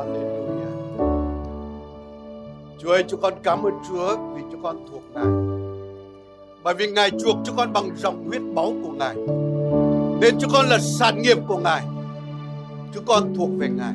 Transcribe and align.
Hallelujah. 0.00 0.74
Chúa 2.78 2.90
ơi, 2.90 3.04
chúng 3.08 3.20
con 3.20 3.34
cảm 3.42 3.62
ơn 3.62 3.74
Chúa 3.88 4.16
vì 4.34 4.42
chúng 4.52 4.62
con 4.62 4.76
thuộc 4.90 5.02
Ngài. 5.14 5.24
Bởi 6.64 6.74
vì 6.74 6.92
Ngài 6.92 7.10
chuộc 7.10 7.36
chúng 7.44 7.56
con 7.56 7.72
bằng 7.72 7.90
dòng 7.96 8.24
huyết 8.28 8.42
máu 8.42 8.72
của 8.82 8.92
Ngài. 8.92 9.16
Nên 10.20 10.34
chúng 10.40 10.50
con 10.52 10.66
là 10.68 10.78
sản 10.78 11.22
nghiệp 11.22 11.38
của 11.48 11.58
Ngài. 11.58 11.86
Chúng 12.94 13.04
con 13.06 13.34
thuộc 13.36 13.50
về 13.58 13.68
Ngài. 13.68 13.94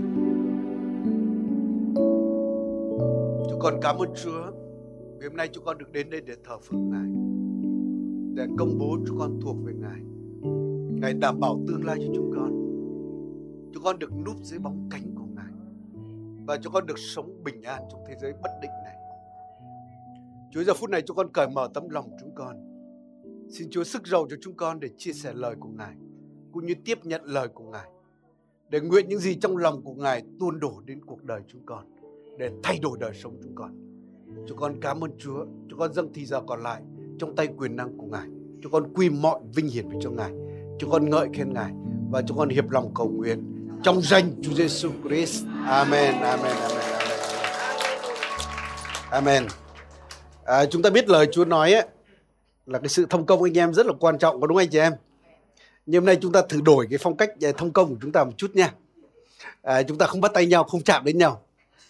Chúng 3.49 3.59
con 3.59 3.73
cảm 3.81 3.97
ơn 3.97 4.09
Chúa 4.23 4.51
vì 5.19 5.27
hôm 5.27 5.35
nay 5.35 5.49
chúng 5.53 5.63
con 5.65 5.77
được 5.77 5.91
đến 5.91 6.09
đây 6.09 6.21
để 6.25 6.33
thờ 6.47 6.57
phượng 6.63 6.89
Ngài. 6.89 7.09
Để 8.35 8.53
công 8.57 8.77
bố 8.77 8.97
chúng 9.07 9.19
con 9.19 9.39
thuộc 9.41 9.55
về 9.65 9.73
Ngài. 9.81 9.99
Ngài 11.01 11.13
đảm 11.13 11.39
bảo 11.39 11.59
tương 11.67 11.85
lai 11.85 11.97
cho 11.99 12.13
chúng 12.15 12.31
con. 12.35 12.51
Chúng 13.73 13.83
con 13.83 13.99
được 13.99 14.11
núp 14.25 14.35
dưới 14.41 14.59
bóng 14.59 14.87
cánh. 14.91 15.14
Và 16.47 16.57
cho 16.57 16.69
con 16.69 16.85
được 16.85 16.99
sống 16.99 17.43
bình 17.43 17.61
an 17.61 17.83
trong 17.91 18.03
thế 18.07 18.15
giới 18.21 18.33
bất 18.43 18.51
định 18.61 18.71
này. 18.83 18.95
Chúa, 20.51 20.63
giờ 20.63 20.73
phút 20.73 20.89
này 20.89 21.01
cho 21.05 21.13
con 21.13 21.31
cởi 21.33 21.47
mở 21.47 21.69
tấm 21.73 21.89
lòng 21.89 22.09
chúng 22.19 22.35
con. 22.35 22.55
Xin 23.49 23.69
Chúa 23.71 23.83
sức 23.83 24.07
giàu 24.07 24.27
cho 24.29 24.35
chúng 24.41 24.53
con 24.53 24.79
để 24.79 24.89
chia 24.97 25.13
sẻ 25.13 25.33
lời 25.33 25.55
của 25.59 25.69
Ngài, 25.69 25.95
cũng 26.51 26.65
như 26.65 26.73
tiếp 26.85 26.99
nhận 27.03 27.21
lời 27.25 27.47
của 27.47 27.63
Ngài. 27.63 27.89
Để 28.69 28.79
nguyện 28.79 29.09
những 29.09 29.19
gì 29.19 29.35
trong 29.35 29.57
lòng 29.57 29.81
của 29.81 29.93
Ngài 29.93 30.23
tuôn 30.39 30.59
đổ 30.59 30.81
đến 30.85 31.05
cuộc 31.05 31.23
đời 31.23 31.41
chúng 31.47 31.65
con, 31.65 31.85
để 32.37 32.49
thay 32.63 32.79
đổi 32.81 32.97
đời 32.99 33.11
sống 33.13 33.37
chúng 33.43 33.55
con. 33.55 33.85
Chúng 34.47 34.57
con 34.57 34.79
cảm 34.81 35.03
ơn 35.03 35.11
Chúa. 35.17 35.45
Chúng 35.69 35.79
con 35.79 35.93
dâng 35.93 36.13
thì 36.13 36.25
giờ 36.25 36.41
còn 36.47 36.63
lại 36.63 36.81
trong 37.19 37.35
tay 37.35 37.47
quyền 37.57 37.75
năng 37.75 37.97
của 37.97 38.05
Ngài. 38.05 38.27
Chúng 38.61 38.71
con 38.71 38.93
quy 38.93 39.09
mọi 39.09 39.39
vinh 39.55 39.67
hiển 39.67 39.89
về 39.89 39.97
cho 40.01 40.09
Ngài. 40.09 40.31
Chúng 40.79 40.91
con 40.91 41.09
ngợi 41.09 41.27
khen 41.33 41.53
Ngài 41.53 41.73
và 42.11 42.21
chúng 42.21 42.37
con 42.37 42.49
hiệp 42.49 42.69
lòng 42.69 42.91
cầu 42.95 43.09
nguyện 43.09 43.43
trong 43.83 44.01
danh 44.01 44.31
Chúa 44.41 44.53
Giêsu 44.53 44.89
Christ. 45.03 45.45
Amen. 45.67 46.21
Amen. 46.21 46.21
Amen. 46.21 46.55
Amen. 46.57 46.79
Amen. 49.09 49.47
À, 50.45 50.65
chúng 50.65 50.81
ta 50.81 50.89
biết 50.89 51.09
lời 51.09 51.27
Chúa 51.31 51.45
nói 51.45 51.73
ấy, 51.73 51.85
là 52.65 52.79
cái 52.79 52.89
sự 52.89 53.05
thông 53.09 53.25
công 53.25 53.43
anh 53.43 53.57
em 53.57 53.73
rất 53.73 53.85
là 53.85 53.93
quan 53.99 54.17
trọng 54.17 54.41
có 54.41 54.47
đúng 54.47 54.57
anh 54.57 54.69
chị 54.69 54.79
em? 54.79 54.93
Nhưng 55.85 56.01
hôm 56.01 56.05
nay 56.05 56.17
chúng 56.21 56.31
ta 56.31 56.41
thử 56.49 56.61
đổi 56.61 56.87
cái 56.89 56.99
phong 57.01 57.17
cách 57.17 57.29
à, 57.41 57.49
thông 57.57 57.71
công 57.71 57.89
của 57.89 57.95
chúng 58.01 58.11
ta 58.11 58.23
một 58.23 58.31
chút 58.37 58.51
nha. 58.53 58.73
À, 59.61 59.83
chúng 59.83 59.97
ta 59.97 60.05
không 60.05 60.21
bắt 60.21 60.31
tay 60.33 60.45
nhau, 60.45 60.63
không 60.63 60.81
chạm 60.81 61.05
đến 61.05 61.17
nhau. 61.17 61.41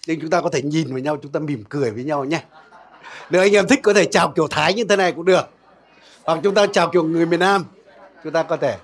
Nhưng 0.08 0.22
chúng 0.22 0.30
ta 0.30 0.42
có 0.42 0.50
thể 0.50 0.62
nhìn 0.62 0.90
vào 0.90 1.00
nhau, 1.00 1.18
chúng 1.22 1.32
ta 1.32 1.40
mỉm 1.40 1.64
cười 1.70 1.92
với 1.92 2.04
nhau 2.04 2.26
nhé. 2.26 2.44
Nếu 3.30 3.42
anh 3.42 3.54
em 3.54 3.68
thích 3.68 3.80
có 3.84 3.94
thể 3.94 4.06
chào 4.06 4.32
kiểu 4.36 4.48
Thái 4.48 4.74
như 4.74 4.84
thế 4.84 4.96
này 4.96 5.12
cũng 5.12 5.26
được. 5.26 5.50
Hoặc 6.24 6.40
chúng 6.44 6.54
ta 6.54 6.66
chào 6.74 6.90
kiểu 6.90 7.04
người 7.04 7.26
miền 7.26 7.40
Nam. 7.40 7.66
Chúng 8.24 8.34
ta 8.34 8.44
có 8.44 8.58
thể 8.58 8.78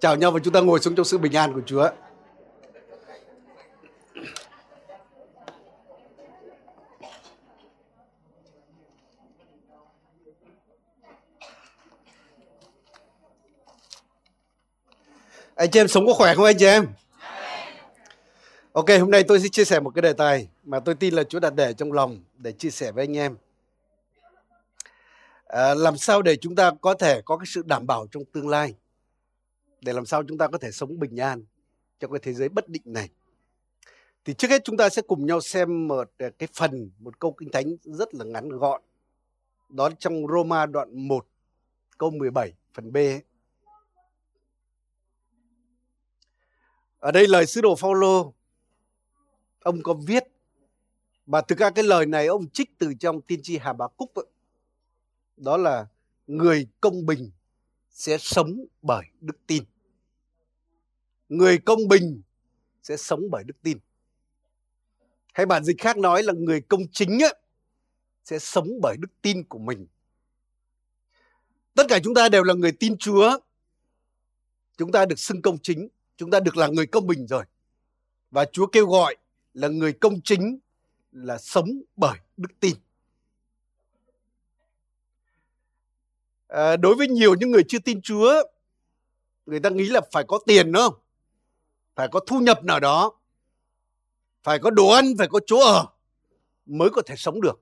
chào 0.00 0.16
nhau 0.16 0.30
và 0.30 0.40
chúng 0.44 0.52
ta 0.52 0.60
ngồi 0.60 0.80
xuống 0.80 0.94
trong 0.94 1.04
sự 1.04 1.18
bình 1.18 1.36
an 1.36 1.52
của 1.52 1.60
Chúa. 1.66 1.88
Anh 15.54 15.70
chị 15.70 15.80
em 15.80 15.88
sống 15.88 16.06
có 16.06 16.14
khỏe 16.14 16.34
không 16.34 16.44
anh 16.44 16.56
chị 16.58 16.66
em? 16.66 16.86
Ok, 18.72 18.86
hôm 19.00 19.10
nay 19.10 19.22
tôi 19.28 19.40
sẽ 19.40 19.48
chia 19.48 19.64
sẻ 19.64 19.80
một 19.80 19.90
cái 19.90 20.02
đề 20.02 20.12
tài 20.12 20.48
mà 20.64 20.80
tôi 20.80 20.94
tin 20.94 21.14
là 21.14 21.24
Chúa 21.24 21.40
đặt 21.40 21.54
để 21.54 21.72
trong 21.72 21.92
lòng 21.92 22.24
để 22.38 22.52
chia 22.52 22.70
sẻ 22.70 22.92
với 22.92 23.04
anh 23.04 23.16
em. 23.16 23.36
À, 25.46 25.74
làm 25.74 25.96
sao 25.96 26.22
để 26.22 26.36
chúng 26.36 26.54
ta 26.54 26.70
có 26.80 26.94
thể 26.94 27.22
có 27.24 27.36
cái 27.36 27.46
sự 27.46 27.62
đảm 27.66 27.86
bảo 27.86 28.06
trong 28.10 28.24
tương 28.24 28.48
lai? 28.48 28.74
Để 29.80 29.92
làm 29.92 30.06
sao 30.06 30.22
chúng 30.28 30.38
ta 30.38 30.48
có 30.48 30.58
thể 30.58 30.70
sống 30.70 30.98
bình 30.98 31.16
an 31.16 31.44
trong 32.00 32.12
cái 32.12 32.20
thế 32.22 32.32
giới 32.32 32.48
bất 32.48 32.68
định 32.68 32.82
này? 32.84 33.08
Thì 34.24 34.34
trước 34.34 34.50
hết 34.50 34.64
chúng 34.64 34.76
ta 34.76 34.88
sẽ 34.88 35.02
cùng 35.02 35.26
nhau 35.26 35.40
xem 35.40 35.88
một 35.88 36.10
à, 36.18 36.28
cái 36.38 36.48
phần, 36.54 36.90
một 36.98 37.20
câu 37.20 37.32
kinh 37.32 37.50
thánh 37.50 37.76
rất 37.82 38.14
là 38.14 38.24
ngắn 38.24 38.48
gọn. 38.48 38.82
Đó 39.68 39.90
trong 39.98 40.26
Roma 40.26 40.66
đoạn 40.66 41.08
1 41.08 41.26
câu 41.98 42.10
17 42.10 42.52
phần 42.74 42.92
B 42.92 42.96
ấy. 42.96 43.22
Ở 47.04 47.10
đây 47.10 47.28
lời 47.28 47.46
sứ 47.46 47.60
đồ 47.60 47.76
Phaolô 47.76 48.34
ông 49.60 49.82
có 49.82 49.94
viết 50.06 50.24
mà 51.26 51.40
thực 51.40 51.58
ra 51.58 51.70
cái 51.70 51.84
lời 51.84 52.06
này 52.06 52.26
ông 52.26 52.48
trích 52.50 52.78
từ 52.78 52.94
trong 53.00 53.20
tiên 53.20 53.40
tri 53.42 53.58
Hà 53.58 53.72
Bà 53.72 53.88
Cúc 53.88 54.14
ấy. 54.14 54.24
đó 55.36 55.56
là 55.56 55.86
người 56.26 56.66
công 56.80 57.06
bình 57.06 57.30
sẽ 57.90 58.18
sống 58.18 58.64
bởi 58.82 59.04
đức 59.20 59.36
tin. 59.46 59.64
Người 61.28 61.58
công 61.58 61.88
bình 61.88 62.22
sẽ 62.82 62.96
sống 62.96 63.20
bởi 63.30 63.44
đức 63.44 63.56
tin. 63.62 63.78
Hay 65.32 65.46
bản 65.46 65.64
dịch 65.64 65.80
khác 65.80 65.98
nói 65.98 66.22
là 66.22 66.32
người 66.32 66.60
công 66.60 66.82
chính 66.92 67.22
ấy, 67.22 67.34
sẽ 68.24 68.38
sống 68.38 68.68
bởi 68.82 68.96
đức 69.00 69.10
tin 69.22 69.44
của 69.44 69.58
mình. 69.58 69.86
Tất 71.74 71.86
cả 71.88 71.98
chúng 72.04 72.14
ta 72.14 72.28
đều 72.28 72.42
là 72.42 72.54
người 72.54 72.72
tin 72.72 72.96
Chúa. 72.98 73.38
Chúng 74.76 74.92
ta 74.92 75.06
được 75.06 75.18
xưng 75.18 75.42
công 75.42 75.58
chính 75.58 75.88
chúng 76.16 76.30
ta 76.30 76.40
được 76.40 76.56
là 76.56 76.66
người 76.66 76.86
công 76.86 77.06
bình 77.06 77.26
rồi 77.26 77.44
và 78.30 78.44
Chúa 78.52 78.66
kêu 78.66 78.86
gọi 78.86 79.16
là 79.54 79.68
người 79.68 79.92
công 79.92 80.20
chính 80.20 80.58
là 81.12 81.38
sống 81.38 81.68
bởi 81.96 82.18
đức 82.36 82.60
tin. 82.60 82.74
À, 86.48 86.76
đối 86.76 86.94
với 86.94 87.08
nhiều 87.08 87.34
những 87.34 87.50
người 87.50 87.62
chưa 87.68 87.78
tin 87.78 88.02
Chúa, 88.02 88.42
người 89.46 89.60
ta 89.60 89.70
nghĩ 89.70 89.84
là 89.84 90.00
phải 90.12 90.24
có 90.28 90.38
tiền 90.46 90.72
đúng 90.72 90.82
không? 90.82 90.94
Phải 91.94 92.08
có 92.08 92.20
thu 92.26 92.38
nhập 92.38 92.64
nào 92.64 92.80
đó, 92.80 93.12
phải 94.42 94.58
có 94.58 94.70
đồ 94.70 94.88
ăn, 94.88 95.14
phải 95.18 95.28
có 95.28 95.40
chỗ 95.46 95.60
ở 95.60 95.86
mới 96.66 96.90
có 96.90 97.02
thể 97.06 97.14
sống 97.16 97.40
được. 97.40 97.60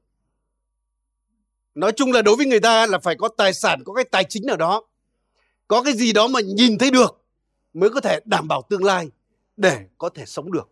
Nói 1.75 1.93
chung 1.97 2.13
là 2.13 2.23
đối 2.23 2.37
với 2.37 2.47
người 2.47 2.61
ta 2.61 2.87
là 2.87 2.99
phải 2.99 3.15
có 3.19 3.29
tài 3.29 3.55
sản, 3.55 3.83
có 3.85 3.95
cái 3.95 4.05
tài 4.05 4.25
chính 4.29 4.47
nào 4.47 4.57
đó, 4.57 4.83
có 5.69 5.83
cái 5.83 5.93
gì 5.93 6.13
đó 6.13 6.29
mà 6.29 6.41
nhìn 6.41 6.79
thấy 6.79 6.91
được 6.91 7.22
mới 7.75 7.91
có 7.91 8.01
thể 8.01 8.21
đảm 8.25 8.49
bảo 8.49 8.63
tương 8.71 8.85
lai 8.85 9.11
để 9.57 9.89
có 9.99 10.09
thể 10.09 10.27
sống 10.27 10.53
được 10.53 10.71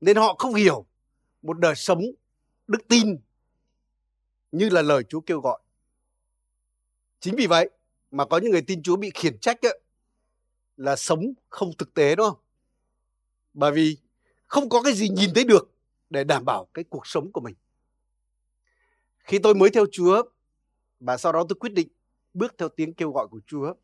nên 0.00 0.16
họ 0.16 0.34
không 0.38 0.54
hiểu 0.54 0.86
một 1.42 1.58
đời 1.58 1.74
sống 1.74 2.02
đức 2.66 2.88
tin 2.88 3.18
như 4.52 4.68
là 4.68 4.82
lời 4.82 5.02
Chúa 5.08 5.20
kêu 5.20 5.40
gọi. 5.40 5.60
Chính 7.20 7.36
vì 7.36 7.46
vậy 7.46 7.70
mà 8.10 8.24
có 8.24 8.38
những 8.38 8.50
người 8.50 8.62
tin 8.62 8.82
Chúa 8.82 8.96
bị 8.96 9.10
khiển 9.14 9.38
trách 9.38 9.62
ấy, 9.62 9.80
là 10.76 10.96
sống 10.96 11.32
không 11.48 11.70
thực 11.78 11.94
tế 11.94 12.16
đúng 12.16 12.26
không? 12.30 12.38
Bởi 13.54 13.72
vì 13.72 13.98
không 14.46 14.68
có 14.68 14.82
cái 14.82 14.92
gì 14.92 15.08
nhìn 15.08 15.30
thấy 15.34 15.44
được 15.44 15.70
để 16.10 16.24
đảm 16.24 16.44
bảo 16.44 16.68
cái 16.74 16.84
cuộc 16.84 17.06
sống 17.06 17.32
của 17.32 17.40
mình. 17.40 17.54
Khi 19.18 19.38
tôi 19.38 19.54
mới 19.54 19.70
theo 19.70 19.86
Chúa 19.92 20.22
và 21.00 21.16
sau 21.16 21.32
đó 21.32 21.44
tôi 21.48 21.56
quyết 21.60 21.72
định 21.72 21.88
bước 22.34 22.54
theo 22.58 22.68
tiếng 22.68 22.94
kêu 22.94 23.10
gọi 23.12 23.28
của 23.28 23.40
Chúa, 23.46 23.74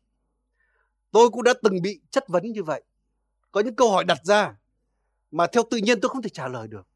tôi 1.13 1.29
cũng 1.29 1.43
đã 1.43 1.53
từng 1.63 1.81
bị 1.81 1.99
chất 2.11 2.27
vấn 2.27 2.51
như 2.51 2.63
vậy. 2.63 2.83
Có 3.51 3.61
những 3.61 3.75
câu 3.75 3.91
hỏi 3.91 4.03
đặt 4.03 4.19
ra 4.23 4.55
mà 5.31 5.47
theo 5.47 5.63
tự 5.71 5.77
nhiên 5.77 6.01
tôi 6.01 6.09
không 6.09 6.21
thể 6.21 6.29
trả 6.29 6.47
lời 6.47 6.67
được. 6.67 6.87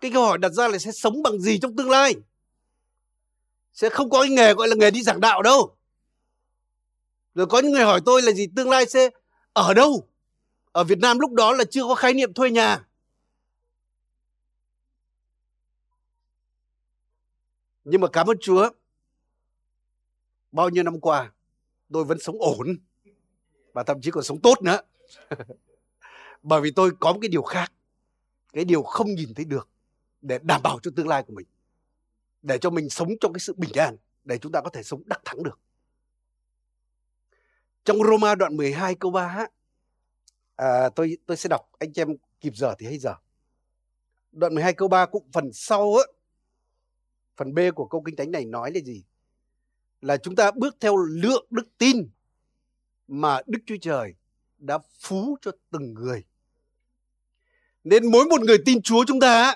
Cái 0.00 0.10
câu 0.14 0.26
hỏi 0.26 0.38
đặt 0.38 0.48
ra 0.48 0.68
là 0.68 0.78
sẽ 0.78 0.92
sống 0.92 1.22
bằng 1.22 1.38
gì 1.38 1.58
trong 1.58 1.76
tương 1.76 1.90
lai? 1.90 2.14
Sẽ 3.72 3.88
không 3.88 4.10
có 4.10 4.20
cái 4.22 4.30
nghề 4.30 4.54
gọi 4.54 4.68
là 4.68 4.74
nghề 4.78 4.90
đi 4.90 5.02
giảng 5.02 5.20
đạo 5.20 5.42
đâu. 5.42 5.76
Rồi 7.34 7.46
có 7.46 7.58
những 7.60 7.72
người 7.72 7.84
hỏi 7.84 8.00
tôi 8.06 8.22
là 8.22 8.32
gì, 8.32 8.46
tương 8.56 8.70
lai 8.70 8.86
sẽ 8.86 9.10
ở 9.52 9.74
đâu? 9.74 10.08
Ở 10.72 10.84
Việt 10.84 10.98
Nam 10.98 11.18
lúc 11.18 11.32
đó 11.32 11.52
là 11.52 11.64
chưa 11.70 11.82
có 11.82 11.94
khái 11.94 12.14
niệm 12.14 12.34
thuê 12.34 12.50
nhà. 12.50 12.86
Nhưng 17.84 18.00
mà 18.00 18.08
cảm 18.08 18.26
ơn 18.26 18.36
Chúa. 18.40 18.70
Bao 20.52 20.68
nhiêu 20.68 20.82
năm 20.82 21.00
qua 21.00 21.32
tôi 21.92 22.04
vẫn 22.04 22.18
sống 22.20 22.36
ổn 22.40 22.78
và 23.72 23.82
thậm 23.82 24.00
chí 24.00 24.10
còn 24.10 24.24
sống 24.24 24.40
tốt 24.40 24.62
nữa. 24.62 24.80
bởi 26.42 26.60
vì 26.60 26.70
tôi 26.70 26.90
có 27.00 27.12
một 27.12 27.18
cái 27.22 27.28
điều 27.28 27.42
khác. 27.42 27.72
Cái 28.52 28.64
điều 28.64 28.82
không 28.82 29.14
nhìn 29.14 29.34
thấy 29.34 29.44
được 29.44 29.68
để 30.22 30.38
đảm 30.42 30.62
bảo 30.62 30.78
cho 30.82 30.90
tương 30.96 31.08
lai 31.08 31.22
của 31.22 31.32
mình. 31.32 31.46
Để 32.42 32.58
cho 32.58 32.70
mình 32.70 32.88
sống 32.88 33.08
trong 33.20 33.32
cái 33.32 33.40
sự 33.40 33.54
bình 33.56 33.72
an 33.74 33.96
để 34.24 34.38
chúng 34.38 34.52
ta 34.52 34.60
có 34.60 34.70
thể 34.70 34.82
sống 34.82 35.02
đắc 35.06 35.20
thắng 35.24 35.42
được. 35.42 35.60
Trong 37.84 37.98
Roma 38.02 38.34
đoạn 38.34 38.56
12 38.56 38.94
câu 38.94 39.10
3 39.10 39.46
à, 40.56 40.88
tôi 40.88 41.16
tôi 41.26 41.36
sẽ 41.36 41.48
đọc 41.48 41.60
anh 41.78 41.92
chị 41.92 42.02
em 42.02 42.08
kịp 42.40 42.56
giờ 42.56 42.74
thì 42.78 42.86
hay 42.86 42.98
giờ. 42.98 43.14
Đoạn 44.32 44.54
12 44.54 44.72
câu 44.72 44.88
3 44.88 45.06
cũng 45.06 45.26
phần 45.32 45.52
sau 45.52 45.94
á. 45.94 46.04
Phần 47.36 47.54
B 47.54 47.58
của 47.74 47.86
câu 47.86 48.02
kinh 48.06 48.16
thánh 48.16 48.30
này 48.30 48.44
nói 48.44 48.72
là 48.74 48.80
gì? 48.80 49.04
Là 50.00 50.16
chúng 50.16 50.36
ta 50.36 50.50
bước 50.50 50.76
theo 50.80 50.96
lượng 50.96 51.46
đức 51.50 51.68
tin 51.78 52.08
mà 53.08 53.40
Đức 53.46 53.58
Chúa 53.66 53.76
Trời 53.80 54.14
đã 54.58 54.78
phú 55.00 55.36
cho 55.42 55.50
từng 55.70 55.94
người 55.94 56.24
nên 57.84 58.10
mỗi 58.10 58.24
một 58.24 58.40
người 58.40 58.58
tin 58.64 58.82
Chúa 58.82 59.04
chúng 59.06 59.20
ta 59.20 59.54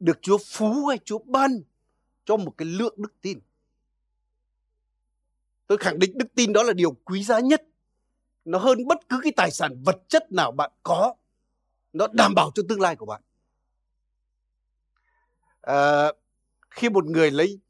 được 0.00 0.18
Chúa 0.22 0.38
phú 0.38 0.86
hay 0.86 0.98
Chúa 1.04 1.18
ban 1.18 1.60
cho 2.24 2.36
một 2.36 2.54
cái 2.56 2.68
lượng 2.68 2.94
đức 2.96 3.12
tin. 3.20 3.40
Tôi 5.66 5.78
khẳng 5.78 5.98
định 5.98 6.18
đức 6.18 6.34
tin 6.34 6.52
đó 6.52 6.62
là 6.62 6.72
điều 6.72 6.92
quý 7.04 7.24
giá 7.24 7.40
nhất. 7.40 7.62
Nó 8.44 8.58
hơn 8.58 8.86
bất 8.86 9.08
cứ 9.08 9.20
cái 9.22 9.32
tài 9.36 9.50
sản 9.50 9.82
vật 9.84 10.02
chất 10.08 10.32
nào 10.32 10.52
bạn 10.52 10.70
có. 10.82 11.14
nó 11.92 12.06
đảm 12.12 12.34
bảo 12.34 12.50
cho 12.54 12.62
tương 12.68 12.80
lai 12.80 12.96
của 12.96 13.06
bạn 13.06 13.22
à, 15.60 16.12
khi 16.70 16.88
một 16.88 17.04
người 17.04 17.30
lấy 17.30 17.60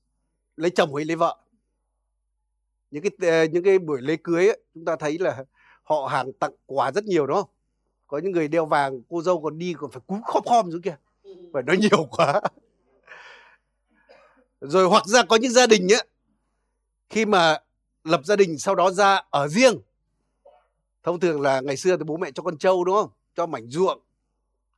lấy 0.57 0.71
chồng 0.71 0.95
hay 0.95 1.05
lấy 1.05 1.17
vợ 1.17 1.39
những 2.95 3.03
cái 3.03 3.31
ờ, 3.31 3.45
những 3.45 3.65
cái 3.65 3.79
buổi 3.79 4.03
lễ 4.03 4.17
cưới 4.25 4.49
ấy, 4.49 4.61
chúng 4.75 4.85
ta 4.85 4.97
thấy 4.97 5.19
là 5.19 5.45
họ 5.83 6.07
hàng 6.07 6.33
tặng 6.33 6.53
quà 6.67 6.93
rất 6.93 7.05
nhiều 7.05 7.27
đúng 7.27 7.37
không? 7.37 7.51
Có 8.07 8.19
những 8.19 8.33
người 8.33 8.49
đeo 8.49 8.67
vàng 8.67 9.03
cô 9.09 9.23
dâu 9.23 9.43
còn 9.43 9.59
đi 9.59 9.75
còn 9.79 9.91
phải 9.91 10.01
cúi 10.07 10.19
khom 10.25 10.43
khom 10.45 10.71
xuống 10.73 10.83
kia 10.83 10.97
phải 11.53 11.63
nói 11.63 11.77
nhiều 11.77 12.05
quá. 12.11 12.41
Rồi 14.61 14.89
hoặc 14.89 15.07
ra 15.07 15.23
có 15.23 15.37
những 15.37 15.53
gia 15.53 15.67
đình 15.67 15.93
ấy 15.93 16.07
khi 17.09 17.27
mà 17.27 17.59
lập 18.05 18.21
gia 18.25 18.37
đình 18.37 18.59
sau 18.59 18.75
đó 18.75 18.91
ra 18.91 19.23
ở 19.31 19.49
riêng 19.49 19.81
thông 21.03 21.21
thường 21.21 21.41
là 21.41 21.61
ngày 21.61 21.77
xưa 21.77 21.97
thì 21.97 22.05
bố 22.05 22.17
mẹ 22.17 22.31
cho 22.31 22.43
con 22.43 22.59
trâu 22.59 22.85
đúng 22.85 22.95
không? 22.95 23.11
Cho 23.37 23.47
mảnh 23.47 23.71
ruộng 23.71 24.01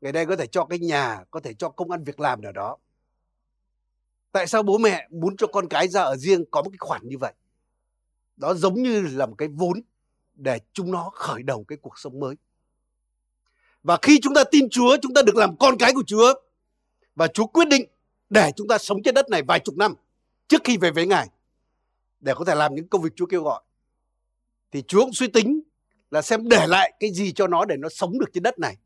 ngày 0.00 0.12
nay 0.12 0.26
có 0.26 0.36
thể 0.36 0.46
cho 0.46 0.64
cái 0.64 0.78
nhà 0.78 1.24
có 1.30 1.40
thể 1.40 1.54
cho 1.54 1.68
công 1.68 1.90
ăn 1.90 2.04
việc 2.04 2.20
làm 2.20 2.42
nào 2.42 2.52
đó. 2.52 2.76
Tại 4.32 4.46
sao 4.46 4.62
bố 4.62 4.78
mẹ 4.78 5.08
muốn 5.10 5.36
cho 5.36 5.46
con 5.46 5.68
cái 5.68 5.88
ra 5.88 6.02
ở 6.02 6.16
riêng 6.16 6.44
có 6.50 6.62
một 6.62 6.70
cái 6.70 6.78
khoản 6.78 7.08
như 7.08 7.18
vậy? 7.18 7.32
Đó 8.36 8.54
giống 8.54 8.82
như 8.82 9.00
là 9.00 9.26
một 9.26 9.34
cái 9.38 9.48
vốn 9.48 9.80
để 10.34 10.58
chúng 10.72 10.90
nó 10.90 11.10
khởi 11.14 11.42
đầu 11.42 11.64
cái 11.68 11.78
cuộc 11.82 11.98
sống 11.98 12.20
mới. 12.20 12.34
Và 13.82 13.98
khi 14.02 14.18
chúng 14.22 14.34
ta 14.34 14.44
tin 14.44 14.68
Chúa 14.70 14.96
chúng 15.02 15.14
ta 15.14 15.22
được 15.22 15.36
làm 15.36 15.56
con 15.56 15.76
cái 15.78 15.92
của 15.92 16.02
Chúa. 16.06 16.34
Và 17.14 17.26
Chúa 17.26 17.46
quyết 17.46 17.68
định 17.68 17.84
để 18.30 18.50
chúng 18.56 18.68
ta 18.68 18.78
sống 18.78 19.02
trên 19.02 19.14
đất 19.14 19.28
này 19.30 19.42
vài 19.42 19.60
chục 19.60 19.76
năm 19.76 19.94
trước 20.48 20.60
khi 20.64 20.76
về 20.76 20.90
với 20.90 21.06
Ngài 21.06 21.28
để 22.20 22.34
có 22.36 22.44
thể 22.44 22.54
làm 22.54 22.74
những 22.74 22.88
công 22.88 23.02
việc 23.02 23.12
Chúa 23.16 23.26
kêu 23.26 23.42
gọi. 23.42 23.62
Thì 24.72 24.82
Chúa 24.82 25.00
cũng 25.00 25.12
suy 25.12 25.28
tính 25.28 25.60
là 26.10 26.22
xem 26.22 26.48
để 26.48 26.66
lại 26.66 26.92
cái 27.00 27.10
gì 27.12 27.32
cho 27.32 27.46
nó 27.46 27.64
để 27.64 27.76
nó 27.78 27.88
sống 27.88 28.18
được 28.18 28.26
trên 28.32 28.42
đất 28.42 28.58
này. 28.58 28.76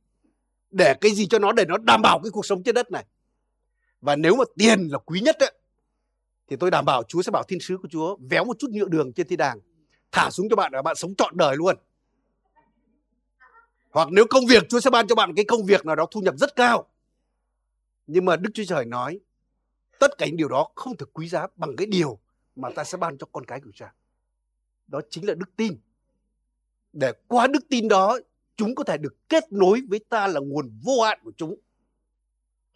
Để 0.71 0.95
cái 1.01 1.11
gì 1.11 1.27
cho 1.27 1.39
nó 1.39 1.53
để 1.53 1.65
nó 1.69 1.79
đảm 1.79 2.03
bảo 2.03 2.21
cái 2.23 2.31
cuộc 2.31 2.47
sống 2.47 2.63
trên 2.63 2.75
đất 2.75 2.91
này. 2.91 3.05
Và 4.01 4.17
nếu 4.17 4.37
mà 4.37 4.45
tiền 4.57 4.89
là 4.91 4.99
quý 4.99 5.21
nhất 5.21 5.37
ấy, 5.39 5.53
thì 6.51 6.57
tôi 6.57 6.71
đảm 6.71 6.85
bảo 6.85 7.03
Chúa 7.03 7.23
sẽ 7.23 7.31
bảo 7.31 7.43
thiên 7.49 7.61
sứ 7.61 7.77
của 7.77 7.89
Chúa 7.89 8.17
véo 8.31 8.45
một 8.45 8.57
chút 8.59 8.71
nhựa 8.71 8.89
đường 8.89 9.13
trên 9.13 9.29
thiên 9.29 9.39
đàng, 9.39 9.59
thả 10.13 10.31
xuống 10.31 10.49
cho 10.51 10.57
bạn 10.57 10.73
là 10.73 10.83
bạn 10.83 10.97
sống 10.97 11.15
trọn 11.15 11.37
đời 11.37 11.57
luôn. 11.57 11.77
Hoặc 13.91 14.09
nếu 14.13 14.25
công 14.31 14.47
việc 14.47 14.63
Chúa 14.69 14.81
sẽ 14.81 14.91
ban 14.91 15.07
cho 15.07 15.15
bạn 15.15 15.35
cái 15.35 15.45
công 15.45 15.65
việc 15.65 15.87
nào 15.87 15.97
đó 15.97 16.07
thu 16.11 16.21
nhập 16.21 16.35
rất 16.39 16.57
cao. 16.57 16.87
Nhưng 18.07 18.25
mà 18.25 18.37
Đức 18.37 18.51
Chúa 18.55 18.65
Trời 18.65 18.85
nói, 18.85 19.21
tất 19.99 20.19
cả 20.19 20.27
những 20.27 20.37
điều 20.37 20.49
đó 20.49 20.69
không 20.75 20.97
thể 20.97 21.07
quý 21.13 21.29
giá 21.29 21.47
bằng 21.57 21.77
cái 21.77 21.87
điều 21.87 22.19
mà 22.57 22.71
ta 22.71 22.85
sẽ 22.85 22.99
ban 22.99 23.19
cho 23.19 23.27
con 23.33 23.45
cái 23.45 23.61
của 23.61 23.71
cha 23.75 23.93
đó 24.91 25.01
chính 25.11 25.27
là 25.27 25.35
đức 25.35 25.57
tin. 25.57 25.77
Để 26.93 27.13
qua 27.29 27.47
đức 27.47 27.69
tin 27.69 27.89
đó, 27.89 28.19
chúng 28.57 28.75
có 28.75 28.85
thể 28.85 28.99
được 28.99 29.29
kết 29.29 29.53
nối 29.53 29.81
với 29.89 30.01
ta 30.09 30.27
là 30.27 30.41
nguồn 30.41 30.79
vô 30.83 31.03
hạn 31.03 31.21
của 31.25 31.33
chúng. 31.37 31.57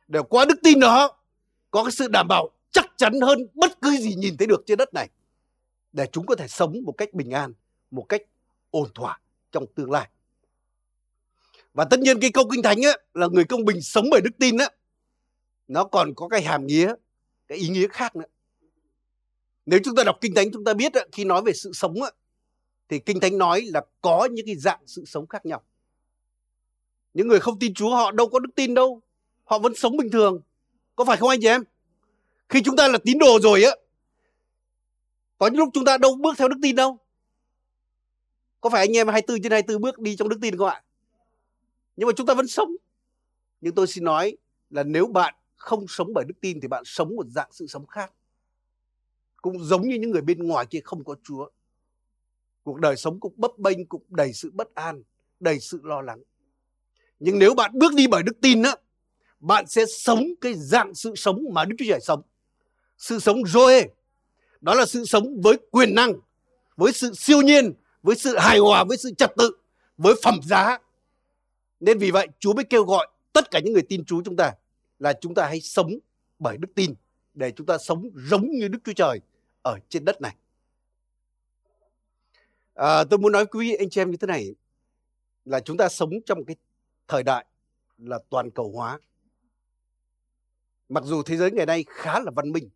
Để 0.09 0.21
qua 0.29 0.45
đức 0.45 0.59
tin 0.63 0.81
đó, 0.81 1.17
có 1.71 1.85
cái 1.85 1.93
sự 1.93 2.09
đảm 2.09 2.29
bảo 2.29 2.51
chắc 2.75 2.87
chắn 2.97 3.21
hơn 3.21 3.47
bất 3.55 3.81
cứ 3.81 3.97
gì 3.97 4.15
nhìn 4.15 4.37
thấy 4.37 4.47
được 4.47 4.63
trên 4.67 4.79
đất 4.79 4.95
này 4.95 5.09
để 5.93 6.07
chúng 6.13 6.27
có 6.27 6.35
thể 6.35 6.49
sống 6.49 6.75
một 6.85 6.93
cách 6.93 7.15
bình 7.15 7.31
an 7.31 7.53
một 7.91 8.07
cách 8.09 8.23
ổn 8.71 8.89
thỏa 8.95 9.21
trong 9.53 9.67
tương 9.75 9.91
lai. 9.91 10.09
Và 11.75 11.85
tất 11.85 12.01
nhiên 12.01 12.21
cái 12.21 12.31
câu 12.33 12.49
kinh 12.51 12.63
thánh 12.63 12.83
á, 12.83 12.93
là 13.15 13.27
người 13.33 13.45
công 13.45 13.65
bình 13.65 13.81
sống 13.81 14.05
bởi 14.11 14.21
đức 14.21 14.31
tin 14.39 14.59
á, 14.59 14.69
nó 15.69 15.85
còn 15.85 16.15
có 16.15 16.29
cái 16.29 16.43
hàm 16.43 16.67
nghĩa 16.67 16.95
cái 17.49 17.59
ý 17.59 17.69
nghĩa 17.69 17.89
khác 17.89 18.17
nữa. 18.17 18.27
Nếu 19.67 19.81
chúng 19.85 19.95
ta 19.95 20.05
đọc 20.05 20.17
kinh 20.21 20.35
thánh 20.35 20.53
chúng 20.53 20.65
ta 20.65 20.75
biết 20.75 20.95
ấy, 20.95 21.09
khi 21.13 21.25
nói 21.25 21.43
về 21.43 21.53
sự 21.53 21.73
sống 21.73 22.03
á, 22.03 22.11
thì 22.89 22.99
kinh 22.99 23.21
thánh 23.21 23.39
nói 23.39 23.63
là 23.63 23.83
có 24.01 24.29
những 24.33 24.47
cái 24.47 24.57
dạng 24.57 24.81
sự 24.87 25.05
sống 25.05 25.27
khác 25.27 25.47
nhau. 25.47 25.63
Những 27.15 27.29
người 27.29 27.41
không 27.41 27.59
tin 27.59 27.75
chúa 27.75 27.91
họ 27.91 28.11
đâu 28.11 28.29
có 28.29 28.39
đức 28.39 28.51
tin 28.55 28.75
đâu 28.75 29.01
họ 29.45 29.59
vẫn 29.59 29.75
sống 29.75 29.97
bình 29.97 30.11
thường. 30.11 30.41
Có 30.97 31.05
phải 31.05 31.17
không 31.17 31.29
anh 31.29 31.41
chị 31.43 31.49
em? 31.49 31.65
Khi 32.49 32.63
chúng 32.65 32.77
ta 32.77 32.89
là 32.89 32.99
tín 32.99 33.19
đồ 33.19 33.39
rồi 33.43 33.63
á 33.63 33.71
có 35.39 35.47
những 35.47 35.59
lúc 35.59 35.69
chúng 35.75 35.85
ta 35.85 35.99
đâu 35.99 36.17
bước 36.17 36.35
theo 36.39 36.49
đức 36.49 36.57
tin 36.63 36.77
đâu 36.77 36.99
có 38.61 38.71
phải 38.71 38.81
anh 38.81 38.97
em 38.97 39.09
24 39.09 39.43
trên 39.43 39.53
24 39.53 39.83
bước 39.83 39.99
đi 39.99 40.17
trong 40.17 40.29
đức 40.29 40.39
tin 40.43 40.57
không 40.57 40.69
ạ 40.69 40.83
nhưng 41.97 42.07
mà 42.07 42.13
chúng 42.17 42.27
ta 42.27 42.35
vẫn 42.35 42.47
sống 42.47 42.77
nhưng 43.61 43.75
tôi 43.75 43.87
xin 43.87 44.05
nói 44.05 44.37
là 44.71 44.83
nếu 44.83 45.07
bạn 45.07 45.35
không 45.57 45.85
sống 45.89 46.13
bởi 46.15 46.25
đức 46.25 46.35
tin 46.41 46.61
thì 46.61 46.69
bạn 46.69 46.83
sống 46.87 47.17
một 47.17 47.27
dạng 47.27 47.49
sự 47.53 47.67
sống 47.67 47.87
khác 47.87 48.13
cũng 49.45 49.65
giống 49.65 49.89
như 49.89 49.97
những 49.97 50.11
người 50.11 50.23
bên 50.23 50.39
ngoài 50.39 50.67
kia 50.67 50.81
không 50.85 51.05
có 51.05 51.17
Chúa. 51.23 51.49
Cuộc 52.63 52.81
đời 52.81 52.97
sống 52.97 53.21
cũng 53.21 53.33
bấp 53.37 53.59
bênh, 53.59 53.87
cũng 53.87 54.03
đầy 54.09 54.33
sự 54.33 54.51
bất 54.55 54.75
an, 54.75 55.03
đầy 55.41 55.61
sự 55.61 55.81
lo 55.83 56.01
lắng. 56.01 56.23
Nhưng 57.19 57.39
nếu 57.39 57.55
bạn 57.55 57.71
bước 57.75 57.95
đi 57.95 58.07
bởi 58.07 58.23
đức 58.23 58.41
tin 58.41 58.63
á, 58.63 58.77
bạn 59.41 59.67
sẽ 59.67 59.87
sống 59.87 60.25
cái 60.41 60.55
dạng 60.55 60.95
sự 60.95 61.15
sống 61.17 61.45
mà 61.53 61.65
Đức 61.65 61.77
Chúa 61.79 61.85
Trời 61.89 62.01
sống. 62.01 62.23
Sự 62.99 63.19
sống 63.19 63.37
Zoe. 63.37 63.87
Đó 64.61 64.75
là 64.75 64.87
sự 64.87 65.05
sống 65.05 65.41
với 65.41 65.57
quyền 65.71 65.95
năng, 65.95 66.13
với 66.77 66.93
sự 66.93 67.13
siêu 67.15 67.43
nhiên, 67.43 67.73
với 68.03 68.17
sự 68.17 68.39
hài 68.39 68.59
hòa, 68.59 68.85
với 68.85 68.97
sự 68.97 69.15
trật 69.19 69.33
tự, 69.37 69.57
với 69.99 70.15
phẩm 70.23 70.41
giá. 70.45 70.79
Nên 71.81 71.99
vì 71.99 72.11
vậy 72.11 72.29
Chúa 72.39 72.53
mới 72.53 72.65
kêu 72.65 72.85
gọi 72.85 73.09
tất 73.33 73.51
cả 73.51 73.61
những 73.65 73.73
người 73.73 73.83
tin 73.89 74.05
Chúa 74.05 74.23
chúng 74.25 74.37
ta 74.37 74.53
là 74.99 75.13
chúng 75.21 75.35
ta 75.35 75.47
hãy 75.47 75.61
sống 75.61 75.91
bởi 76.39 76.57
đức 76.57 76.69
tin 76.75 76.95
để 77.35 77.51
chúng 77.51 77.67
ta 77.67 77.79
sống 77.79 78.11
giống 78.15 78.51
như 78.51 78.69
Đức 78.69 78.79
Chúa 78.85 78.93
Trời 78.93 79.21
ở 79.63 79.79
trên 79.89 80.05
đất 80.05 80.21
này. 80.21 80.37
À, 82.75 83.05
tôi 83.05 83.19
muốn 83.19 83.33
nói 83.33 83.47
quý 83.47 83.71
vị 83.71 83.77
anh 83.77 83.91
chị 83.91 84.01
em 84.01 84.11
như 84.11 84.17
thế 84.17 84.27
này 84.27 84.55
là 85.45 85.61
chúng 85.61 85.77
ta 85.77 85.89
sống 85.89 86.11
trong 86.27 86.39
một 86.39 86.45
cái 86.47 86.57
thời 87.09 87.23
đại 87.23 87.47
là 87.99 88.19
toàn 88.31 88.51
cầu 88.51 88.73
hóa. 88.75 88.99
Mặc 90.89 91.05
dù 91.05 91.23
thế 91.23 91.37
giới 91.37 91.51
ngày 91.51 91.67
nay 91.67 91.85
khá 91.89 92.21
là 92.21 92.31
văn 92.37 92.53
minh 92.53 92.69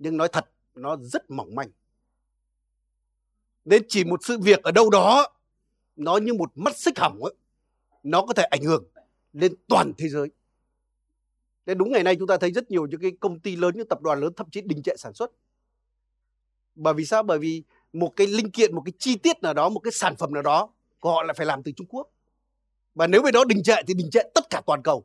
nhưng 0.00 0.16
nói 0.16 0.28
thật 0.28 0.50
nó 0.74 0.96
rất 0.96 1.30
mỏng 1.30 1.54
manh. 1.54 1.70
Nên 3.64 3.82
chỉ 3.88 4.04
một 4.04 4.20
sự 4.24 4.38
việc 4.38 4.62
ở 4.62 4.72
đâu 4.72 4.90
đó 4.90 5.32
nó 5.96 6.16
như 6.16 6.34
một 6.34 6.52
mắt 6.54 6.76
xích 6.76 6.98
hỏng 6.98 7.22
ấy, 7.22 7.34
nó 8.02 8.22
có 8.22 8.34
thể 8.34 8.42
ảnh 8.42 8.62
hưởng 8.62 8.84
lên 9.32 9.54
toàn 9.68 9.92
thế 9.98 10.08
giới. 10.08 10.28
Nên 11.66 11.78
đúng 11.78 11.92
ngày 11.92 12.02
nay 12.02 12.16
chúng 12.16 12.28
ta 12.28 12.36
thấy 12.36 12.52
rất 12.52 12.70
nhiều 12.70 12.86
những 12.86 13.00
cái 13.00 13.12
công 13.20 13.40
ty 13.40 13.56
lớn, 13.56 13.74
những 13.76 13.88
tập 13.88 14.00
đoàn 14.02 14.20
lớn 14.20 14.32
thậm 14.36 14.50
chí 14.50 14.60
đình 14.60 14.82
trệ 14.82 14.96
sản 14.96 15.14
xuất 15.14 15.30
bởi 16.74 16.94
vì 16.94 17.04
sao 17.04 17.22
bởi 17.22 17.38
vì 17.38 17.62
một 17.92 18.12
cái 18.16 18.26
linh 18.26 18.50
kiện 18.50 18.74
một 18.74 18.82
cái 18.84 18.92
chi 18.98 19.16
tiết 19.16 19.42
nào 19.42 19.54
đó 19.54 19.68
một 19.68 19.80
cái 19.80 19.92
sản 19.92 20.16
phẩm 20.16 20.34
nào 20.34 20.42
đó 20.42 20.70
của 21.00 21.12
họ 21.12 21.22
lại 21.22 21.34
phải 21.34 21.46
làm 21.46 21.62
từ 21.62 21.72
Trung 21.72 21.86
Quốc 21.90 22.08
và 22.94 23.06
nếu 23.06 23.22
về 23.22 23.30
đó 23.30 23.44
đình 23.44 23.62
trệ 23.62 23.74
thì 23.86 23.94
đình 23.94 24.10
trệ 24.10 24.20
tất 24.34 24.50
cả 24.50 24.62
toàn 24.66 24.82
cầu 24.82 25.04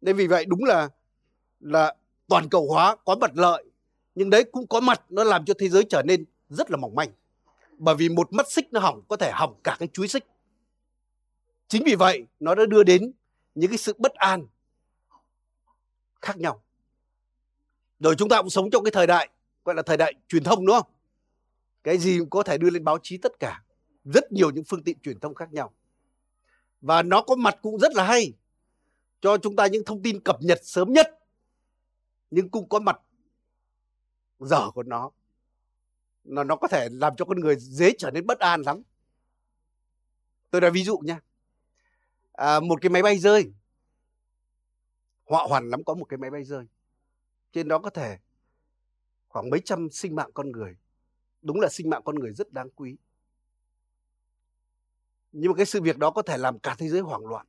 nên 0.00 0.16
vì 0.16 0.26
vậy 0.26 0.44
đúng 0.44 0.64
là 0.64 0.88
là 1.60 1.94
toàn 2.28 2.48
cầu 2.48 2.68
hóa, 2.68 2.96
có 3.04 3.16
mặt 3.20 3.30
lợi, 3.34 3.64
nhưng 4.14 4.30
đấy 4.30 4.44
cũng 4.52 4.66
có 4.66 4.80
mặt 4.80 5.04
nó 5.08 5.24
làm 5.24 5.44
cho 5.44 5.54
thế 5.58 5.68
giới 5.68 5.84
trở 5.88 6.02
nên 6.02 6.24
rất 6.48 6.70
là 6.70 6.76
mỏng 6.76 6.94
manh. 6.94 7.08
Bởi 7.78 7.94
vì 7.94 8.08
một 8.08 8.32
mắt 8.32 8.50
xích 8.50 8.72
nó 8.72 8.80
hỏng, 8.80 9.02
có 9.08 9.16
thể 9.16 9.30
hỏng 9.34 9.54
cả 9.64 9.76
cái 9.78 9.88
chuối 9.92 10.08
xích. 10.08 10.24
Chính 11.68 11.82
vì 11.84 11.94
vậy, 11.94 12.26
nó 12.40 12.54
đã 12.54 12.66
đưa 12.66 12.82
đến 12.82 13.12
những 13.54 13.70
cái 13.70 13.78
sự 13.78 13.94
bất 13.98 14.14
an 14.14 14.46
khác 16.22 16.36
nhau. 16.36 16.62
Rồi 18.00 18.14
chúng 18.18 18.28
ta 18.28 18.42
cũng 18.42 18.50
sống 18.50 18.70
trong 18.70 18.84
cái 18.84 18.90
thời 18.90 19.06
đại, 19.06 19.28
gọi 19.64 19.74
là 19.74 19.82
thời 19.82 19.96
đại 19.96 20.14
truyền 20.28 20.44
thông, 20.44 20.66
đúng 20.66 20.76
không? 20.76 20.90
Cái 21.82 21.98
gì 21.98 22.18
cũng 22.18 22.30
có 22.30 22.42
thể 22.42 22.58
đưa 22.58 22.70
lên 22.70 22.84
báo 22.84 22.98
chí 23.02 23.18
tất 23.18 23.32
cả. 23.40 23.62
Rất 24.04 24.32
nhiều 24.32 24.50
những 24.50 24.64
phương 24.64 24.82
tiện 24.82 25.00
truyền 25.00 25.20
thông 25.20 25.34
khác 25.34 25.52
nhau. 25.52 25.72
Và 26.80 27.02
nó 27.02 27.22
có 27.22 27.36
mặt 27.36 27.58
cũng 27.62 27.78
rất 27.78 27.94
là 27.94 28.04
hay. 28.04 28.32
Cho 29.20 29.36
chúng 29.38 29.56
ta 29.56 29.66
những 29.66 29.84
thông 29.84 30.02
tin 30.02 30.20
cập 30.20 30.36
nhật 30.42 30.60
sớm 30.62 30.92
nhất 30.92 31.18
nhưng 32.36 32.48
cũng 32.48 32.68
có 32.68 32.78
mặt 32.78 33.00
dở 34.38 34.70
của 34.74 34.82
nó 34.82 35.10
nó 36.24 36.44
nó 36.44 36.56
có 36.56 36.68
thể 36.68 36.88
làm 36.92 37.16
cho 37.16 37.24
con 37.24 37.40
người 37.40 37.56
dễ 37.58 37.92
trở 37.98 38.10
nên 38.10 38.26
bất 38.26 38.38
an 38.38 38.62
lắm 38.62 38.82
tôi 40.50 40.60
nói 40.60 40.70
ví 40.70 40.84
dụ 40.84 40.98
nha 40.98 41.20
à, 42.32 42.60
một 42.60 42.80
cái 42.80 42.90
máy 42.90 43.02
bay 43.02 43.18
rơi 43.18 43.52
họa 45.24 45.46
hoàn 45.48 45.70
lắm 45.70 45.84
có 45.84 45.94
một 45.94 46.04
cái 46.04 46.18
máy 46.18 46.30
bay 46.30 46.44
rơi 46.44 46.66
trên 47.52 47.68
đó 47.68 47.78
có 47.78 47.90
thể 47.90 48.18
khoảng 49.36 49.50
mấy 49.50 49.60
trăm 49.64 49.90
sinh 49.90 50.14
mạng 50.14 50.30
con 50.34 50.52
người. 50.52 50.76
Đúng 51.42 51.60
là 51.60 51.68
sinh 51.68 51.90
mạng 51.90 52.02
con 52.04 52.14
người 52.14 52.32
rất 52.32 52.52
đáng 52.52 52.70
quý. 52.70 52.96
Nhưng 55.32 55.52
mà 55.52 55.56
cái 55.56 55.66
sự 55.66 55.82
việc 55.82 55.98
đó 55.98 56.10
có 56.10 56.22
thể 56.22 56.38
làm 56.38 56.58
cả 56.58 56.76
thế 56.78 56.88
giới 56.88 57.00
hoảng 57.00 57.26
loạn. 57.26 57.46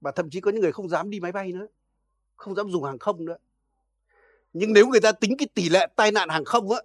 Và 0.00 0.12
thậm 0.12 0.30
chí 0.30 0.40
có 0.40 0.50
những 0.50 0.60
người 0.60 0.72
không 0.72 0.88
dám 0.88 1.10
đi 1.10 1.20
máy 1.20 1.32
bay 1.32 1.52
nữa. 1.52 1.66
Không 2.36 2.54
dám 2.54 2.70
dùng 2.70 2.84
hàng 2.84 2.98
không 2.98 3.24
nữa. 3.24 3.36
Nhưng 4.54 4.72
nếu 4.72 4.88
người 4.88 5.00
ta 5.00 5.12
tính 5.12 5.36
cái 5.38 5.48
tỷ 5.54 5.68
lệ 5.68 5.86
tai 5.96 6.12
nạn 6.12 6.28
hàng 6.28 6.44
không 6.44 6.70
á, 6.70 6.80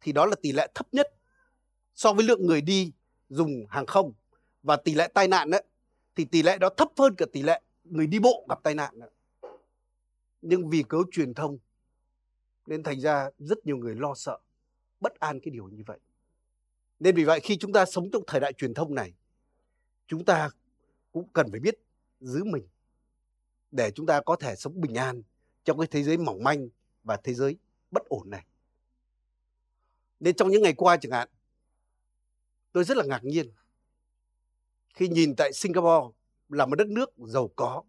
thì 0.00 0.12
đó 0.12 0.26
là 0.26 0.36
tỷ 0.42 0.52
lệ 0.52 0.68
thấp 0.74 0.86
nhất 0.92 1.06
so 1.94 2.12
với 2.12 2.24
lượng 2.24 2.46
người 2.46 2.60
đi 2.60 2.92
dùng 3.28 3.66
hàng 3.68 3.86
không 3.86 4.12
và 4.62 4.76
tỷ 4.76 4.94
lệ 4.94 5.08
tai 5.14 5.28
nạn 5.28 5.50
ấy, 5.50 5.64
thì 6.16 6.24
tỷ 6.24 6.42
lệ 6.42 6.58
đó 6.58 6.68
thấp 6.76 6.88
hơn 6.98 7.14
cả 7.14 7.26
tỷ 7.32 7.42
lệ 7.42 7.60
người 7.84 8.06
đi 8.06 8.18
bộ 8.18 8.46
gặp 8.48 8.62
tai 8.62 8.74
nạn 8.74 8.98
nữa. 8.98 9.08
Nhưng 10.42 10.68
vì 10.68 10.82
cớ 10.88 10.98
truyền 11.10 11.34
thông 11.34 11.58
nên 12.66 12.82
thành 12.82 13.00
ra 13.00 13.30
rất 13.38 13.66
nhiều 13.66 13.76
người 13.76 13.94
lo 13.94 14.14
sợ, 14.14 14.38
bất 15.00 15.20
an 15.20 15.40
cái 15.40 15.50
điều 15.50 15.68
như 15.68 15.82
vậy. 15.86 15.98
Nên 16.98 17.14
vì 17.14 17.24
vậy 17.24 17.40
khi 17.40 17.56
chúng 17.56 17.72
ta 17.72 17.84
sống 17.86 18.10
trong 18.12 18.22
thời 18.26 18.40
đại 18.40 18.52
truyền 18.52 18.74
thông 18.74 18.94
này, 18.94 19.12
chúng 20.06 20.24
ta 20.24 20.50
cũng 21.12 21.28
cần 21.32 21.50
phải 21.50 21.60
biết 21.60 21.74
giữ 22.20 22.44
mình 22.44 22.68
để 23.70 23.90
chúng 23.90 24.06
ta 24.06 24.20
có 24.20 24.36
thể 24.36 24.56
sống 24.56 24.80
bình 24.80 24.94
an 24.94 25.22
trong 25.64 25.78
cái 25.78 25.86
thế 25.90 26.02
giới 26.02 26.16
mỏng 26.16 26.44
manh 26.44 26.68
và 27.04 27.16
thế 27.16 27.34
giới 27.34 27.56
bất 27.90 28.04
ổn 28.08 28.30
này. 28.30 28.46
Nên 30.20 30.36
trong 30.36 30.50
những 30.50 30.62
ngày 30.62 30.74
qua 30.74 30.96
chẳng 30.96 31.12
hạn, 31.12 31.28
tôi 32.72 32.84
rất 32.84 32.96
là 32.96 33.04
ngạc 33.04 33.24
nhiên 33.24 33.52
khi 34.94 35.08
nhìn 35.08 35.34
tại 35.36 35.52
Singapore 35.52 36.16
là 36.48 36.66
một 36.66 36.76
đất 36.76 36.88
nước 36.88 37.10
giàu 37.18 37.50
có, 37.56 37.82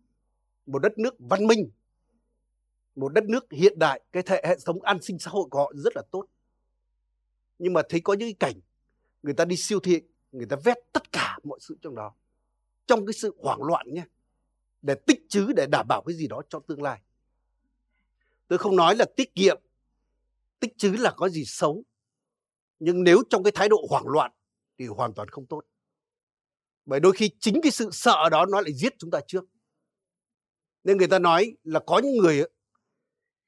một 0.66 0.80
đất 0.80 0.98
nước 0.98 1.16
văn 1.20 1.48
minh, 1.48 1.70
một 2.96 3.14
đất 3.14 3.24
nước 3.24 3.52
hiện 3.52 3.80
đại, 3.80 4.02
cái 4.12 4.24
hệ, 4.28 4.44
hệ 4.48 4.56
thống 4.66 4.82
an 4.82 5.02
sinh 5.02 5.20
xã 5.20 5.32
hội 5.32 5.48
của 5.52 5.60
họ 5.60 5.72
rất 5.76 5.96
là 5.96 6.02
tốt. 6.12 6.26
Nhưng 7.60 7.74
mà 7.74 7.82
thấy 7.90 8.02
có 8.02 8.14
những 8.14 8.28
cái 8.28 8.52
cảnh 8.52 8.62
người 9.24 9.34
ta 9.34 9.46
đi 9.46 9.56
siêu 9.58 9.80
thị, 9.80 10.02
người 10.32 10.46
ta 10.46 10.58
vét 10.64 10.78
tất 10.92 11.12
cả 11.12 11.40
mọi 11.44 11.60
sự 11.62 11.78
trong 11.82 11.96
đó. 11.96 12.14
Trong 12.86 13.06
cái 13.06 13.14
sự 13.14 13.36
hoảng 13.38 13.64
loạn 13.64 13.94
nhé. 13.94 14.04
Để 14.82 14.96
tích 15.08 15.26
trữ, 15.30 15.54
để 15.56 15.68
đảm 15.72 15.86
bảo 15.90 16.04
cái 16.06 16.16
gì 16.16 16.28
đó 16.28 16.42
cho 16.50 16.60
tương 16.60 16.82
lai. 16.82 17.02
Tôi 18.52 18.58
không 18.58 18.76
nói 18.76 18.96
là 18.96 19.06
tiết 19.16 19.36
kiệm, 19.36 19.62
tích 20.60 20.78
trữ 20.78 20.92
là 20.92 21.14
có 21.16 21.30
gì 21.30 21.46
xấu. 21.46 21.84
Nhưng 22.80 23.04
nếu 23.04 23.24
trong 23.30 23.44
cái 23.44 23.52
thái 23.56 23.70
độ 23.70 23.86
hoảng 23.90 24.08
loạn 24.08 24.32
thì 24.78 24.88
hoàn 24.88 25.14
toàn 25.14 25.28
không 25.28 25.46
tốt. 25.46 25.62
Bởi 26.86 27.00
đôi 27.00 27.14
khi 27.14 27.32
chính 27.40 27.62
cái 27.64 27.72
sự 27.72 27.90
sợ 27.92 28.30
đó 28.32 28.46
nó 28.46 28.62
lại 28.62 28.74
giết 28.74 28.94
chúng 29.00 29.12
ta 29.12 29.20
trước. 29.28 29.46
Nên 30.84 30.98
người 30.98 31.08
ta 31.08 31.20
nói 31.20 31.58
là 31.64 31.80
có 31.88 32.00
những 32.04 32.18
người 32.18 32.44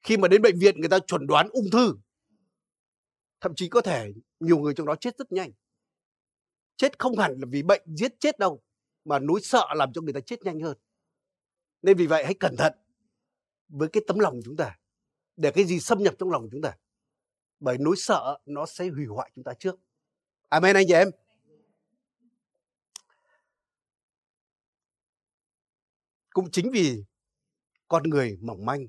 khi 0.02 0.16
mà 0.16 0.28
đến 0.28 0.42
bệnh 0.42 0.58
viện 0.58 0.80
người 0.80 0.88
ta 0.88 0.98
chuẩn 0.98 1.26
đoán 1.26 1.48
ung 1.48 1.70
thư. 1.72 1.94
Thậm 3.40 3.54
chí 3.54 3.68
có 3.68 3.80
thể 3.80 4.12
nhiều 4.40 4.58
người 4.58 4.74
trong 4.74 4.86
đó 4.86 4.94
chết 5.00 5.18
rất 5.18 5.32
nhanh. 5.32 5.50
Chết 6.76 6.98
không 6.98 7.18
hẳn 7.18 7.32
là 7.32 7.46
vì 7.50 7.62
bệnh 7.62 7.82
giết 7.86 8.20
chết 8.20 8.38
đâu. 8.38 8.62
Mà 9.04 9.18
nỗi 9.18 9.40
sợ 9.42 9.66
làm 9.76 9.92
cho 9.92 10.00
người 10.00 10.12
ta 10.12 10.20
chết 10.20 10.42
nhanh 10.42 10.60
hơn. 10.60 10.78
Nên 11.82 11.96
vì 11.96 12.06
vậy 12.06 12.24
hãy 12.24 12.34
cẩn 12.34 12.56
thận 12.56 12.72
với 13.68 13.88
cái 13.92 14.02
tấm 14.06 14.18
lòng 14.18 14.40
chúng 14.44 14.56
ta. 14.56 14.76
Để 15.36 15.50
cái 15.54 15.64
gì 15.64 15.80
xâm 15.80 16.02
nhập 16.02 16.14
trong 16.18 16.30
lòng 16.30 16.48
chúng 16.52 16.62
ta. 16.62 16.76
Bởi 17.60 17.78
nỗi 17.80 17.96
sợ 17.96 18.38
nó 18.46 18.66
sẽ 18.66 18.88
hủy 18.88 19.06
hoại 19.06 19.30
chúng 19.34 19.44
ta 19.44 19.54
trước. 19.58 19.74
Amen 20.48 20.76
anh 20.76 20.84
chị 20.88 20.94
em. 20.94 21.10
Cũng 26.30 26.50
chính 26.50 26.70
vì 26.70 27.04
con 27.88 28.02
người 28.02 28.38
mỏng 28.40 28.66
manh, 28.66 28.86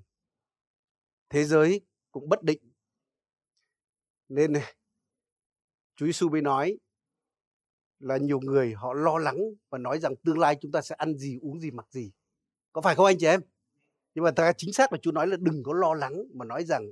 thế 1.30 1.44
giới 1.44 1.82
cũng 2.12 2.30
bất 2.30 2.44
định. 2.44 2.72
Nên 4.30 4.54
Chúa 5.96 6.06
Giêsu 6.06 6.30
mới 6.30 6.42
nói 6.42 6.78
là 8.00 8.18
nhiều 8.18 8.40
người 8.40 8.74
họ 8.74 8.94
lo 8.94 9.18
lắng 9.18 9.38
và 9.70 9.78
nói 9.78 10.00
rằng 10.00 10.16
tương 10.16 10.40
lai 10.40 10.58
chúng 10.62 10.72
ta 10.72 10.82
sẽ 10.82 10.96
ăn 10.96 11.18
gì, 11.18 11.38
uống 11.42 11.60
gì, 11.60 11.72
mặc 11.72 11.88
gì. 11.92 12.12
Có 12.74 12.82
phải 12.82 12.96
không 12.96 13.06
anh 13.06 13.18
chị 13.20 13.26
em? 13.26 13.42
Nhưng 14.16 14.24
mà 14.24 14.32
ta 14.32 14.54
chính 14.58 14.74
xác 14.74 14.94
là 14.94 14.98
Chúa 15.02 15.12
nói 15.12 15.28
là 15.28 15.38
đừng 15.40 15.64
có 15.64 15.74
lo 15.74 15.94
lắng 15.94 16.14
mà 16.34 16.46
nói 16.46 16.64
rằng 16.64 16.88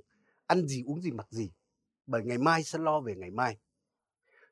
ăn 0.48 0.68
gì, 0.68 0.84
uống 0.86 1.01
gì, 1.01 1.12
mặc 1.12 1.27
gì. 1.30 1.51
Bởi 2.06 2.22
ngày 2.24 2.38
mai 2.38 2.63
sẽ 2.63 2.80
lo 2.80 3.00
về 3.00 3.15
ngày 3.15 3.32
mai. 3.32 3.58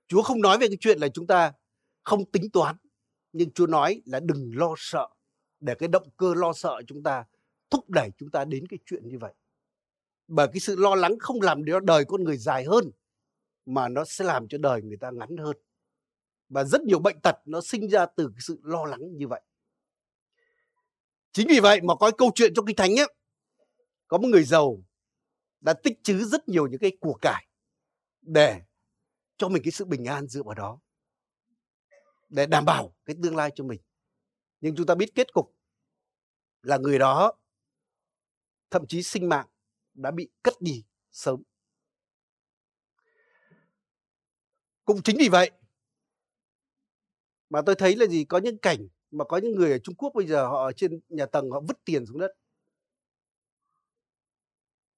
Chúa 0.07 0.21
không 0.21 0.41
nói 0.41 0.57
về 0.57 0.67
cái 0.67 0.77
chuyện 0.79 0.99
là 0.99 1.07
chúng 1.07 1.27
ta 1.27 1.53
không 2.03 2.31
tính 2.31 2.51
toán. 2.53 2.75
Nhưng 3.33 3.51
Chúa 3.51 3.67
nói 3.67 4.01
là 4.05 4.19
đừng 4.19 4.51
lo 4.55 4.73
sợ 4.77 5.07
để 5.59 5.75
cái 5.75 5.89
động 5.89 6.09
cơ 6.17 6.33
lo 6.35 6.53
sợ 6.53 6.81
chúng 6.87 7.03
ta 7.03 7.25
thúc 7.69 7.89
đẩy 7.89 8.09
chúng 8.17 8.31
ta 8.31 8.45
đến 8.45 8.67
cái 8.67 8.79
chuyện 8.85 9.07
như 9.07 9.17
vậy 9.19 9.33
bởi 10.27 10.47
cái 10.47 10.59
sự 10.59 10.75
lo 10.75 10.95
lắng 10.95 11.19
không 11.19 11.41
làm 11.41 11.61
cho 11.67 11.79
đời 11.79 12.05
con 12.05 12.23
người 12.23 12.37
dài 12.37 12.63
hơn 12.63 12.91
mà 13.65 13.89
nó 13.89 14.05
sẽ 14.05 14.25
làm 14.25 14.47
cho 14.47 14.57
đời 14.57 14.81
người 14.81 14.97
ta 14.97 15.11
ngắn 15.11 15.37
hơn 15.37 15.57
và 16.49 16.63
rất 16.63 16.81
nhiều 16.81 16.99
bệnh 16.99 17.19
tật 17.19 17.35
nó 17.45 17.61
sinh 17.61 17.89
ra 17.89 18.05
từ 18.05 18.27
cái 18.27 18.41
sự 18.41 18.59
lo 18.63 18.85
lắng 18.85 19.17
như 19.17 19.27
vậy 19.27 19.41
chính 21.31 21.47
vì 21.47 21.59
vậy 21.59 21.81
mà 21.81 21.95
có 21.95 22.11
câu 22.17 22.31
chuyện 22.35 22.53
trong 22.55 22.65
kinh 22.65 22.75
thánh 22.75 22.99
ấy 22.99 23.13
có 24.07 24.17
một 24.17 24.27
người 24.27 24.43
giàu 24.43 24.83
đã 25.61 25.73
tích 25.83 25.99
trữ 26.03 26.25
rất 26.25 26.49
nhiều 26.49 26.67
những 26.67 26.79
cái 26.79 26.97
của 26.99 27.13
cải 27.21 27.47
để 28.21 28.61
cho 29.37 29.49
mình 29.49 29.63
cái 29.63 29.71
sự 29.71 29.85
bình 29.85 30.05
an 30.05 30.27
dựa 30.27 30.43
vào 30.43 30.55
đó, 30.55 30.79
để 32.29 32.45
đảm 32.45 32.65
bảo 32.65 32.95
cái 33.05 33.15
tương 33.23 33.35
lai 33.35 33.51
cho 33.55 33.63
mình 33.63 33.81
nhưng 34.61 34.75
chúng 34.75 34.85
ta 34.85 34.95
biết 34.95 35.15
kết 35.15 35.33
cục 35.33 35.55
là 36.61 36.77
người 36.77 36.99
đó 36.99 37.33
thậm 38.69 38.87
chí 38.87 39.03
sinh 39.03 39.29
mạng 39.29 39.47
đã 39.93 40.11
bị 40.11 40.29
cất 40.43 40.53
đi 40.61 40.85
sớm. 41.11 41.43
Cũng 44.85 45.01
chính 45.01 45.17
vì 45.19 45.29
vậy 45.29 45.51
mà 47.49 47.61
tôi 47.65 47.75
thấy 47.75 47.95
là 47.95 48.05
gì, 48.05 48.25
có 48.25 48.37
những 48.37 48.57
cảnh 48.57 48.87
mà 49.11 49.25
có 49.25 49.37
những 49.37 49.55
người 49.55 49.71
ở 49.71 49.77
Trung 49.77 49.95
Quốc 49.95 50.11
bây 50.15 50.27
giờ 50.27 50.47
họ 50.47 50.65
ở 50.65 50.71
trên 50.71 50.99
nhà 51.09 51.25
tầng 51.25 51.51
họ 51.51 51.59
vứt 51.59 51.77
tiền 51.85 52.05
xuống 52.05 52.19
đất. 52.19 52.31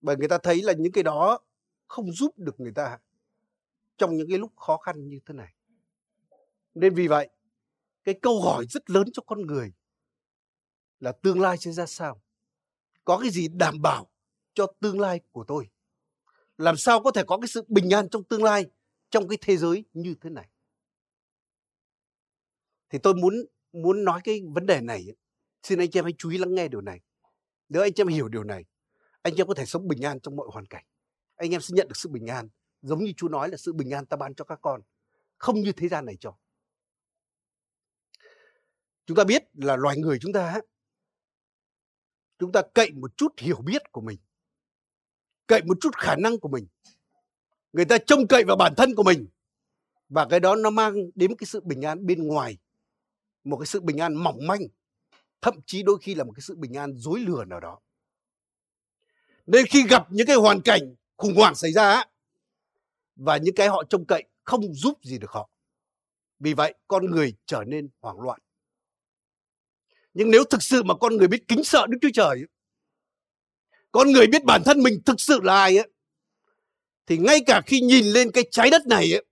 Bởi 0.01 0.17
người 0.17 0.27
ta 0.27 0.38
thấy 0.38 0.62
là 0.62 0.74
những 0.74 0.91
cái 0.91 1.03
đó 1.03 1.39
không 1.88 2.12
giúp 2.12 2.38
được 2.38 2.60
người 2.60 2.72
ta 2.75 3.00
trong 3.98 4.17
những 4.17 4.29
cái 4.29 4.38
lúc 4.38 4.51
khó 4.55 4.77
khăn 4.77 5.10
như 5.10 5.20
thế 5.25 5.34
này. 5.34 5.53
Nên 6.74 6.96
vì 6.96 7.08
vậy, 7.08 7.29
cái 8.03 8.15
câu 8.22 8.41
hỏi 8.41 8.65
rất 8.70 8.89
lớn 8.89 9.08
cho 9.13 9.24
con 9.25 9.41
người 9.41 9.74
là 11.00 11.12
tương 11.12 11.41
lai 11.41 11.58
sẽ 11.58 11.72
ra 11.72 11.86
sao 11.86 12.22
có 13.05 13.17
cái 13.17 13.29
gì 13.29 13.48
đảm 13.48 13.82
bảo 13.82 14.10
cho 14.53 14.67
tương 14.79 15.00
lai 15.00 15.20
của 15.32 15.43
tôi 15.48 15.70
làm 16.58 16.77
sao 16.77 17.03
có 17.03 17.12
thể 17.12 17.24
có 17.27 17.38
cái 17.38 17.48
sự 17.48 17.63
bình 17.67 17.89
an 17.89 18.10
trong 18.10 18.24
tương 18.24 18.43
lai 18.43 18.65
trong 19.10 19.27
cái 19.27 19.38
thế 19.41 19.58
giới 19.58 19.86
như 19.93 20.15
thế 20.22 20.29
này 20.29 20.50
thì 22.89 23.00
tôi 23.03 23.13
muốn 23.13 23.34
muốn 23.74 24.03
nói 24.03 24.22
cái 24.24 24.42
vấn 24.53 24.65
đề 24.65 24.82
này 24.82 25.06
xin 25.63 25.80
anh 25.80 25.92
chị 25.92 26.00
em 26.00 26.06
hãy 26.06 26.13
chú 26.18 26.30
ý 26.30 26.38
lắng 26.38 26.56
nghe 26.56 26.68
điều 26.68 26.82
này. 26.82 27.01
Nếu 27.70 27.82
anh 27.82 27.94
chị 27.94 28.01
em 28.01 28.08
hiểu 28.08 28.27
điều 28.27 28.44
này, 28.44 28.65
anh 29.22 29.34
chị 29.36 29.42
em 29.42 29.48
có 29.48 29.53
thể 29.53 29.65
sống 29.65 29.88
bình 29.88 30.01
an 30.01 30.20
trong 30.20 30.36
mọi 30.36 30.48
hoàn 30.51 30.65
cảnh. 30.65 30.86
Anh 31.36 31.51
em 31.51 31.62
sẽ 31.62 31.74
nhận 31.75 31.88
được 31.88 31.98
sự 31.98 32.10
bình 32.10 32.27
an, 32.27 32.50
giống 32.82 33.03
như 33.03 33.13
Chúa 33.18 33.27
nói 33.27 33.50
là 33.50 33.58
sự 33.58 33.74
bình 33.74 33.89
an 33.89 34.06
ta 34.06 34.18
ban 34.18 34.36
cho 34.36 34.46
các 34.46 34.60
con, 34.62 34.82
không 35.38 35.62
như 35.62 35.72
thế 35.72 35.88
gian 35.88 36.06
này 36.06 36.15
cho. 36.20 36.38
Chúng 39.06 39.18
ta 39.18 39.24
biết 39.24 39.44
là 39.53 39.75
loài 39.75 39.98
người 39.98 40.18
chúng 40.22 40.34
ta 40.34 40.60
chúng 42.39 42.51
ta 42.51 42.62
cậy 42.74 42.92
một 42.92 43.18
chút 43.18 43.34
hiểu 43.38 43.62
biết 43.65 43.92
của 43.92 44.01
mình, 44.01 44.20
cậy 45.48 45.63
một 45.63 45.77
chút 45.82 45.96
khả 45.98 46.15
năng 46.15 46.39
của 46.39 46.50
mình. 46.50 46.68
Người 47.74 47.86
ta 47.86 47.98
trông 47.98 48.27
cậy 48.27 48.44
vào 48.44 48.58
bản 48.58 48.74
thân 48.77 48.96
của 48.96 49.03
mình 49.03 49.27
và 50.10 50.27
cái 50.30 50.39
đó 50.39 50.56
nó 50.56 50.70
mang 50.70 50.96
đến 51.15 51.36
cái 51.36 51.48
sự 51.48 51.62
bình 51.62 51.82
an 51.82 52.06
bên 52.06 52.27
ngoài 52.27 52.58
một 53.43 53.57
cái 53.57 53.65
sự 53.65 53.81
bình 53.81 53.97
an 53.97 54.13
mỏng 54.13 54.47
manh 54.47 54.62
thậm 55.43 55.59
chí 55.65 55.83
đôi 55.83 55.97
khi 56.01 56.15
là 56.15 56.23
một 56.23 56.31
cái 56.35 56.41
sự 56.41 56.55
bình 56.55 56.73
an 56.77 56.93
dối 56.95 57.19
lừa 57.19 57.45
nào 57.45 57.59
đó. 57.59 57.79
Nên 59.45 59.65
khi 59.65 59.88
gặp 59.88 60.07
những 60.09 60.27
cái 60.27 60.35
hoàn 60.35 60.62
cảnh 60.62 60.95
khủng 61.17 61.35
hoảng 61.35 61.55
xảy 61.55 61.71
ra 61.71 62.03
và 63.15 63.38
những 63.38 63.55
cái 63.55 63.67
họ 63.67 63.83
trông 63.89 64.05
cậy 64.05 64.23
không 64.43 64.73
giúp 64.73 65.00
gì 65.03 65.17
được 65.17 65.31
họ. 65.31 65.50
Vì 66.39 66.53
vậy 66.53 66.73
con 66.88 67.12
người 67.12 67.33
trở 67.45 67.63
nên 67.67 67.89
hoảng 68.00 68.19
loạn. 68.19 68.39
Nhưng 70.13 70.31
nếu 70.31 70.43
thực 70.43 70.63
sự 70.63 70.83
mà 70.83 70.93
con 71.01 71.17
người 71.17 71.27
biết 71.27 71.47
kính 71.47 71.63
sợ 71.63 71.85
Đức 71.89 71.97
Chúa 72.01 72.09
Trời, 72.13 72.41
con 73.91 74.12
người 74.12 74.27
biết 74.27 74.43
bản 74.43 74.62
thân 74.65 74.83
mình 74.83 75.01
thực 75.05 75.19
sự 75.21 75.39
là 75.43 75.55
ai 75.55 75.77
ấy, 75.77 75.89
thì 77.05 77.17
ngay 77.17 77.39
cả 77.45 77.62
khi 77.65 77.81
nhìn 77.81 78.05
lên 78.05 78.31
cái 78.31 78.43
trái 78.51 78.69
đất 78.69 78.88
này 78.88 79.13
ấy, 79.13 79.25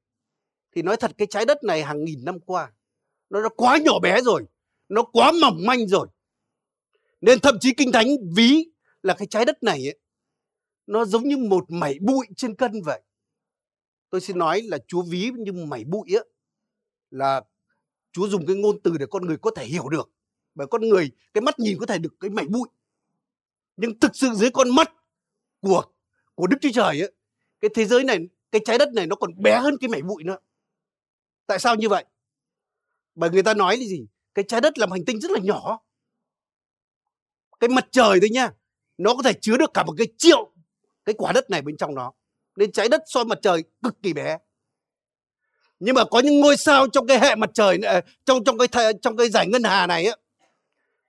thì 0.71 0.81
nói 0.81 0.97
thật 0.97 1.11
cái 1.17 1.27
trái 1.27 1.45
đất 1.45 1.63
này 1.63 1.83
hàng 1.83 2.03
nghìn 2.03 2.25
năm 2.25 2.39
qua 2.39 2.71
nó 3.31 3.41
đã 3.41 3.49
quá 3.57 3.77
nhỏ 3.77 3.99
bé 3.99 4.21
rồi, 4.21 4.45
nó 4.89 5.03
quá 5.03 5.31
mỏng 5.41 5.57
manh 5.65 5.87
rồi. 5.87 6.07
Nên 7.21 7.39
thậm 7.39 7.57
chí 7.61 7.73
Kinh 7.73 7.91
Thánh 7.91 8.07
ví 8.35 8.65
là 9.03 9.13
cái 9.13 9.27
trái 9.27 9.45
đất 9.45 9.63
này 9.63 9.87
ấy, 9.87 9.99
nó 10.87 11.05
giống 11.05 11.23
như 11.23 11.37
một 11.37 11.65
mảy 11.67 11.99
bụi 12.01 12.27
trên 12.35 12.55
cân 12.55 12.81
vậy. 12.85 13.01
Tôi 14.09 14.21
xin 14.21 14.37
nói 14.37 14.61
là 14.61 14.77
Chúa 14.87 15.01
ví 15.01 15.31
như 15.37 15.51
mảy 15.51 15.83
bụi 15.83 16.15
ấy, 16.15 16.25
là 17.09 17.41
Chúa 18.11 18.27
dùng 18.27 18.45
cái 18.45 18.55
ngôn 18.55 18.81
từ 18.83 18.97
để 18.97 19.05
con 19.11 19.25
người 19.25 19.37
có 19.37 19.51
thể 19.55 19.65
hiểu 19.65 19.89
được. 19.89 20.11
Bởi 20.55 20.67
con 20.67 20.81
người 20.81 21.11
cái 21.33 21.41
mắt 21.41 21.59
nhìn 21.59 21.77
có 21.79 21.85
thể 21.85 21.97
được 21.97 22.13
cái 22.19 22.29
mảy 22.29 22.45
bụi. 22.45 22.67
Nhưng 23.77 23.99
thực 23.99 24.15
sự 24.15 24.29
dưới 24.33 24.49
con 24.51 24.75
mắt 24.75 24.93
của 25.61 25.83
của 26.35 26.47
đức 26.47 26.57
chúa 26.61 26.71
trời 26.73 27.01
ấy, 27.01 27.11
cái 27.59 27.71
thế 27.73 27.85
giới 27.85 28.03
này 28.03 28.19
cái 28.51 28.61
trái 28.65 28.77
đất 28.77 28.89
này 28.93 29.07
nó 29.07 29.15
còn 29.15 29.41
bé 29.43 29.59
hơn 29.59 29.77
cái 29.81 29.89
mảy 29.89 30.01
bụi 30.01 30.23
nữa. 30.23 30.37
Tại 31.47 31.59
sao 31.59 31.75
như 31.75 31.89
vậy? 31.89 32.05
Bởi 33.21 33.29
người 33.29 33.43
ta 33.43 33.53
nói 33.53 33.77
là 33.77 33.85
gì? 33.85 34.05
Cái 34.33 34.45
trái 34.47 34.61
đất 34.61 34.77
làm 34.77 34.91
hành 34.91 35.05
tinh 35.05 35.19
rất 35.19 35.31
là 35.31 35.39
nhỏ. 35.43 35.79
Cái 37.59 37.69
mặt 37.69 37.87
trời 37.91 38.19
thôi 38.19 38.29
nha 38.29 38.51
nó 38.97 39.15
có 39.15 39.23
thể 39.23 39.33
chứa 39.41 39.57
được 39.57 39.71
cả 39.73 39.83
một 39.83 39.93
cái 39.97 40.07
triệu 40.17 40.51
cái 41.05 41.15
quả 41.17 41.31
đất 41.31 41.49
này 41.49 41.61
bên 41.61 41.77
trong 41.77 41.95
nó 41.95 42.11
nên 42.55 42.71
trái 42.71 42.89
đất 42.89 43.01
so 43.05 43.23
mặt 43.23 43.39
trời 43.41 43.63
cực 43.83 43.95
kỳ 44.03 44.13
bé. 44.13 44.37
Nhưng 45.79 45.95
mà 45.95 46.03
có 46.05 46.19
những 46.19 46.39
ngôi 46.39 46.57
sao 46.57 46.87
trong 46.87 47.07
cái 47.07 47.19
hệ 47.19 47.35
mặt 47.35 47.49
trời 47.53 47.77
này, 47.77 48.01
trong 48.25 48.43
trong 48.43 48.57
cái 48.57 48.93
trong 49.01 49.17
cái 49.17 49.29
giải 49.29 49.47
ngân 49.47 49.63
hà 49.63 49.87
này 49.87 50.05
á 50.05 50.15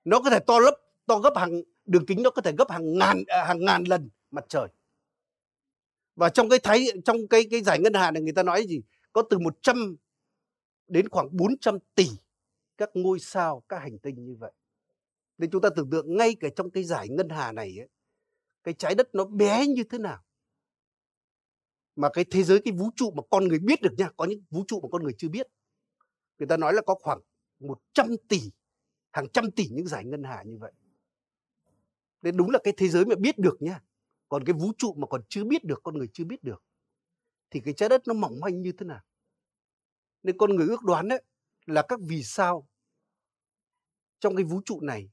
nó 0.04 0.20
có 0.20 0.30
thể 0.30 0.38
to 0.38 0.58
lấp 0.58 0.74
to 1.06 1.18
gấp 1.18 1.36
hàng 1.36 1.62
đường 1.84 2.06
kính 2.06 2.22
nó 2.22 2.30
có 2.30 2.42
thể 2.42 2.52
gấp 2.58 2.70
hàng 2.70 2.98
ngàn 2.98 3.24
ờ, 3.26 3.44
hàng 3.44 3.64
ngàn 3.64 3.84
lần 3.84 4.10
mặt 4.30 4.44
trời. 4.48 4.68
Và 6.16 6.28
trong 6.28 6.48
cái 6.48 6.58
thái 6.58 6.86
trong 7.04 7.28
cái 7.28 7.44
cái 7.50 7.62
giải 7.62 7.78
ngân 7.78 7.94
hà 7.94 8.10
này 8.10 8.22
người 8.22 8.32
ta 8.32 8.42
nói 8.42 8.66
gì? 8.66 8.80
Có 9.12 9.22
từ 9.30 9.38
100 9.38 9.96
đến 10.88 11.08
khoảng 11.08 11.36
400 11.36 11.78
tỷ 11.94 12.06
các 12.76 12.90
ngôi 12.94 13.18
sao, 13.20 13.62
các 13.68 13.78
hành 13.78 13.98
tinh 13.98 14.24
như 14.24 14.34
vậy. 14.34 14.52
Nên 15.38 15.50
chúng 15.50 15.62
ta 15.62 15.68
tưởng 15.76 15.90
tượng 15.90 16.16
ngay 16.16 16.36
cả 16.40 16.48
trong 16.56 16.70
cái 16.70 16.84
giải 16.84 17.08
ngân 17.08 17.28
hà 17.28 17.52
này 17.52 17.78
ấy, 17.78 17.88
cái 18.64 18.74
trái 18.74 18.94
đất 18.94 19.14
nó 19.14 19.24
bé 19.24 19.66
như 19.66 19.84
thế 19.84 19.98
nào. 19.98 20.22
Mà 21.96 22.08
cái 22.12 22.24
thế 22.30 22.42
giới, 22.42 22.60
cái 22.64 22.72
vũ 22.72 22.90
trụ 22.96 23.10
mà 23.10 23.22
con 23.30 23.48
người 23.48 23.58
biết 23.58 23.82
được 23.82 23.94
nha, 23.98 24.10
có 24.16 24.24
những 24.24 24.42
vũ 24.50 24.64
trụ 24.68 24.80
mà 24.80 24.88
con 24.92 25.02
người 25.02 25.12
chưa 25.18 25.28
biết. 25.28 25.46
Người 26.38 26.46
ta 26.46 26.56
nói 26.56 26.74
là 26.74 26.82
có 26.86 26.94
khoảng 26.94 27.20
100 27.60 28.16
tỷ, 28.28 28.40
hàng 29.12 29.28
trăm 29.32 29.50
tỷ 29.50 29.68
những 29.70 29.86
giải 29.86 30.04
ngân 30.04 30.22
hà 30.22 30.42
như 30.42 30.58
vậy. 30.58 30.72
Nên 32.22 32.36
đúng 32.36 32.50
là 32.50 32.58
cái 32.64 32.74
thế 32.76 32.88
giới 32.88 33.04
mà 33.04 33.14
biết 33.18 33.38
được 33.38 33.62
nha. 33.62 33.82
Còn 34.28 34.44
cái 34.44 34.54
vũ 34.54 34.72
trụ 34.78 34.94
mà 34.94 35.06
còn 35.06 35.22
chưa 35.28 35.44
biết 35.44 35.64
được, 35.64 35.80
con 35.82 35.98
người 35.98 36.08
chưa 36.12 36.24
biết 36.24 36.42
được. 36.42 36.62
Thì 37.50 37.60
cái 37.60 37.74
trái 37.74 37.88
đất 37.88 38.02
nó 38.06 38.14
mỏng 38.14 38.40
manh 38.40 38.62
như 38.62 38.72
thế 38.72 38.86
nào. 38.86 39.00
Nên 40.22 40.36
con 40.38 40.56
người 40.56 40.66
ước 40.66 40.82
đoán 40.82 41.08
đấy 41.08 41.22
là 41.66 41.82
các 41.88 42.00
vì 42.02 42.22
sao 42.22 42.68
trong 44.20 44.36
cái 44.36 44.44
vũ 44.44 44.60
trụ 44.64 44.80
này 44.80 45.10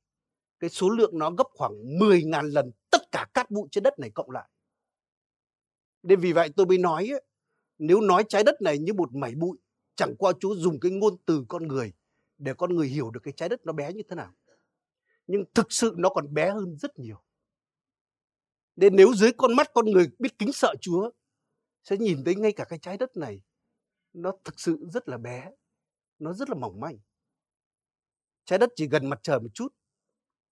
cái 0.59 0.69
số 0.69 0.89
lượng 0.89 1.17
nó 1.17 1.31
gấp 1.31 1.47
khoảng 1.53 1.71
10.000 1.71 2.41
lần 2.41 2.71
tất 2.89 3.11
cả 3.11 3.27
cát 3.33 3.51
bụi 3.51 3.67
trên 3.71 3.83
đất 3.83 3.99
này 3.99 4.09
cộng 4.09 4.31
lại. 4.31 4.49
Nên 6.03 6.19
vì 6.19 6.33
vậy 6.33 6.49
tôi 6.55 6.65
mới 6.65 6.77
nói 6.77 7.07
ấy, 7.11 7.23
nếu 7.77 8.01
nói 8.01 8.23
trái 8.29 8.43
đất 8.43 8.61
này 8.61 8.77
như 8.77 8.93
một 8.93 9.15
mảy 9.15 9.35
bụi 9.35 9.57
chẳng 9.95 10.15
qua 10.15 10.33
Chúa 10.39 10.55
dùng 10.55 10.79
cái 10.79 10.91
ngôn 10.91 11.17
từ 11.25 11.45
con 11.47 11.67
người 11.67 11.93
để 12.37 12.53
con 12.53 12.75
người 12.75 12.87
hiểu 12.87 13.11
được 13.11 13.19
cái 13.23 13.33
trái 13.37 13.49
đất 13.49 13.65
nó 13.65 13.73
bé 13.73 13.93
như 13.93 14.03
thế 14.09 14.15
nào. 14.15 14.33
Nhưng 15.27 15.43
thực 15.53 15.71
sự 15.71 15.93
nó 15.97 16.09
còn 16.09 16.33
bé 16.33 16.51
hơn 16.51 16.75
rất 16.77 16.99
nhiều. 16.99 17.23
Nên 18.75 18.95
nếu 18.95 19.13
dưới 19.13 19.31
con 19.37 19.55
mắt 19.55 19.71
con 19.73 19.85
người 19.85 20.07
biết 20.19 20.37
kính 20.39 20.53
sợ 20.53 20.75
Chúa 20.81 21.11
sẽ 21.83 21.97
nhìn 21.97 22.23
thấy 22.23 22.35
ngay 22.35 22.51
cả 22.51 22.63
cái 22.63 22.79
trái 22.79 22.97
đất 22.97 23.17
này 23.17 23.41
nó 24.13 24.31
thực 24.43 24.59
sự 24.59 24.77
rất 24.93 25.09
là 25.09 25.17
bé, 25.17 25.51
nó 26.19 26.33
rất 26.33 26.49
là 26.49 26.55
mỏng 26.55 26.79
manh. 26.79 26.97
Trái 28.45 28.59
đất 28.59 28.69
chỉ 28.75 28.87
gần 28.87 29.09
mặt 29.09 29.19
trời 29.23 29.39
một 29.39 29.49
chút, 29.53 29.75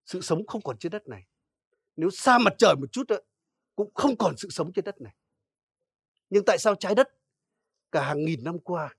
sự 0.06 0.22
sống 0.22 0.48
không 0.48 0.62
còn 0.62 0.78
trên 0.78 0.92
đất 0.92 1.08
này. 1.08 1.28
Nếu 1.96 2.10
xa 2.10 2.38
mặt 2.38 2.54
trời 2.58 2.76
một 2.76 2.92
chút 2.92 3.08
cũng 3.76 3.92
không 3.94 4.18
còn 4.18 4.38
sự 4.38 4.50
sống 4.50 4.74
trên 4.74 4.86
đất 4.86 5.02
này. 5.02 5.16
Nhưng 6.30 6.46
tại 6.46 6.58
sao 6.58 6.76
trái 6.76 6.96
đất 6.96 7.10
cả 7.92 8.04
hàng 8.04 8.26
nghìn 8.26 8.44
năm 8.44 8.60
qua 8.60 8.96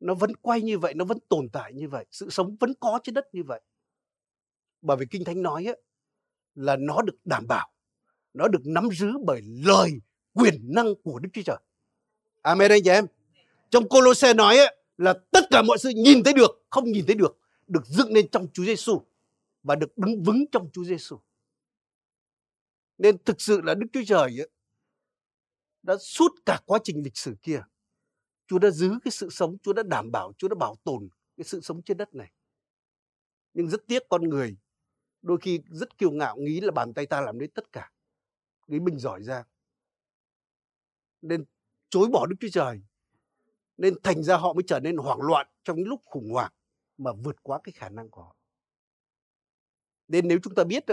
nó 0.00 0.14
vẫn 0.14 0.36
quay 0.36 0.62
như 0.62 0.78
vậy, 0.78 0.94
nó 0.94 1.04
vẫn 1.04 1.18
tồn 1.28 1.48
tại 1.48 1.72
như 1.74 1.88
vậy, 1.88 2.06
sự 2.10 2.30
sống 2.30 2.56
vẫn 2.60 2.72
có 2.80 3.00
trên 3.02 3.14
đất 3.14 3.24
như 3.32 3.42
vậy. 3.42 3.60
Bởi 4.82 4.96
vì 4.96 5.06
Kinh 5.10 5.24
Thánh 5.24 5.42
nói 5.42 5.68
ấy, 5.68 5.82
là 6.54 6.76
nó 6.76 7.02
được 7.02 7.16
đảm 7.24 7.46
bảo, 7.48 7.72
nó 8.32 8.48
được 8.48 8.62
nắm 8.64 8.88
giữ 8.92 9.12
bởi 9.26 9.42
lời 9.42 9.90
quyền 10.32 10.54
năng 10.74 10.94
của 11.04 11.18
Đức 11.18 11.28
Chúa 11.32 11.42
Trời. 11.42 11.56
Amen 12.42 12.70
anh 12.70 12.80
chị 12.84 12.90
em. 12.90 13.06
Trong 13.70 13.88
Colosse 13.88 14.34
nói 14.34 14.56
ấy, 14.58 14.76
là 14.96 15.14
tất 15.30 15.44
cả 15.50 15.62
mọi 15.62 15.78
sự 15.78 15.90
nhìn 15.96 16.22
thấy 16.24 16.34
được, 16.34 16.66
không 16.70 16.84
nhìn 16.84 17.06
thấy 17.06 17.14
được, 17.14 17.38
được 17.66 17.86
dựng 17.86 18.12
lên 18.12 18.28
trong 18.32 18.46
Chúa 18.52 18.64
Giêsu 18.64 19.02
và 19.62 19.74
được 19.74 19.98
đứng 19.98 20.22
vững 20.22 20.44
trong 20.52 20.70
Chúa 20.72 20.84
Giêsu. 20.84 21.18
Nên 22.98 23.24
thực 23.24 23.40
sự 23.40 23.60
là 23.60 23.74
Đức 23.74 23.86
Chúa 23.92 24.02
Trời 24.06 24.40
ấy, 24.40 24.48
đã 25.82 25.96
suốt 26.00 26.32
cả 26.46 26.60
quá 26.66 26.78
trình 26.84 27.02
lịch 27.04 27.16
sử 27.16 27.34
kia 27.42 27.62
Chúa 28.50 28.58
đã 28.58 28.70
giữ 28.70 28.98
cái 29.04 29.10
sự 29.10 29.30
sống, 29.30 29.56
Chúa 29.62 29.72
đã 29.72 29.82
đảm 29.82 30.10
bảo, 30.12 30.32
Chúa 30.38 30.48
đã 30.48 30.54
bảo 30.54 30.76
tồn 30.84 31.08
cái 31.36 31.44
sự 31.44 31.60
sống 31.60 31.82
trên 31.82 31.96
đất 31.96 32.14
này. 32.14 32.32
Nhưng 33.54 33.68
rất 33.68 33.86
tiếc 33.86 34.02
con 34.08 34.22
người 34.22 34.56
đôi 35.22 35.38
khi 35.40 35.60
rất 35.70 35.98
kiêu 35.98 36.10
ngạo 36.10 36.36
nghĩ 36.36 36.60
là 36.60 36.70
bàn 36.70 36.94
tay 36.94 37.06
ta 37.06 37.20
làm 37.20 37.38
đến 37.38 37.50
tất 37.50 37.72
cả. 37.72 37.92
Nghĩ 38.66 38.80
mình 38.80 38.98
giỏi 38.98 39.22
ra. 39.22 39.44
Nên 41.22 41.44
chối 41.90 42.08
bỏ 42.12 42.26
Đức 42.26 42.36
Chúa 42.40 42.48
Trời. 42.52 42.82
Nên 43.80 43.94
thành 44.02 44.22
ra 44.22 44.36
họ 44.36 44.52
mới 44.52 44.62
trở 44.66 44.80
nên 44.80 44.96
hoảng 44.96 45.20
loạn 45.20 45.46
trong 45.64 45.76
những 45.76 45.88
lúc 45.88 46.02
khủng 46.04 46.30
hoảng 46.30 46.52
mà 46.98 47.12
vượt 47.12 47.36
quá 47.42 47.60
cái 47.64 47.72
khả 47.72 47.88
năng 47.88 48.10
của 48.10 48.22
họ. 48.22 48.36
Nên 50.08 50.28
nếu 50.28 50.38
chúng 50.42 50.54
ta 50.54 50.64
biết 50.64 50.84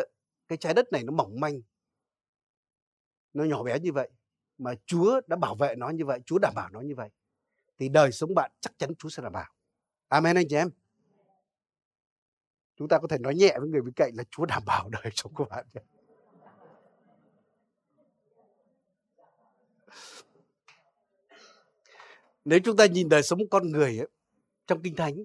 cái 0.47 0.57
trái 0.57 0.73
đất 0.73 0.91
này 0.91 1.03
nó 1.03 1.13
mỏng 1.13 1.39
manh, 1.39 1.61
nó 3.33 3.43
nhỏ 3.43 3.63
bé 3.63 3.79
như 3.79 3.91
vậy, 3.91 4.09
mà 4.57 4.73
Chúa 4.85 5.21
đã 5.27 5.35
bảo 5.35 5.55
vệ 5.55 5.75
nó 5.75 5.89
như 5.89 6.05
vậy, 6.05 6.19
Chúa 6.25 6.37
đảm 6.39 6.53
bảo 6.55 6.69
nó 6.69 6.81
như 6.81 6.95
vậy, 6.95 7.09
thì 7.77 7.89
đời 7.89 8.11
sống 8.11 8.35
bạn 8.35 8.51
chắc 8.59 8.77
chắn 8.77 8.95
Chúa 8.95 9.09
sẽ 9.09 9.23
đảm 9.23 9.33
bảo. 9.33 9.53
Amen 10.07 10.35
anh 10.35 10.45
chị 10.49 10.55
em. 10.55 10.69
Chúng 12.75 12.87
ta 12.87 12.99
có 12.99 13.07
thể 13.07 13.17
nói 13.17 13.35
nhẹ 13.35 13.55
với 13.59 13.69
người 13.69 13.81
bên 13.81 13.93
cạnh 13.93 14.11
là 14.15 14.23
Chúa 14.31 14.45
đảm 14.45 14.63
bảo 14.65 14.89
đời 14.89 15.11
sống 15.15 15.33
của 15.33 15.45
bạn. 15.45 15.65
Nếu 22.47 22.59
chúng 22.63 22.77
ta 22.77 22.85
nhìn 22.85 23.09
đời 23.09 23.23
sống 23.23 23.39
con 23.49 23.71
người 23.71 23.97
ấy, 23.97 24.07
trong 24.67 24.81
Kinh 24.83 24.95
Thánh, 24.95 25.15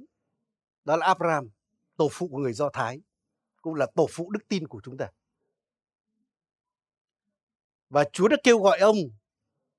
đó 0.85 0.97
là 0.97 1.07
Abraham, 1.07 1.49
tổ 1.97 2.09
phụ 2.13 2.29
của 2.29 2.39
người 2.39 2.53
Do 2.53 2.71
Thái, 2.73 3.01
cũng 3.61 3.75
là 3.75 3.87
tổ 3.95 4.07
phụ 4.11 4.31
đức 4.31 4.49
tin 4.49 4.69
của 4.69 4.81
chúng 4.85 4.97
ta. 4.97 5.11
Và 7.89 8.05
Chúa 8.13 8.29
đã 8.29 8.37
kêu 8.45 8.59
gọi 8.59 8.79
ông 8.79 8.97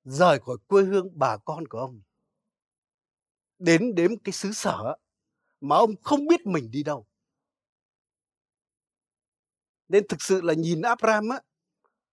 rời 0.04 0.38
khỏi 0.38 0.56
quê 0.66 0.82
hương 0.82 1.18
bà 1.18 1.36
con 1.36 1.68
của 1.68 1.78
ông 1.78 2.02
đến 3.58 3.94
đến 3.94 4.18
cái 4.24 4.32
xứ 4.32 4.52
sở 4.52 4.96
mà 5.60 5.76
ông 5.76 5.90
không 6.02 6.26
biết 6.26 6.46
mình 6.46 6.70
đi 6.70 6.82
đâu. 6.82 7.06
Nên 9.88 10.06
thực 10.08 10.22
sự 10.22 10.40
là 10.40 10.54
nhìn 10.54 10.82
Abraham 10.82 11.28
á, 11.28 11.40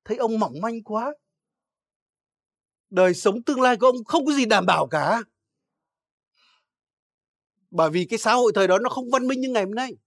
thấy 0.03 0.17
ông 0.17 0.39
mỏng 0.39 0.61
manh 0.61 0.83
quá. 0.83 1.13
Đời 2.91 3.13
sống 3.13 3.43
tương 3.43 3.61
lai 3.61 3.77
của 3.77 3.85
ông 3.85 4.03
không 4.03 4.25
có 4.25 4.33
gì 4.33 4.45
đảm 4.45 4.65
bảo 4.65 4.87
cả. 4.87 5.23
Bởi 7.71 7.89
vì 7.89 8.05
cái 8.05 8.19
xã 8.19 8.33
hội 8.33 8.51
thời 8.55 8.67
đó 8.67 8.79
nó 8.79 8.89
không 8.89 9.09
văn 9.11 9.27
minh 9.27 9.41
như 9.41 9.49
ngày 9.49 9.63
hôm 9.63 9.75
nay. 9.75 9.97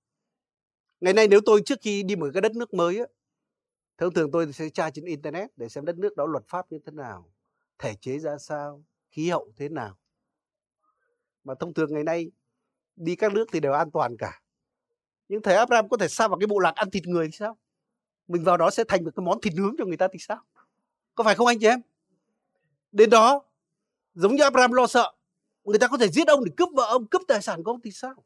Ngày 1.00 1.12
nay 1.12 1.28
nếu 1.28 1.40
tôi 1.46 1.62
trước 1.66 1.78
khi 1.82 2.02
đi 2.02 2.16
một 2.16 2.26
cái 2.34 2.40
đất 2.40 2.56
nước 2.56 2.74
mới 2.74 2.98
á, 2.98 3.04
thông 3.98 4.14
thường 4.14 4.30
tôi 4.30 4.52
sẽ 4.52 4.68
tra 4.68 4.90
trên 4.90 5.04
internet 5.04 5.50
để 5.56 5.68
xem 5.68 5.84
đất 5.84 5.98
nước 5.98 6.16
đó 6.16 6.26
luật 6.26 6.44
pháp 6.48 6.72
như 6.72 6.78
thế 6.86 6.92
nào, 6.92 7.32
thể 7.78 7.94
chế 8.00 8.18
ra 8.18 8.38
sao, 8.38 8.84
khí 9.10 9.30
hậu 9.30 9.52
thế 9.56 9.68
nào. 9.68 9.98
Mà 11.44 11.54
thông 11.60 11.74
thường 11.74 11.94
ngày 11.94 12.04
nay 12.04 12.30
đi 12.96 13.16
các 13.16 13.32
nước 13.32 13.48
thì 13.52 13.60
đều 13.60 13.72
an 13.72 13.90
toàn 13.90 14.16
cả. 14.16 14.40
Nhưng 15.28 15.42
thầy 15.42 15.54
Abraham 15.54 15.88
có 15.88 15.96
thể 15.96 16.08
sao 16.08 16.28
vào 16.28 16.38
cái 16.38 16.46
bộ 16.46 16.58
lạc 16.58 16.72
ăn 16.74 16.90
thịt 16.90 17.06
người 17.06 17.26
thì 17.26 17.32
sao? 17.32 17.58
Mình 18.28 18.44
vào 18.44 18.56
đó 18.56 18.70
sẽ 18.70 18.84
thành 18.88 19.04
một 19.04 19.10
cái 19.16 19.24
món 19.24 19.40
thịt 19.40 19.54
nướng 19.54 19.74
cho 19.78 19.84
người 19.84 19.96
ta 19.96 20.08
thì 20.12 20.18
sao? 20.18 20.38
Có 21.14 21.24
phải 21.24 21.34
không 21.34 21.46
anh 21.46 21.58
chị 21.60 21.66
em? 21.66 21.80
Đến 22.94 23.10
đó 23.10 23.44
giống 24.14 24.34
như 24.34 24.42
Abraham 24.42 24.72
lo 24.72 24.86
sợ 24.86 25.12
người 25.64 25.78
ta 25.78 25.88
có 25.88 25.96
thể 25.96 26.08
giết 26.08 26.28
ông 26.28 26.44
để 26.44 26.52
cướp 26.56 26.68
vợ 26.72 26.86
ông 26.86 27.06
cướp 27.06 27.22
tài 27.28 27.42
sản 27.42 27.64
của 27.64 27.70
ông 27.70 27.80
thì 27.80 27.90
sao 27.90 28.24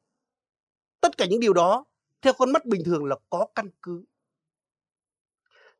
tất 1.00 1.16
cả 1.16 1.26
những 1.26 1.40
điều 1.40 1.52
đó 1.52 1.84
theo 2.22 2.32
con 2.32 2.52
mắt 2.52 2.64
bình 2.64 2.84
thường 2.84 3.04
là 3.04 3.16
có 3.30 3.46
căn 3.54 3.70
cứ 3.82 4.04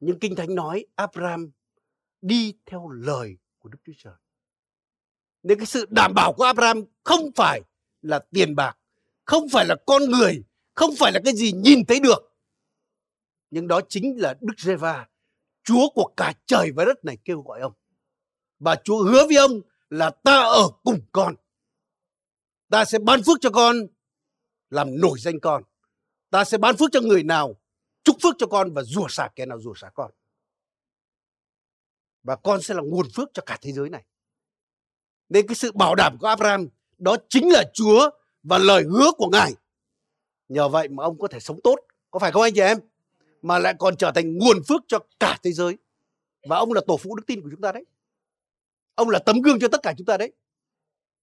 nhưng 0.01 0.18
kinh 0.18 0.37
thánh 0.37 0.55
nói 0.55 0.87
Abraham 0.94 1.51
đi 2.20 2.55
theo 2.66 2.88
lời 2.88 3.38
của 3.59 3.68
Đức 3.68 3.79
Chúa 3.85 3.92
Trời 3.98 4.14
nên 5.42 5.59
cái 5.59 5.66
sự 5.66 5.87
đảm 5.90 6.12
bảo 6.14 6.33
của 6.33 6.44
Abraham 6.44 6.85
không 7.05 7.31
phải 7.37 7.61
là 8.03 8.18
tiền 8.31 8.55
bạc, 8.55 8.79
không 9.24 9.48
phải 9.53 9.66
là 9.66 9.77
con 9.87 10.03
người, 10.11 10.44
không 10.74 10.90
phải 10.98 11.12
là 11.12 11.20
cái 11.24 11.35
gì 11.35 11.53
nhìn 11.53 11.85
thấy 11.85 12.01
được. 12.01 12.35
Nhưng 13.51 13.68
đó 13.68 13.81
chính 13.88 14.20
là 14.20 14.35
Đức 14.40 14.55
Giê-va, 14.59 15.07
Chúa 15.64 15.88
của 15.94 16.12
cả 16.16 16.33
trời 16.46 16.72
và 16.77 16.85
đất 16.85 17.05
này 17.05 17.18
kêu 17.24 17.42
gọi 17.42 17.61
ông. 17.61 17.72
Và 18.58 18.76
Chúa 18.84 19.04
hứa 19.04 19.26
với 19.26 19.36
ông 19.36 19.60
là 19.90 20.10
ta 20.10 20.42
ở 20.42 20.68
cùng 20.84 21.00
con. 21.12 21.34
Ta 22.68 22.84
sẽ 22.84 22.98
ban 22.98 23.22
phước 23.22 23.38
cho 23.40 23.50
con, 23.50 23.76
làm 24.70 25.00
nổi 25.00 25.18
danh 25.18 25.40
con. 25.40 25.62
Ta 26.30 26.44
sẽ 26.44 26.58
ban 26.58 26.76
phước 26.76 26.88
cho 26.92 27.00
người 27.00 27.22
nào, 27.22 27.54
chúc 28.04 28.16
phước 28.22 28.34
cho 28.38 28.46
con 28.46 28.72
và 28.72 28.82
rủa 28.82 29.06
xả 29.08 29.28
kẻ 29.36 29.46
nào 29.46 29.60
rủa 29.60 29.74
xả 29.74 29.90
con. 29.94 30.10
Và 32.22 32.36
con 32.36 32.62
sẽ 32.62 32.74
là 32.74 32.82
nguồn 32.82 33.10
phước 33.14 33.28
cho 33.34 33.42
cả 33.46 33.58
thế 33.62 33.72
giới 33.72 33.90
này. 33.90 34.04
Nên 35.28 35.46
cái 35.46 35.54
sự 35.54 35.72
bảo 35.72 35.94
đảm 35.94 36.16
của 36.20 36.26
Abraham 36.26 36.68
đó 36.98 37.16
chính 37.28 37.52
là 37.52 37.64
Chúa 37.74 38.10
và 38.42 38.58
lời 38.58 38.82
hứa 38.82 39.10
của 39.16 39.28
Ngài. 39.32 39.52
Nhờ 40.48 40.68
vậy 40.68 40.88
mà 40.88 41.04
ông 41.04 41.18
có 41.18 41.28
thể 41.28 41.40
sống 41.40 41.60
tốt. 41.64 41.76
Có 42.10 42.18
phải 42.18 42.32
không 42.32 42.42
anh 42.42 42.54
chị 42.54 42.60
em? 42.60 42.78
Mà 43.42 43.58
lại 43.58 43.74
còn 43.78 43.96
trở 43.96 44.12
thành 44.14 44.38
nguồn 44.38 44.62
phước 44.68 44.82
cho 44.88 44.98
cả 45.20 45.38
thế 45.42 45.52
giới. 45.52 45.78
Và 46.48 46.56
ông 46.56 46.72
là 46.72 46.80
tổ 46.86 46.96
phụ 46.96 47.16
đức 47.16 47.22
tin 47.26 47.42
của 47.42 47.48
chúng 47.50 47.60
ta 47.60 47.72
đấy. 47.72 47.84
Ông 48.98 49.11
là 49.11 49.18
tấm 49.18 49.42
gương 49.42 49.61
cho 49.61 49.68
tất 49.68 49.80
cả 49.82 49.94
chúng 49.98 50.04
ta 50.04 50.16
đấy. 50.16 50.32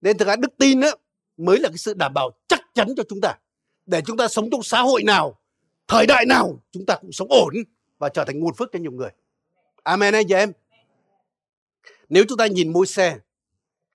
Nên 0.01 0.17
thực 0.17 0.27
ra 0.27 0.35
đức 0.35 0.57
tin 0.57 0.81
á, 0.81 0.89
mới 1.37 1.59
là 1.59 1.69
cái 1.69 1.77
sự 1.77 1.93
đảm 1.93 2.13
bảo 2.13 2.31
chắc 2.47 2.61
chắn 2.73 2.87
cho 2.97 3.03
chúng 3.09 3.21
ta. 3.21 3.37
Để 3.85 4.01
chúng 4.05 4.17
ta 4.17 4.27
sống 4.27 4.49
trong 4.51 4.63
xã 4.63 4.81
hội 4.81 5.03
nào, 5.03 5.41
thời 5.87 6.05
đại 6.05 6.25
nào, 6.25 6.63
chúng 6.71 6.85
ta 6.85 6.97
cũng 7.01 7.11
sống 7.11 7.27
ổn 7.31 7.53
và 7.97 8.09
trở 8.09 8.25
thành 8.25 8.39
nguồn 8.39 8.53
phước 8.53 8.69
cho 8.73 8.79
nhiều 8.79 8.91
người. 8.91 9.09
Amen 9.83 10.13
anh 10.13 10.27
chị 10.27 10.33
em. 10.33 10.51
Nếu 12.09 12.23
chúng 12.29 12.37
ta 12.37 12.47
nhìn 12.47 12.73
môi 12.73 12.87
xe 12.87 13.19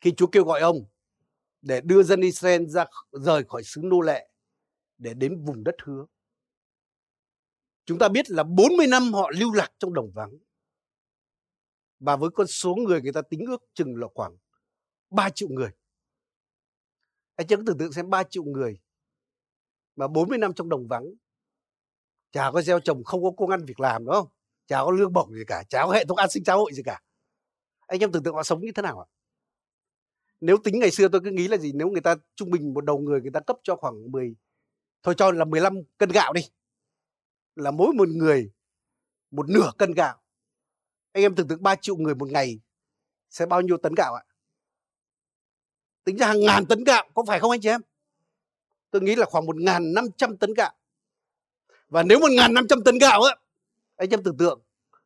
khi 0.01 0.13
Chúa 0.17 0.27
kêu 0.27 0.45
gọi 0.45 0.61
ông 0.61 0.85
để 1.63 1.81
đưa 1.81 2.03
dân 2.03 2.21
Israel 2.21 2.67
ra 2.67 2.85
rời 3.13 3.45
khỏi 3.45 3.63
xứ 3.65 3.81
nô 3.85 4.01
lệ 4.01 4.29
để 4.99 5.15
đến 5.15 5.45
vùng 5.45 5.65
đất 5.65 5.75
hứa. 5.85 6.07
Chúng 7.87 7.99
ta 7.99 8.09
biết 8.09 8.31
là 8.31 8.43
40 8.43 8.87
năm 8.87 9.13
họ 9.13 9.31
lưu 9.39 9.53
lạc 9.53 9.73
trong 9.79 9.95
đồng 9.95 10.11
vắng. 10.15 10.31
Và 12.01 12.17
với 12.17 12.31
con 12.31 12.47
số 12.47 12.75
người 12.75 13.03
người 13.03 13.13
ta 13.13 13.23
tính 13.23 13.41
ước 13.47 13.63
chừng 13.75 13.97
là 13.97 14.07
khoảng 14.15 14.37
3 15.11 15.31
triệu 15.31 15.49
người. 15.49 15.71
Anh 17.37 17.47
chưa 17.47 17.57
có 17.57 17.63
tưởng 17.67 17.79
tượng 17.79 17.93
xem 17.93 18.11
3 18.11 18.23
triệu 18.23 18.45
người 18.45 18.81
mà 19.97 20.09
40 20.09 20.39
năm 20.39 20.53
trong 20.55 20.69
đồng 20.69 20.89
vắng. 20.89 21.05
Chả 22.33 22.51
có 22.51 22.63
gieo 22.63 22.81
trồng, 22.81 23.05
không 23.05 23.23
có 23.23 23.31
công 23.37 23.51
ăn 23.51 23.65
việc 23.65 23.81
làm, 23.81 24.05
đúng 24.05 24.15
không? 24.15 24.29
Chả 24.67 24.79
có 24.85 24.91
lương 24.91 25.13
bổng 25.13 25.35
gì 25.35 25.43
cả, 25.47 25.65
chả 25.69 25.83
có 25.87 25.93
hệ 25.93 26.05
thống 26.05 26.17
an 26.17 26.31
sinh 26.31 26.45
xã 26.45 26.55
hội 26.55 26.73
gì 26.75 26.83
cả. 26.83 27.03
Anh 27.87 28.01
em 28.01 28.13
tưởng 28.13 28.23
tượng 28.23 28.35
họ 28.35 28.43
sống 28.43 28.61
như 28.61 28.73
thế 28.75 28.83
nào 28.83 29.01
ạ? 29.01 29.07
Nếu 30.41 30.57
tính 30.65 30.79
ngày 30.79 30.91
xưa 30.91 31.09
tôi 31.09 31.21
cứ 31.25 31.31
nghĩ 31.31 31.49
là 31.49 31.57
gì, 31.57 31.73
nếu 31.73 31.89
người 31.89 32.01
ta 32.01 32.15
trung 32.35 32.51
bình 32.51 32.75
một 32.75 32.85
đầu 32.85 32.99
người 32.99 33.21
người 33.21 33.31
ta 33.31 33.41
cấp 33.41 33.57
cho 33.63 33.77
khoảng 33.77 34.13
10 34.13 34.35
thôi 35.03 35.15
cho 35.19 35.31
là 35.33 35.45
15 35.45 35.83
cân 35.99 36.09
gạo 36.09 36.33
đi. 36.33 36.43
Là 37.57 37.71
mỗi 37.71 37.93
một 37.95 38.09
người 38.09 38.53
một 39.31 39.49
nửa 39.49 39.71
cân 39.79 39.93
gạo 39.93 40.23
anh 41.13 41.23
em 41.23 41.35
tưởng 41.35 41.49
tượng 41.49 41.63
3 41.63 41.75
triệu 41.77 41.97
người 41.97 42.15
một 42.15 42.31
ngày 42.31 42.61
sẽ 43.31 43.47
bao 43.47 43.61
nhiêu 43.61 43.77
tấn 43.77 43.95
gạo 43.97 44.15
ạ? 44.15 44.25
Tính 46.05 46.17
ra 46.17 46.27
hàng 46.27 46.41
ngàn 46.41 46.67
tấn 46.67 46.85
gạo, 46.85 47.11
có 47.15 47.25
phải 47.27 47.41
không 47.41 47.51
anh 47.51 47.61
chị 47.61 47.69
em? 47.69 47.81
Tôi 48.91 49.03
nghĩ 49.03 49.15
là 49.15 49.27
khoảng 49.27 49.47
một 49.47 49.57
ngàn 49.57 49.95
năm 49.95 50.05
trăm 50.17 50.37
tấn 50.37 50.55
gạo. 50.55 50.73
Và 51.89 52.03
nếu 52.03 52.21
một 52.21 52.31
ngàn 52.31 52.55
năm 52.55 52.67
trăm 52.69 52.85
tấn 52.85 52.99
gạo 52.99 53.23
á, 53.23 53.37
anh 53.97 54.11
em 54.11 54.23
tưởng 54.23 54.37
tượng 54.37 54.63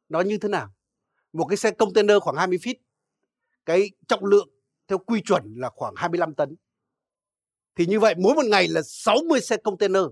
nó 0.08 0.20
như 0.20 0.38
thế 0.38 0.48
nào? 0.48 0.74
Một 1.32 1.46
cái 1.48 1.56
xe 1.56 1.70
container 1.70 2.16
khoảng 2.20 2.36
20 2.36 2.58
feet, 2.58 2.74
cái 3.64 3.90
trọng 4.08 4.24
lượng 4.24 4.48
theo 4.88 4.98
quy 4.98 5.20
chuẩn 5.20 5.54
là 5.56 5.70
khoảng 5.70 5.94
25 5.96 6.34
tấn. 6.34 6.56
Thì 7.74 7.86
như 7.86 8.00
vậy 8.00 8.14
mỗi 8.18 8.34
một 8.34 8.44
ngày 8.44 8.68
là 8.68 8.82
60 8.84 9.40
xe 9.40 9.56
container 9.56 10.02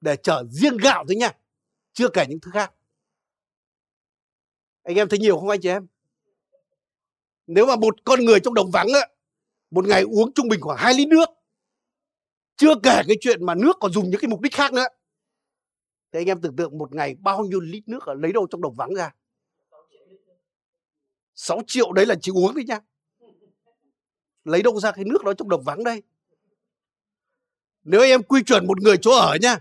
để 0.00 0.16
chở 0.16 0.44
riêng 0.50 0.76
gạo 0.76 1.04
thôi 1.08 1.16
nha, 1.16 1.32
chưa 1.92 2.08
kể 2.08 2.26
những 2.28 2.40
thứ 2.40 2.50
khác 2.50 2.72
anh 4.88 4.96
em 4.96 5.08
thấy 5.08 5.18
nhiều 5.18 5.38
không 5.38 5.48
anh 5.48 5.60
chị 5.60 5.68
em? 5.68 5.86
Nếu 7.46 7.66
mà 7.66 7.76
một 7.76 8.04
con 8.04 8.24
người 8.24 8.40
trong 8.40 8.54
đồng 8.54 8.70
vắng 8.70 8.88
á, 8.94 9.08
một 9.70 9.86
ngày 9.86 10.02
uống 10.02 10.32
trung 10.32 10.48
bình 10.48 10.60
khoảng 10.60 10.78
2 10.78 10.94
lít 10.94 11.08
nước 11.08 11.28
chưa 12.56 12.74
kể 12.82 13.02
cái 13.08 13.16
chuyện 13.20 13.46
mà 13.46 13.54
nước 13.54 13.76
còn 13.80 13.92
dùng 13.92 14.10
những 14.10 14.20
cái 14.20 14.28
mục 14.28 14.40
đích 14.40 14.54
khác 14.54 14.72
nữa 14.72 14.86
thì 16.12 16.20
anh 16.20 16.26
em 16.26 16.40
tưởng 16.40 16.56
tượng 16.56 16.78
một 16.78 16.94
ngày 16.94 17.14
bao 17.14 17.44
nhiêu 17.44 17.60
lít 17.60 17.88
nước 17.88 18.06
ở 18.06 18.14
lấy 18.14 18.32
đâu 18.32 18.46
trong 18.50 18.60
đồng 18.60 18.76
vắng 18.76 18.94
ra? 18.94 19.14
6 21.34 21.60
triệu 21.66 21.92
đấy 21.92 22.06
là 22.06 22.14
chỉ 22.20 22.32
uống 22.34 22.54
đấy 22.54 22.64
nha 22.64 22.80
lấy 24.44 24.62
đâu 24.62 24.80
ra 24.80 24.92
cái 24.92 25.04
nước 25.04 25.24
đó 25.24 25.32
trong 25.32 25.48
đồng 25.48 25.62
vắng 25.62 25.84
đây? 25.84 26.02
Nếu 27.84 28.00
anh 28.00 28.10
em 28.10 28.22
quy 28.22 28.42
chuẩn 28.42 28.66
một 28.66 28.80
người 28.80 28.96
chỗ 28.96 29.10
ở 29.10 29.36
nha 29.42 29.58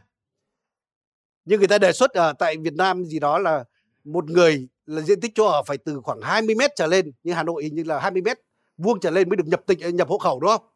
như 1.45 1.57
người 1.57 1.67
ta 1.67 1.77
đề 1.77 1.93
xuất 1.93 2.11
ở 2.11 2.33
tại 2.33 2.57
Việt 2.57 2.73
Nam 2.73 3.05
gì 3.05 3.19
đó 3.19 3.39
là 3.39 3.63
một 4.03 4.29
người 4.29 4.67
là 4.87 5.01
diện 5.01 5.21
tích 5.21 5.31
chỗ 5.35 5.45
ở 5.45 5.63
phải 5.63 5.77
từ 5.77 6.01
khoảng 6.01 6.21
20 6.21 6.55
mét 6.55 6.71
trở 6.75 6.87
lên 6.87 7.11
như 7.23 7.33
Hà 7.33 7.43
Nội 7.43 7.63
hình 7.63 7.75
như 7.75 7.83
là 7.83 7.99
20 7.99 8.21
mét 8.21 8.39
vuông 8.77 8.99
trở 8.99 9.11
lên 9.11 9.29
mới 9.29 9.37
được 9.37 9.47
nhập 9.47 9.61
tịch 9.65 9.79
nhập 9.93 10.07
hộ 10.07 10.17
khẩu 10.17 10.39
đúng 10.39 10.49
không? 10.49 10.67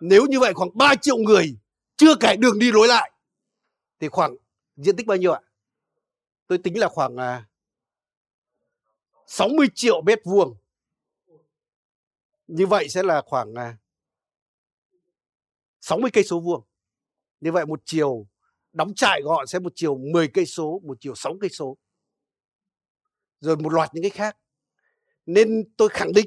Nếu 0.00 0.26
như 0.26 0.40
vậy 0.40 0.54
khoảng 0.54 0.70
3 0.74 0.94
triệu 0.94 1.16
người 1.16 1.56
chưa 1.96 2.14
kể 2.20 2.36
đường 2.36 2.58
đi 2.58 2.72
lối 2.72 2.88
lại 2.88 3.10
thì 4.00 4.08
khoảng 4.08 4.36
diện 4.76 4.96
tích 4.96 5.06
bao 5.06 5.16
nhiêu 5.16 5.32
ạ? 5.32 5.40
Tôi 6.46 6.58
tính 6.58 6.78
là 6.78 6.88
khoảng 6.88 7.16
à, 7.16 7.46
60 9.26 9.66
triệu 9.74 10.02
mét 10.02 10.18
vuông. 10.24 10.56
Như 12.46 12.66
vậy 12.66 12.88
sẽ 12.88 13.02
là 13.02 13.22
khoảng 13.26 13.54
à, 13.54 13.76
60 15.80 16.10
cây 16.12 16.24
số 16.24 16.40
vuông. 16.40 16.62
Như 17.40 17.52
vậy 17.52 17.66
một 17.66 17.80
chiều 17.84 18.26
đóng 18.72 18.94
trại 18.94 19.20
gọn 19.22 19.46
sẽ 19.46 19.58
một 19.58 19.72
chiều 19.74 19.98
10 20.12 20.28
cây 20.28 20.46
số, 20.46 20.80
một 20.84 20.96
chiều 21.00 21.14
6 21.14 21.34
cây 21.40 21.50
số. 21.50 21.76
Rồi 23.40 23.56
một 23.56 23.72
loạt 23.72 23.94
những 23.94 24.02
cái 24.02 24.10
khác. 24.10 24.36
Nên 25.26 25.64
tôi 25.76 25.88
khẳng 25.88 26.12
định 26.12 26.26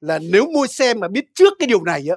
là 0.00 0.18
nếu 0.18 0.46
mua 0.46 0.66
xe 0.66 0.94
mà 0.94 1.08
biết 1.08 1.24
trước 1.34 1.52
cái 1.58 1.66
điều 1.66 1.84
này 1.84 2.06
á, 2.10 2.16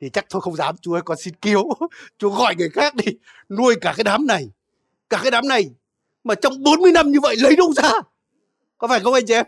thì 0.00 0.10
chắc 0.10 0.26
tôi 0.30 0.42
không 0.42 0.56
dám. 0.56 0.76
Chú 0.80 0.92
ơi, 0.92 1.02
con 1.04 1.18
xin 1.18 1.34
kiếu 1.34 1.64
chú 2.18 2.30
gọi 2.30 2.54
người 2.56 2.70
khác 2.70 2.94
đi, 2.94 3.12
nuôi 3.48 3.74
cả 3.80 3.94
cái 3.96 4.04
đám 4.04 4.26
này, 4.26 4.50
cả 5.08 5.20
cái 5.22 5.30
đám 5.30 5.48
này 5.48 5.70
mà 6.24 6.34
trong 6.34 6.62
40 6.62 6.92
năm 6.92 7.10
như 7.10 7.20
vậy 7.20 7.36
lấy 7.36 7.56
đâu 7.56 7.72
ra? 7.72 7.90
Có 8.78 8.88
phải 8.88 9.00
không 9.00 9.14
anh 9.14 9.26
chị 9.26 9.34
em? 9.34 9.46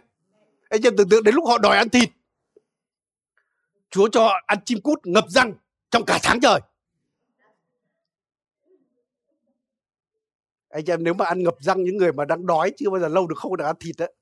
Anh 0.68 0.82
chị 0.82 0.88
em 0.88 0.96
tưởng 0.96 1.08
tượng 1.08 1.24
đến 1.24 1.34
lúc 1.34 1.44
họ 1.46 1.58
đòi 1.58 1.76
ăn 1.76 1.88
thịt. 1.88 2.08
Chúa 3.90 4.08
cho 4.08 4.30
ăn 4.46 4.58
chim 4.64 4.80
cút 4.80 5.06
ngập 5.06 5.24
răng 5.28 5.54
trong 5.90 6.04
cả 6.04 6.18
tháng 6.22 6.40
trời. 6.40 6.60
Anh 10.72 10.84
em 10.90 11.04
nếu 11.04 11.14
mà 11.14 11.24
ăn 11.24 11.42
ngập 11.42 11.54
răng 11.60 11.82
những 11.82 11.96
người 11.96 12.12
mà 12.12 12.24
đang 12.24 12.46
đói 12.46 12.72
chưa 12.76 12.90
bao 12.90 13.00
giờ 13.00 13.08
lâu 13.08 13.26
được 13.26 13.38
không 13.38 13.56
được 13.56 13.64
ăn 13.64 13.76
thịt 13.80 13.96
đấy 13.98 14.12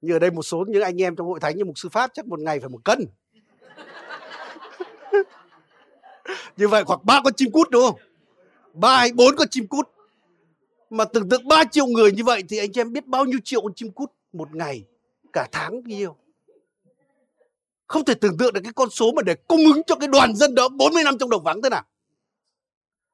như 0.00 0.12
ở 0.12 0.18
đây 0.18 0.30
một 0.30 0.42
số 0.42 0.64
những 0.68 0.82
anh 0.82 1.02
em 1.02 1.16
trong 1.16 1.26
hội 1.26 1.40
thánh 1.40 1.56
như 1.56 1.64
mục 1.64 1.78
sư 1.78 1.88
pháp 1.88 2.10
chắc 2.14 2.26
một 2.26 2.40
ngày 2.40 2.60
phải 2.60 2.68
một 2.68 2.84
cân. 2.84 3.06
Như 6.56 6.68
vậy 6.68 6.84
khoảng 6.84 7.00
ba 7.02 7.20
con 7.24 7.32
chim 7.34 7.50
cút 7.52 7.70
đúng 7.70 7.82
không? 7.82 8.00
Ba 8.74 8.96
hay 8.96 9.12
bốn 9.12 9.36
con 9.36 9.48
chim 9.50 9.66
cút. 9.66 9.88
Mà 10.90 11.04
tưởng 11.04 11.28
tượng 11.28 11.48
ba 11.48 11.64
triệu 11.64 11.86
người 11.86 12.12
như 12.12 12.24
vậy 12.24 12.42
thì 12.48 12.58
anh 12.58 12.70
em 12.74 12.92
biết 12.92 13.06
bao 13.06 13.24
nhiêu 13.24 13.38
triệu 13.44 13.60
con 13.62 13.74
chim 13.74 13.92
cút 13.92 14.12
một 14.32 14.54
ngày, 14.54 14.86
cả 15.32 15.48
tháng 15.52 15.82
nhiêu 15.84 16.16
không 17.86 18.04
thể 18.04 18.14
tưởng 18.14 18.36
tượng 18.38 18.52
được 18.52 18.60
cái 18.64 18.72
con 18.72 18.90
số 18.90 19.12
mà 19.12 19.22
để 19.22 19.34
cung 19.34 19.64
ứng 19.64 19.82
cho 19.86 19.94
cái 19.94 20.08
đoàn 20.08 20.36
dân 20.36 20.54
đó 20.54 20.68
40 20.68 21.04
năm 21.04 21.18
trong 21.18 21.30
đồng 21.30 21.42
vắng 21.42 21.62
thế 21.62 21.70
nào. 21.70 21.84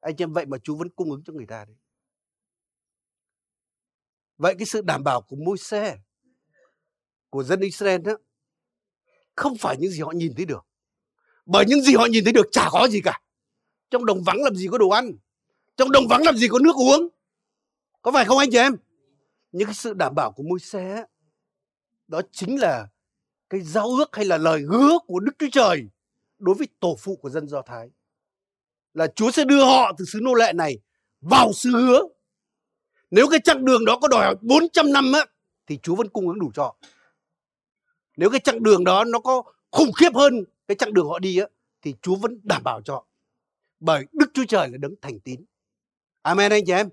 Anh 0.01 0.15
em 0.19 0.33
vậy 0.33 0.47
mà 0.47 0.59
chú 0.63 0.77
vẫn 0.77 0.89
cung 0.89 1.11
ứng 1.11 1.23
cho 1.25 1.33
người 1.33 1.47
ta 1.47 1.65
đấy 1.65 1.77
vậy 4.43 4.55
cái 4.59 4.67
sự 4.67 4.81
đảm 4.83 5.05
bảo 5.05 5.21
của 5.21 5.37
môi 5.37 5.59
xe 5.59 5.99
của 7.31 7.43
dân 7.43 7.61
Israel 7.61 8.01
đó, 8.01 8.13
không 9.37 9.57
phải 9.57 9.77
những 9.79 9.91
gì 9.91 10.01
họ 10.01 10.13
nhìn 10.13 10.35
thấy 10.37 10.47
được. 10.47 10.67
Bởi 11.47 11.65
những 11.69 11.83
gì 11.83 11.95
họ 11.95 12.07
nhìn 12.07 12.25
thấy 12.25 12.33
được 12.33 12.47
chả 12.53 12.69
có 12.73 12.89
gì 12.89 13.01
cả. 13.01 13.21
Trong 13.91 14.07
đồng 14.07 14.23
vắng 14.23 14.43
làm 14.43 14.55
gì 14.55 14.69
có 14.71 14.79
đồ 14.79 14.89
ăn, 14.89 15.13
trong 15.77 15.93
đồng 15.93 16.09
vắng 16.09 16.23
làm 16.23 16.37
gì 16.37 16.49
có 16.49 16.59
nước 16.59 16.77
uống. 16.77 17.09
Có 18.03 18.13
phải 18.13 18.25
không 18.25 18.39
anh 18.39 18.51
chị 18.51 18.59
em? 18.59 18.77
Những 19.53 19.67
cái 19.67 19.75
sự 19.75 19.95
đảm 19.95 20.15
bảo 20.15 20.33
của 20.33 20.43
môi 20.43 20.61
xe 20.61 21.05
đó 22.09 22.23
chính 22.33 22.61
là 22.61 22.89
cái 23.51 23.61
giao 23.61 23.87
ước 23.87 24.17
hay 24.17 24.25
là 24.25 24.39
lời 24.39 24.63
hứa 24.69 24.99
của 25.07 25.21
Đức 25.21 25.33
Chúa 25.39 25.49
Trời 25.53 25.83
đối 26.39 26.55
với 26.55 26.69
tổ 26.81 26.97
phụ 27.01 27.17
của 27.17 27.31
dân 27.31 27.49
Do 27.49 27.63
Thái. 27.63 27.91
Là 28.95 29.07
Chúa 29.07 29.31
sẽ 29.31 29.45
đưa 29.45 29.65
họ 29.65 29.93
từ 29.99 30.05
xứ 30.05 30.19
nô 30.23 30.35
lệ 30.35 30.53
này 30.53 30.79
vào 31.21 31.53
xứ 31.53 31.71
hứa. 31.71 32.01
Nếu 33.13 33.29
cái 33.31 33.41
chặng 33.45 33.65
đường 33.65 33.85
đó 33.85 33.99
có 34.03 34.09
đòi 34.09 34.25
hỏi 34.25 34.37
400 34.41 34.93
năm 34.93 35.13
á, 35.13 35.21
thì 35.67 35.79
Chúa 35.83 35.95
vẫn 35.95 36.09
cung 36.09 36.29
ứng 36.29 36.39
đủ 36.39 36.51
cho. 36.55 36.75
Nếu 38.17 38.31
cái 38.31 38.41
chặng 38.41 38.63
đường 38.63 38.85
đó 38.85 39.05
nó 39.05 39.19
có 39.19 39.43
khủng 39.71 39.93
khiếp 39.93 40.15
hơn 40.15 40.45
cái 40.69 40.77
chặng 40.77 40.95
đường 40.95 41.09
họ 41.09 41.19
đi 41.19 41.39
á, 41.39 41.47
thì 41.83 41.95
Chúa 42.03 42.17
vẫn 42.17 42.41
đảm 42.43 42.63
bảo 42.65 42.83
cho. 42.83 43.05
Bởi 43.81 44.07
Đức 44.13 44.31
Chúa 44.35 44.45
Trời 44.49 44.69
là 44.69 44.79
đấng 44.79 44.95
thành 45.01 45.21
tín. 45.21 45.45
Amen, 46.23 46.53
anh 46.53 46.63
chị 46.67 46.73
em. 46.73 46.89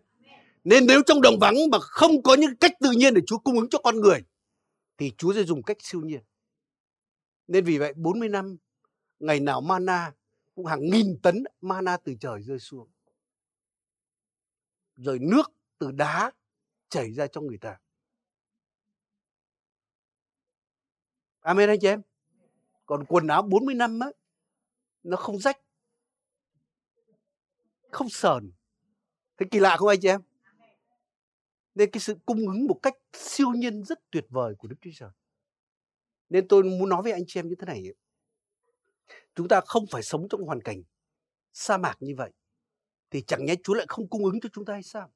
Nên 0.64 0.86
nếu 0.86 1.02
trong 1.06 1.22
đồng 1.22 1.40
vắng 1.40 1.56
mà 1.72 1.80
không 1.80 2.24
có 2.24 2.34
những 2.34 2.56
cách 2.56 2.72
tự 2.80 2.92
nhiên 2.92 3.14
để 3.14 3.22
Chúa 3.28 3.38
cung 3.38 3.56
ứng 3.60 3.70
cho 3.70 3.80
con 3.80 3.96
người, 3.96 4.24
thì 4.98 5.12
Chúa 5.18 5.34
sẽ 5.34 5.44
dùng 5.44 5.64
cách 5.64 5.78
siêu 5.80 6.02
nhiên. 6.02 6.22
Nên 7.48 7.66
vì 7.66 7.78
vậy 7.78 7.94
40 7.96 8.30
năm, 8.30 8.58
ngày 9.20 9.40
nào 9.40 9.62
mana 9.62 10.14
cũng 10.56 10.66
hàng 10.66 10.90
nghìn 10.92 11.20
tấn 11.22 11.44
mana 11.62 11.98
từ 11.98 12.14
trời 12.20 12.42
rơi 12.42 12.60
xuống. 12.60 12.90
Rồi 14.96 15.20
nước 15.20 15.52
từ 15.80 15.92
đá 15.92 16.32
chảy 16.90 17.14
ra 17.14 17.28
cho 17.28 17.42
người 17.42 17.58
ta. 17.58 17.70
À, 17.70 17.80
Amen 21.40 21.70
anh 21.70 21.80
chị 21.82 21.88
em. 21.88 22.02
Còn 22.86 23.06
quần 23.06 23.28
áo 23.28 23.42
40 23.42 23.76
năm 23.76 24.00
á, 24.00 24.08
nó 25.04 25.18
không 25.18 25.40
rách. 25.40 25.58
Không 27.92 28.10
sờn. 28.10 28.52
Thế 29.38 29.46
kỳ 29.52 29.60
lạ 29.60 29.78
không 29.78 29.88
anh 29.88 30.00
chị 30.02 30.08
em? 30.08 30.22
Nên 31.76 31.92
cái 31.92 32.00
sự 32.00 32.18
cung 32.26 32.48
ứng 32.48 32.68
một 32.68 32.80
cách 32.84 32.94
siêu 33.14 33.50
nhiên 33.52 33.84
rất 33.84 34.00
tuyệt 34.12 34.26
vời 34.30 34.56
của 34.58 34.68
Đức 34.68 34.76
Chúa 34.82 34.90
Trời. 34.96 35.10
Nên 36.30 36.48
tôi 36.48 36.64
muốn 36.64 36.90
nói 36.90 37.02
với 37.04 37.12
anh 37.12 37.24
chị 37.28 37.40
em 37.40 37.48
như 37.48 37.56
thế 37.60 37.66
này. 37.66 37.84
Chúng 39.36 39.48
ta 39.48 39.62
không 39.66 39.86
phải 39.92 40.04
sống 40.04 40.28
trong 40.30 40.42
hoàn 40.42 40.62
cảnh 40.62 40.84
sa 41.54 41.78
mạc 41.78 41.96
như 42.00 42.14
vậy. 42.18 42.32
Thì 43.10 43.22
chẳng 43.22 43.46
nhẽ 43.46 43.56
Chúa 43.64 43.74
lại 43.74 43.86
không 43.90 44.10
cung 44.10 44.26
ứng 44.26 44.40
cho 44.40 44.50
chúng 44.54 44.66
ta 44.66 44.74
hay 44.74 44.84
sao? 44.84 45.12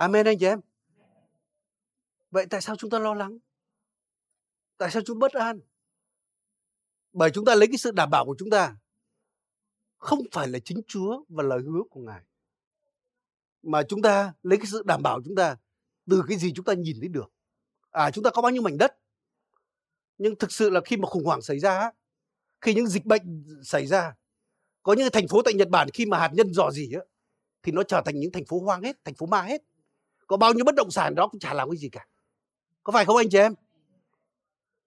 Amen 0.00 0.26
anh 0.26 0.38
chị 0.38 0.46
em. 0.46 0.60
Vậy 2.30 2.46
tại 2.50 2.60
sao 2.60 2.76
chúng 2.76 2.90
ta 2.90 2.98
lo 2.98 3.14
lắng? 3.14 3.38
Tại 4.76 4.90
sao 4.90 5.02
chúng 5.06 5.18
bất 5.18 5.32
an? 5.32 5.60
Bởi 7.12 7.30
chúng 7.34 7.44
ta 7.44 7.54
lấy 7.54 7.68
cái 7.68 7.76
sự 7.78 7.90
đảm 7.90 8.10
bảo 8.10 8.24
của 8.26 8.34
chúng 8.38 8.50
ta 8.50 8.76
không 9.98 10.18
phải 10.32 10.48
là 10.48 10.58
chính 10.64 10.80
Chúa 10.86 11.24
và 11.28 11.42
lời 11.42 11.60
hứa 11.60 11.82
của 11.90 12.00
Ngài. 12.00 12.22
Mà 13.62 13.82
chúng 13.88 14.02
ta 14.02 14.32
lấy 14.42 14.58
cái 14.58 14.66
sự 14.66 14.82
đảm 14.84 15.02
bảo 15.02 15.16
của 15.16 15.22
chúng 15.24 15.36
ta 15.36 15.56
từ 16.10 16.22
cái 16.28 16.38
gì 16.38 16.52
chúng 16.54 16.64
ta 16.64 16.72
nhìn 16.72 16.96
thấy 17.00 17.08
được. 17.08 17.32
À 17.90 18.10
chúng 18.10 18.24
ta 18.24 18.30
có 18.30 18.42
bao 18.42 18.50
nhiêu 18.50 18.62
mảnh 18.62 18.78
đất. 18.78 18.98
Nhưng 20.18 20.36
thực 20.36 20.52
sự 20.52 20.70
là 20.70 20.80
khi 20.84 20.96
mà 20.96 21.08
khủng 21.08 21.24
hoảng 21.24 21.42
xảy 21.42 21.58
ra, 21.58 21.90
khi 22.60 22.74
những 22.74 22.86
dịch 22.86 23.04
bệnh 23.04 23.44
xảy 23.64 23.86
ra, 23.86 24.14
có 24.82 24.92
những 24.92 25.08
thành 25.12 25.28
phố 25.28 25.42
tại 25.42 25.54
Nhật 25.54 25.68
Bản 25.68 25.88
khi 25.94 26.06
mà 26.06 26.18
hạt 26.18 26.30
nhân 26.34 26.52
dò 26.52 26.70
dỉ 26.70 26.92
á, 26.92 27.00
thì 27.62 27.72
nó 27.72 27.82
trở 27.82 28.02
thành 28.04 28.20
những 28.20 28.32
thành 28.32 28.44
phố 28.44 28.60
hoang 28.60 28.82
hết, 28.82 29.04
thành 29.04 29.14
phố 29.14 29.26
ma 29.26 29.42
hết. 29.42 29.62
Có 30.30 30.36
bao 30.36 30.52
nhiêu 30.52 30.64
bất 30.64 30.74
động 30.74 30.90
sản 30.90 31.14
đó 31.14 31.28
cũng 31.28 31.40
chả 31.40 31.54
làm 31.54 31.70
cái 31.70 31.76
gì 31.76 31.88
cả. 31.88 32.06
Có 32.82 32.92
phải 32.92 33.04
không 33.04 33.16
anh 33.16 33.30
chị 33.30 33.38
em? 33.38 33.54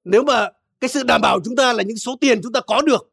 Nếu 0.03 0.23
mà 0.23 0.49
cái 0.79 0.89
sự 0.89 1.03
đảm 1.03 1.21
bảo 1.21 1.39
chúng 1.45 1.56
ta 1.56 1.73
là 1.73 1.84
những 1.84 1.97
số 1.97 2.15
tiền 2.21 2.39
chúng 2.43 2.51
ta 2.51 2.62
có 2.67 2.82
được 2.82 3.12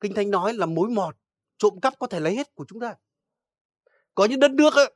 Kinh 0.00 0.14
Thánh 0.14 0.30
nói 0.30 0.54
là 0.54 0.66
mối 0.66 0.88
mọt, 0.90 1.16
trộm 1.58 1.80
cắp 1.80 1.98
có 1.98 2.06
thể 2.06 2.20
lấy 2.20 2.36
hết 2.36 2.54
của 2.54 2.64
chúng 2.68 2.80
ta. 2.80 2.94
Có 4.14 4.24
những 4.24 4.40
đất 4.40 4.50
nước 4.50 4.74
ấy, 4.74 4.94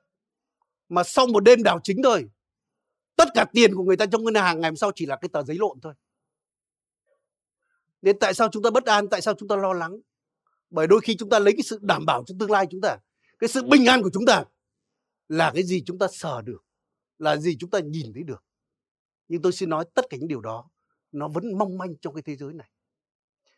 mà 0.88 1.04
sau 1.04 1.26
một 1.26 1.40
đêm 1.40 1.62
đảo 1.62 1.80
chính 1.82 2.02
thôi, 2.02 2.28
tất 3.16 3.28
cả 3.34 3.44
tiền 3.52 3.74
của 3.74 3.82
người 3.82 3.96
ta 3.96 4.06
trong 4.06 4.24
ngân 4.24 4.34
hàng 4.34 4.60
ngày 4.60 4.70
hôm 4.70 4.76
sau 4.76 4.92
chỉ 4.94 5.06
là 5.06 5.16
cái 5.16 5.28
tờ 5.28 5.42
giấy 5.42 5.56
lộn 5.60 5.80
thôi. 5.80 5.94
Nên 8.02 8.18
tại 8.18 8.34
sao 8.34 8.48
chúng 8.52 8.62
ta 8.62 8.70
bất 8.70 8.84
an, 8.84 9.08
tại 9.08 9.20
sao 9.20 9.34
chúng 9.34 9.48
ta 9.48 9.56
lo 9.56 9.72
lắng? 9.72 10.00
Bởi 10.70 10.86
đôi 10.86 11.00
khi 11.00 11.16
chúng 11.16 11.30
ta 11.30 11.38
lấy 11.38 11.52
cái 11.52 11.62
sự 11.62 11.78
đảm 11.82 12.06
bảo 12.06 12.24
cho 12.26 12.34
tương 12.38 12.50
lai 12.50 12.66
chúng 12.70 12.80
ta, 12.80 12.96
cái 13.38 13.48
sự 13.48 13.62
bình 13.62 13.86
an 13.86 14.02
của 14.02 14.10
chúng 14.12 14.26
ta 14.26 14.44
là 15.32 15.50
cái 15.54 15.62
gì 15.62 15.82
chúng 15.86 15.98
ta 15.98 16.06
sờ 16.12 16.42
được, 16.42 16.64
là 17.18 17.36
gì 17.36 17.56
chúng 17.58 17.70
ta 17.70 17.78
nhìn 17.78 18.12
thấy 18.14 18.22
được. 18.22 18.44
Nhưng 19.28 19.42
tôi 19.42 19.52
xin 19.52 19.70
nói 19.70 19.84
tất 19.94 20.04
cả 20.10 20.16
những 20.16 20.28
điều 20.28 20.40
đó 20.40 20.70
nó 21.12 21.28
vẫn 21.28 21.58
mong 21.58 21.78
manh 21.78 21.96
trong 21.96 22.14
cái 22.14 22.22
thế 22.22 22.36
giới 22.36 22.52
này. 22.52 22.70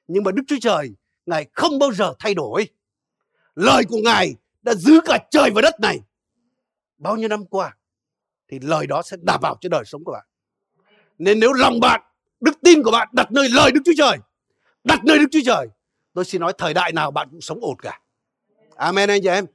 Nhưng 0.06 0.24
mà 0.24 0.32
Đức 0.32 0.42
Chúa 0.46 0.56
Trời, 0.60 0.94
Ngài 1.26 1.46
không 1.52 1.78
bao 1.78 1.92
giờ 1.92 2.14
thay 2.18 2.34
đổi. 2.34 2.68
Lời 3.54 3.84
của 3.88 3.98
Ngài 4.04 4.34
đã 4.62 4.74
giữ 4.74 5.00
cả 5.04 5.18
trời 5.30 5.50
và 5.54 5.62
đất 5.62 5.80
này 5.80 6.00
bao 6.98 7.16
nhiêu 7.16 7.28
năm 7.28 7.46
qua 7.46 7.76
thì 8.48 8.58
lời 8.58 8.86
đó 8.86 9.02
sẽ 9.02 9.16
đảm 9.22 9.40
bảo 9.42 9.56
cho 9.60 9.68
đời 9.68 9.84
sống 9.86 10.04
của 10.04 10.12
bạn. 10.12 10.26
Nên 11.18 11.40
nếu 11.40 11.52
lòng 11.52 11.80
bạn, 11.80 12.00
đức 12.40 12.58
tin 12.62 12.82
của 12.82 12.90
bạn 12.90 13.08
đặt 13.12 13.32
nơi 13.32 13.48
lời 13.48 13.70
Đức 13.72 13.80
Chúa 13.84 13.92
Trời, 13.96 14.18
đặt 14.84 15.04
nơi 15.04 15.18
Đức 15.18 15.26
Chúa 15.30 15.42
Trời, 15.44 15.68
tôi 16.12 16.24
xin 16.24 16.40
nói 16.40 16.52
thời 16.58 16.74
đại 16.74 16.92
nào 16.92 17.10
bạn 17.10 17.28
cũng 17.30 17.40
sống 17.40 17.58
ổn 17.62 17.76
cả. 17.78 18.00
Amen 18.76 19.10
anh 19.10 19.22
chị 19.22 19.28
em. 19.28 19.46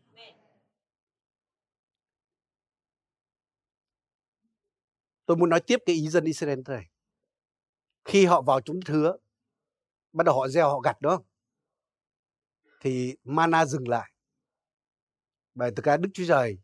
Tôi 5.30 5.38
muốn 5.38 5.50
nói 5.50 5.62
tiếp 5.68 5.78
cái 5.86 5.96
ý 5.96 6.10
dân 6.10 6.24
Israel 6.24 6.60
thế 6.66 6.74
này. 6.74 6.90
Khi 8.06 8.26
họ 8.26 8.42
vào 8.42 8.62
chúng 8.62 8.80
thứa, 8.86 9.18
bắt 10.14 10.26
đầu 10.26 10.36
họ 10.36 10.48
gieo 10.48 10.70
họ 10.70 10.80
gặt 10.80 11.02
đó. 11.02 11.22
Thì 12.82 13.16
mana 13.24 13.66
dừng 13.66 13.88
lại. 13.88 14.12
Bởi 15.54 15.72
từ 15.76 15.84
ra 15.86 15.98
Đức 15.98 16.10
Chúa 16.14 16.24
Trời 16.28 16.60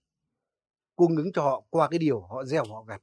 cung 0.95 1.17
ứng 1.17 1.32
cho 1.34 1.41
họ 1.41 1.63
qua 1.69 1.88
cái 1.89 1.99
điều 1.99 2.21
họ 2.21 2.45
gieo 2.45 2.65
họ 2.65 2.84
gặt. 2.84 3.01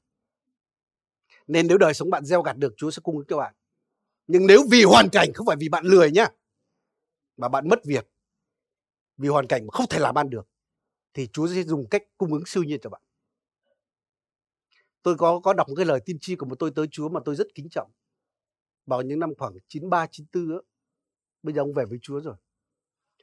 Nên 1.47 1.67
nếu 1.67 1.79
đời 1.79 1.95
sống 1.95 2.11
bạn 2.11 2.25
gieo 2.25 2.43
gặt 2.43 2.57
được, 2.57 2.75
Chúa 2.77 2.91
sẽ 2.91 3.01
cung 3.05 3.17
ứng 3.17 3.27
cho 3.29 3.37
bạn. 3.37 3.55
Nhưng 4.27 4.47
nếu 4.47 4.61
vì 4.71 4.85
hoàn 4.85 5.09
cảnh 5.13 5.29
không 5.35 5.47
phải 5.47 5.57
vì 5.61 5.69
bạn 5.69 5.85
lười 5.85 6.11
nhá, 6.11 6.29
mà 7.37 7.49
bạn 7.49 7.69
mất 7.69 7.79
việc, 7.85 8.09
vì 9.17 9.29
hoàn 9.29 9.47
cảnh 9.47 9.67
mà 9.67 9.71
không 9.73 9.87
thể 9.91 9.99
làm 9.99 10.19
ăn 10.19 10.31
được, 10.31 10.49
thì 11.15 11.29
Chúa 11.33 11.49
sẽ 11.49 11.63
dùng 11.63 11.89
cách 11.91 12.03
cung 12.19 12.33
ứng 12.33 12.47
siêu 12.47 12.63
nhiên 12.63 12.81
cho 12.83 12.91
bạn. 12.91 13.03
Tôi 15.03 15.17
có 15.19 15.41
có 15.41 15.53
đọc 15.53 15.69
một 15.69 15.75
cái 15.77 15.87
lời 15.87 16.01
tiên 16.07 16.19
tri 16.21 16.37
của 16.37 16.47
một 16.47 16.57
tôi 16.59 16.73
tới 16.75 16.87
Chúa 16.91 17.09
mà 17.09 17.21
tôi 17.25 17.37
rất 17.37 17.47
kính 17.55 17.69
trọng. 17.69 17.91
Vào 18.87 19.03
những 19.03 19.19
năm 19.19 19.35
khoảng 19.39 19.53
93 19.69 20.07
94 20.07 20.57
á, 20.57 20.63
bây 21.43 21.55
giờ 21.55 21.63
ông 21.63 21.73
về 21.75 21.85
với 21.85 21.99
Chúa 22.03 22.21
rồi. 22.21 22.35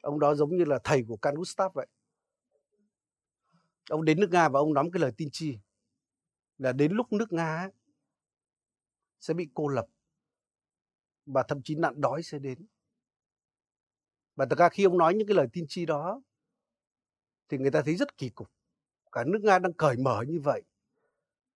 Ông 0.01 0.19
đó 0.19 0.35
giống 0.35 0.57
như 0.57 0.65
là 0.65 0.79
thầy 0.83 1.03
của 1.07 1.17
Can 1.17 1.35
Gustav 1.35 1.71
vậy 1.73 1.87
ông 3.89 4.05
đến 4.05 4.19
nước 4.19 4.29
nga 4.31 4.49
và 4.49 4.59
ông 4.59 4.73
nói 4.73 4.89
cái 4.93 5.01
lời 5.01 5.11
tiên 5.17 5.29
tri 5.31 5.57
là 6.57 6.71
đến 6.71 6.91
lúc 6.91 7.13
nước 7.13 7.33
nga 7.33 7.69
sẽ 9.19 9.33
bị 9.33 9.49
cô 9.53 9.67
lập 9.67 9.85
và 11.25 11.43
thậm 11.47 11.61
chí 11.61 11.75
nạn 11.75 12.01
đói 12.01 12.23
sẽ 12.23 12.39
đến 12.39 12.65
và 14.35 14.45
thật 14.49 14.59
ra 14.59 14.69
khi 14.69 14.83
ông 14.83 14.97
nói 14.97 15.13
những 15.15 15.27
cái 15.27 15.35
lời 15.35 15.47
tiên 15.53 15.65
tri 15.69 15.85
đó 15.85 16.21
thì 17.49 17.57
người 17.57 17.71
ta 17.71 17.81
thấy 17.85 17.95
rất 17.95 18.17
kỳ 18.17 18.29
cục 18.29 18.51
cả 19.11 19.23
nước 19.27 19.39
nga 19.43 19.59
đang 19.59 19.73
cởi 19.73 19.97
mở 19.97 20.23
như 20.27 20.39
vậy 20.39 20.63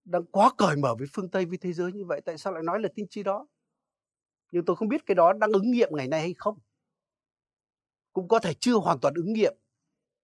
đang 0.04 0.24
quá 0.24 0.50
cởi 0.58 0.76
mở 0.76 0.94
với 0.98 1.06
phương 1.12 1.28
tây, 1.28 1.44
với 1.44 1.58
thế 1.58 1.72
giới 1.72 1.92
như 1.92 2.04
vậy, 2.04 2.20
tại 2.24 2.38
sao 2.38 2.52
lại 2.52 2.62
nói 2.62 2.80
là 2.80 2.88
tiên 2.94 3.06
tri 3.08 3.22
đó? 3.22 3.46
Nhưng 4.50 4.64
tôi 4.64 4.76
không 4.76 4.88
biết 4.88 5.06
cái 5.06 5.14
đó 5.14 5.32
đang 5.32 5.52
ứng 5.52 5.70
nghiệm 5.70 5.88
ngày 5.92 6.08
nay 6.08 6.20
hay 6.20 6.34
không. 6.38 6.58
Cũng 8.12 8.28
có 8.28 8.38
thể 8.38 8.54
chưa 8.54 8.74
hoàn 8.74 9.00
toàn 9.00 9.14
ứng 9.14 9.32
nghiệm, 9.32 9.54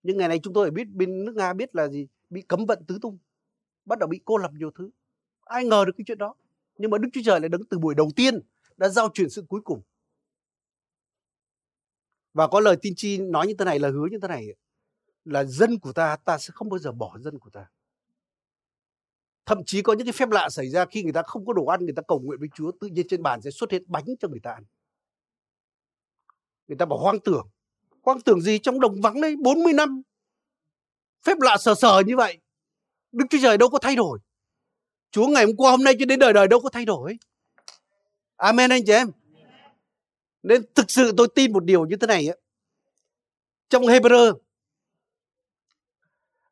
nhưng 0.02 0.16
ngày 0.16 0.28
nay 0.28 0.40
chúng 0.42 0.54
tôi 0.54 0.70
biết 0.70 0.88
bên 0.88 1.24
nước 1.24 1.34
nga 1.36 1.52
biết 1.52 1.74
là 1.74 1.88
gì? 1.88 2.08
Bị 2.30 2.42
cấm 2.42 2.66
vận 2.66 2.84
tứ 2.86 2.98
tung, 3.02 3.18
bắt 3.84 3.98
đầu 3.98 4.08
bị 4.08 4.20
cô 4.24 4.36
lập 4.36 4.50
nhiều 4.54 4.70
thứ. 4.70 4.90
Ai 5.44 5.64
ngờ 5.64 5.84
được 5.86 5.92
cái 5.98 6.04
chuyện 6.06 6.18
đó, 6.18 6.34
nhưng 6.78 6.90
mà 6.90 6.98
đức 6.98 7.08
chúa 7.12 7.20
trời 7.24 7.40
lại 7.40 7.48
đứng 7.48 7.64
từ 7.70 7.78
buổi 7.78 7.94
đầu 7.94 8.10
tiên 8.16 8.40
đã 8.76 8.88
giao 8.88 9.08
truyền 9.14 9.30
sự 9.30 9.44
cuối 9.48 9.60
cùng. 9.64 9.82
Và 12.34 12.48
có 12.48 12.60
lời 12.60 12.76
tiên 12.82 12.92
tri 12.96 13.18
nói 13.18 13.46
như 13.46 13.54
thế 13.58 13.64
này 13.64 13.78
là 13.78 13.88
hứa 13.90 14.06
như 14.10 14.18
thế 14.22 14.28
này, 14.28 14.46
là 15.24 15.44
dân 15.44 15.78
của 15.78 15.92
ta 15.92 16.16
ta 16.16 16.38
sẽ 16.38 16.50
không 16.54 16.68
bao 16.68 16.78
giờ 16.78 16.92
bỏ 16.92 17.18
dân 17.18 17.38
của 17.38 17.50
ta 17.50 17.70
thậm 19.46 19.64
chí 19.66 19.82
có 19.82 19.92
những 19.92 20.06
cái 20.06 20.12
phép 20.12 20.30
lạ 20.30 20.48
xảy 20.48 20.68
ra 20.68 20.84
khi 20.84 21.02
người 21.02 21.12
ta 21.12 21.22
không 21.22 21.46
có 21.46 21.52
đồ 21.52 21.66
ăn, 21.66 21.80
người 21.84 21.94
ta 21.96 22.02
cầu 22.08 22.20
nguyện 22.20 22.40
với 22.40 22.48
Chúa, 22.54 22.70
tự 22.80 22.86
nhiên 22.86 23.06
trên 23.08 23.22
bàn 23.22 23.42
sẽ 23.42 23.50
xuất 23.50 23.70
hiện 23.70 23.82
bánh 23.86 24.04
cho 24.20 24.28
người 24.28 24.40
ta 24.42 24.52
ăn 24.52 24.64
người 26.70 26.76
ta 26.76 26.86
bảo 26.86 26.98
hoang 26.98 27.20
tưởng 27.20 27.48
hoang 28.02 28.20
tưởng 28.20 28.40
gì 28.40 28.58
trong 28.58 28.80
đồng 28.80 29.00
vắng 29.00 29.20
đấy 29.20 29.36
40 29.42 29.72
năm. 29.72 30.02
Phép 31.26 31.40
lạ 31.40 31.56
sờ 31.60 31.74
sờ 31.74 32.02
như 32.06 32.16
vậy. 32.16 32.38
Đức 33.12 33.24
Chúa 33.30 33.38
Trời 33.42 33.58
đâu 33.58 33.68
có 33.68 33.78
thay 33.78 33.96
đổi. 33.96 34.18
Chúa 35.10 35.26
ngày 35.26 35.44
hôm 35.44 35.56
qua, 35.56 35.70
hôm 35.70 35.84
nay 35.84 35.94
cho 35.98 36.06
đến 36.06 36.18
đời 36.18 36.32
đời 36.32 36.48
đâu 36.48 36.60
có 36.60 36.68
thay 36.68 36.84
đổi. 36.84 37.18
Amen 38.36 38.70
anh 38.70 38.82
chị 38.86 38.92
em. 38.92 39.10
Nên 40.42 40.62
thực 40.74 40.90
sự 40.90 41.12
tôi 41.16 41.28
tin 41.34 41.52
một 41.52 41.64
điều 41.64 41.86
như 41.86 41.96
thế 41.96 42.06
này. 42.06 42.26
Trong 43.68 43.82
Hebrew 43.82 44.34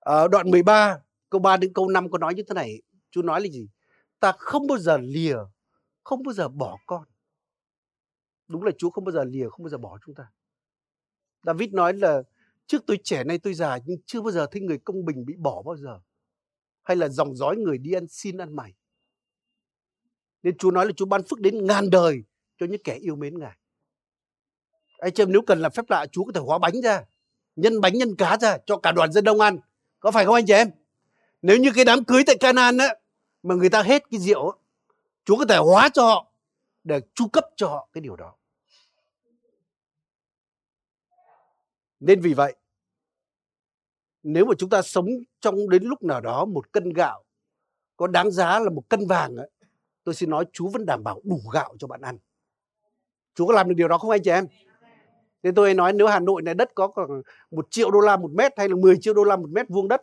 ở 0.00 0.20
ờ, 0.20 0.28
đoạn 0.28 0.50
13 0.50 0.98
câu 1.30 1.40
3 1.40 1.56
đến 1.56 1.72
câu 1.72 1.88
5 1.88 2.10
có 2.10 2.18
nói 2.18 2.34
như 2.34 2.42
thế 2.42 2.54
này. 2.54 2.82
Chúa 3.10 3.22
nói 3.22 3.40
là 3.40 3.48
gì? 3.48 3.68
Ta 4.20 4.32
không 4.38 4.66
bao 4.66 4.78
giờ 4.78 4.98
lìa, 4.98 5.36
không 6.04 6.22
bao 6.22 6.32
giờ 6.32 6.48
bỏ 6.48 6.78
con. 6.86 7.04
Đúng 8.48 8.62
là 8.62 8.70
Chúa 8.78 8.90
không 8.90 9.04
bao 9.04 9.12
giờ 9.12 9.24
lìa, 9.24 9.48
không 9.48 9.64
bao 9.64 9.68
giờ 9.68 9.78
bỏ 9.78 9.98
chúng 10.06 10.14
ta. 10.14 10.32
David 11.42 11.72
nói 11.72 11.92
là 11.92 12.22
trước 12.66 12.82
tôi 12.86 12.98
trẻ 13.04 13.24
nay 13.24 13.38
tôi 13.38 13.54
già 13.54 13.78
nhưng 13.84 13.98
chưa 14.06 14.22
bao 14.22 14.32
giờ 14.32 14.46
thấy 14.50 14.62
người 14.62 14.78
công 14.78 15.04
bình 15.04 15.24
bị 15.26 15.34
bỏ 15.36 15.62
bao 15.62 15.76
giờ. 15.76 16.00
Hay 16.82 16.96
là 16.96 17.08
dòng 17.08 17.36
dõi 17.36 17.56
người 17.56 17.78
đi 17.78 17.92
ăn 17.92 18.06
xin 18.08 18.36
ăn 18.36 18.56
mày. 18.56 18.74
Nên 20.42 20.56
Chúa 20.58 20.70
nói 20.70 20.86
là 20.86 20.92
Chúa 20.96 21.06
ban 21.06 21.22
phước 21.22 21.40
đến 21.40 21.66
ngàn 21.66 21.90
đời 21.90 22.22
cho 22.58 22.66
những 22.66 22.82
kẻ 22.84 22.94
yêu 22.94 23.16
mến 23.16 23.38
Ngài. 23.38 23.58
Anh 24.98 25.12
chị 25.14 25.22
em 25.22 25.32
nếu 25.32 25.42
cần 25.46 25.60
làm 25.60 25.72
phép 25.72 25.90
lạ 25.90 26.06
Chúa 26.12 26.24
có 26.24 26.32
thể 26.32 26.40
hóa 26.40 26.58
bánh 26.58 26.82
ra, 26.82 27.04
nhân 27.56 27.80
bánh 27.80 27.92
nhân 27.94 28.16
cá 28.16 28.36
ra 28.36 28.58
cho 28.66 28.76
cả 28.76 28.92
đoàn 28.92 29.12
dân 29.12 29.24
đông 29.24 29.40
ăn. 29.40 29.58
Có 30.00 30.10
phải 30.10 30.24
không 30.24 30.34
anh 30.34 30.46
chị 30.46 30.52
em? 30.52 30.70
Nếu 31.42 31.56
như 31.56 31.70
cái 31.74 31.84
đám 31.84 32.04
cưới 32.04 32.22
tại 32.26 32.36
Canaan 32.40 32.78
á 32.78 32.94
mà 33.42 33.54
người 33.54 33.70
ta 33.70 33.82
hết 33.82 34.10
cái 34.10 34.20
rượu 34.20 34.52
Chúa 35.24 35.36
có 35.38 35.44
thể 35.48 35.56
hóa 35.56 35.88
cho 35.88 36.06
họ 36.06 36.26
để 36.84 37.00
chu 37.14 37.28
cấp 37.28 37.44
cho 37.56 37.68
họ 37.68 37.88
cái 37.92 38.00
điều 38.00 38.16
đó. 38.16 38.34
Nên 42.00 42.20
vì 42.20 42.34
vậy, 42.34 42.56
nếu 44.22 44.44
mà 44.44 44.54
chúng 44.58 44.70
ta 44.70 44.82
sống 44.82 45.06
trong 45.40 45.68
đến 45.68 45.84
lúc 45.84 46.02
nào 46.02 46.20
đó 46.20 46.44
một 46.44 46.72
cân 46.72 46.92
gạo 46.92 47.24
có 47.96 48.06
đáng 48.06 48.30
giá 48.30 48.58
là 48.58 48.70
một 48.70 48.88
cân 48.88 49.06
vàng 49.06 49.36
ấy, 49.36 49.50
tôi 50.04 50.14
xin 50.14 50.30
nói 50.30 50.44
chú 50.52 50.68
vẫn 50.68 50.86
đảm 50.86 51.04
bảo 51.04 51.20
đủ 51.24 51.40
gạo 51.52 51.74
cho 51.78 51.86
bạn 51.86 52.00
ăn. 52.00 52.18
Chú 53.34 53.46
có 53.46 53.52
làm 53.52 53.68
được 53.68 53.74
điều 53.76 53.88
đó 53.88 53.98
không 53.98 54.10
anh 54.10 54.22
chị 54.24 54.30
em? 54.30 54.46
Nên 55.42 55.54
tôi 55.54 55.74
nói 55.74 55.92
nếu 55.92 56.06
Hà 56.06 56.20
Nội 56.20 56.42
này 56.42 56.54
đất 56.54 56.74
có 56.74 56.88
khoảng 56.88 57.22
một 57.50 57.66
triệu 57.70 57.90
đô 57.90 58.00
la 58.00 58.16
một 58.16 58.30
mét 58.34 58.52
hay 58.56 58.68
là 58.68 58.76
10 58.76 58.96
triệu 59.00 59.14
đô 59.14 59.24
la 59.24 59.36
một 59.36 59.48
mét 59.50 59.66
vuông 59.68 59.88
đất, 59.88 60.02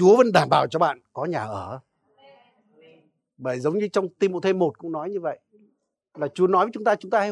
Chúa 0.00 0.16
vẫn 0.16 0.32
đảm 0.32 0.48
bảo 0.48 0.66
cho 0.66 0.78
bạn 0.78 1.00
có 1.12 1.24
nhà 1.24 1.42
ở. 1.42 1.80
Bởi 3.36 3.60
giống 3.60 3.78
như 3.78 3.88
trong 3.88 4.08
Timothée 4.08 4.52
một 4.52 4.78
cũng 4.78 4.92
nói 4.92 5.10
như 5.10 5.20
vậy. 5.20 5.40
Là 6.14 6.28
Chúa 6.28 6.46
nói 6.46 6.66
với 6.66 6.72
chúng 6.72 6.84
ta, 6.84 6.94
chúng 6.96 7.10
ta 7.10 7.20
hay, 7.20 7.30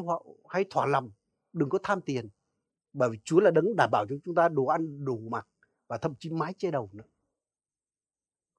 hay 0.48 0.64
thỏa 0.70 0.86
lòng, 0.86 1.10
đừng 1.52 1.68
có 1.68 1.78
tham 1.82 2.00
tiền 2.00 2.28
bởi 2.92 3.10
vì 3.10 3.18
Chúa 3.24 3.40
là 3.40 3.50
đấng 3.50 3.76
đảm 3.76 3.90
bảo 3.90 4.06
cho 4.08 4.16
chúng 4.24 4.34
ta 4.34 4.48
đủ 4.48 4.68
ăn 4.68 5.04
đủ 5.04 5.28
mặc 5.30 5.48
và 5.88 5.98
thậm 5.98 6.14
chí 6.18 6.30
mái 6.30 6.54
che 6.58 6.70
đầu 6.70 6.90
nữa 6.92 7.04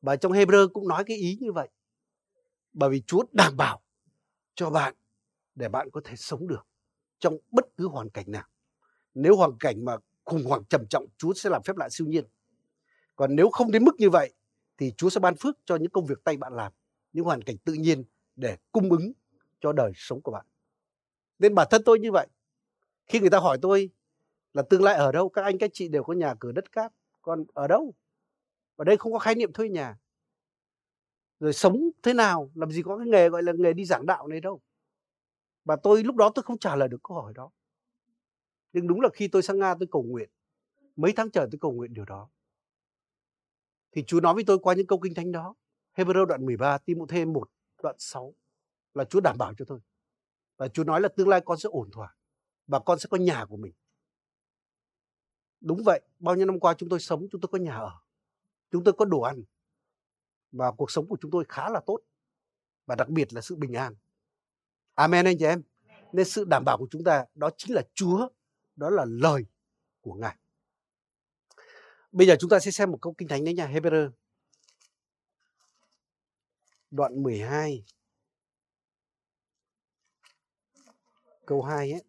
và 0.02 0.16
trong 0.16 0.32
Hebrew 0.32 0.68
cũng 0.74 0.88
nói 0.88 1.04
cái 1.04 1.18
ý 1.18 1.38
như 1.42 1.52
vậy 1.52 1.70
bởi 2.74 2.90
vì 2.90 3.02
Chúa 3.02 3.24
đảm 3.32 3.58
bảo 3.58 3.82
cho 4.56 4.70
bạn 4.70 4.96
để 5.56 5.70
bạn 5.70 5.90
có 5.92 6.02
thể 6.04 6.16
sống 6.16 6.48
được 6.48 6.68
trong 7.20 7.38
bất 7.52 7.66
cứ 7.78 7.88
hoàn 7.88 8.10
cảnh 8.10 8.32
nào 8.32 8.48
nếu 9.14 9.36
hoàn 9.36 9.58
cảnh 9.60 9.86
mà 9.86 9.98
khủng 10.26 10.44
hoảng 10.46 10.64
trầm 10.70 10.86
trọng 10.90 11.06
Chúa 11.18 11.34
sẽ 11.34 11.50
làm 11.50 11.64
phép 11.64 11.78
lạ 11.78 11.90
siêu 11.90 12.08
nhiên 12.08 12.26
còn 13.20 13.36
nếu 13.36 13.50
không 13.50 13.72
đến 13.72 13.84
mức 13.84 13.96
như 13.98 14.10
vậy, 14.10 14.34
thì 14.78 14.92
Chúa 14.98 15.10
sẽ 15.10 15.20
ban 15.20 15.36
phước 15.36 15.58
cho 15.66 15.76
những 15.76 15.92
công 15.92 16.06
việc 16.06 16.24
tay 16.24 16.38
bạn 16.38 16.54
làm, 16.54 16.72
những 17.14 17.26
hoàn 17.26 17.42
cảnh 17.42 17.58
tự 17.58 17.74
nhiên 17.74 18.04
để 18.36 18.58
cung 18.72 18.90
ứng 18.90 19.12
cho 19.60 19.74
đời 19.74 19.92
sống 19.96 20.22
của 20.22 20.32
bạn. 20.32 20.46
Nên 21.40 21.56
bản 21.56 21.68
thân 21.72 21.82
tôi 21.86 22.00
như 22.00 22.12
vậy. 22.12 22.28
Khi 23.06 23.20
người 23.20 23.30
ta 23.30 23.40
hỏi 23.40 23.58
tôi 23.62 23.90
là 24.54 24.64
tương 24.70 24.84
lai 24.84 24.96
ở 24.96 25.12
đâu, 25.12 25.30
các 25.30 25.42
anh, 25.42 25.58
các 25.58 25.70
chị 25.74 25.88
đều 25.88 26.04
có 26.04 26.14
nhà 26.14 26.36
cửa 26.40 26.52
đất 26.52 26.72
cát 26.72 26.94
còn 27.22 27.46
ở 27.54 27.68
đâu? 27.68 27.94
Ở 28.76 28.84
đây 28.84 28.98
không 28.98 29.14
có 29.14 29.20
khái 29.20 29.36
niệm 29.36 29.54
thuê 29.54 29.70
nhà. 29.70 29.98
Rồi 31.40 31.54
sống 31.54 31.90
thế 32.04 32.14
nào, 32.14 32.52
làm 32.56 32.72
gì 32.72 32.82
có 32.82 32.98
cái 32.98 33.08
nghề 33.08 33.30
gọi 33.30 33.44
là 33.44 33.54
nghề 33.58 33.74
đi 33.74 33.86
giảng 33.86 34.06
đạo 34.06 34.28
này 34.28 34.42
đâu. 34.42 34.62
Và 35.66 35.76
tôi 35.76 36.04
lúc 36.04 36.16
đó 36.16 36.32
tôi 36.36 36.44
không 36.44 36.58
trả 36.58 36.76
lời 36.76 36.88
được 36.88 37.04
câu 37.04 37.22
hỏi 37.22 37.34
đó. 37.36 37.50
Nhưng 38.74 38.88
đúng 38.88 39.02
là 39.02 39.10
khi 39.14 39.28
tôi 39.28 39.42
sang 39.42 39.60
nga 39.60 39.76
tôi 39.80 39.88
cầu 39.92 40.04
nguyện, 40.04 40.30
mấy 40.96 41.14
tháng 41.16 41.32
trời 41.32 41.48
tôi 41.52 41.60
cầu 41.62 41.72
nguyện 41.72 41.94
điều 41.94 42.06
đó 42.06 42.30
thì 43.92 44.04
Chúa 44.08 44.20
nói 44.20 44.34
với 44.34 44.44
tôi 44.48 44.60
qua 44.60 44.74
những 44.74 44.88
câu 44.88 45.00
kinh 45.00 45.14
thánh 45.14 45.32
đó. 45.32 45.56
Hebrew 45.96 46.26
đoạn 46.26 46.46
13 46.46 46.78
Timothée 46.78 47.26
1 47.26 47.50
đoạn 47.84 47.96
6 48.00 48.36
là 48.94 49.04
Chúa 49.04 49.20
đảm 49.20 49.38
bảo 49.38 49.54
cho 49.58 49.66
tôi. 49.66 49.80
Và 50.58 50.68
Chúa 50.68 50.84
nói 50.84 51.02
là 51.02 51.10
tương 51.10 51.28
lai 51.28 51.42
con 51.46 51.58
sẽ 51.58 51.70
ổn 51.72 51.90
thỏa 51.92 52.16
và 52.68 52.80
con 52.80 53.00
sẽ 53.00 53.08
có 53.10 53.18
nhà 53.18 53.46
của 53.46 53.58
mình. 53.58 53.74
Đúng 55.62 55.84
vậy, 55.86 56.02
bao 56.20 56.36
nhiêu 56.36 56.46
năm 56.46 56.60
qua 56.60 56.74
chúng 56.74 56.90
tôi 56.90 57.00
sống, 57.00 57.28
chúng 57.32 57.42
tôi 57.42 57.50
có 57.52 57.58
nhà 57.58 57.76
ở, 57.76 57.92
chúng 58.72 58.84
tôi 58.84 58.94
có 58.98 59.06
đồ 59.06 59.22
ăn 59.22 59.44
và 60.52 60.72
cuộc 60.72 60.92
sống 60.92 61.08
của 61.08 61.18
chúng 61.22 61.32
tôi 61.32 61.46
khá 61.50 61.70
là 61.70 61.82
tốt 61.86 62.00
và 62.86 62.96
đặc 62.96 63.10
biệt 63.10 63.34
là 63.34 63.42
sự 63.42 63.56
bình 63.56 63.74
an. 63.74 63.96
Amen 64.94 65.26
anh 65.26 65.38
chị 65.40 65.46
em. 65.46 65.64
Nên 66.12 66.26
sự 66.26 66.46
đảm 66.46 66.64
bảo 66.66 66.78
của 66.78 66.88
chúng 66.92 67.04
ta 67.04 67.26
đó 67.36 67.50
chính 67.58 67.76
là 67.76 67.82
chúa, 67.94 68.30
đó 68.76 68.90
là 68.90 69.06
lời 69.08 69.46
của 70.02 70.14
ngài 70.14 70.38
bây 72.12 72.28
giờ 72.28 72.36
chúng 72.40 72.50
ta 72.50 72.60
sẽ 72.60 72.72
xem 72.72 72.92
một 72.92 72.98
câu 73.02 73.14
kinh 73.18 73.28
thánh 73.28 73.44
đấy 73.44 73.54
nha 73.54 73.68
Hebrew 73.68 74.12
đoạn 76.92 77.24
12 77.24 77.84
câu 81.46 81.62
2 81.62 81.92
ấy. 81.92 82.04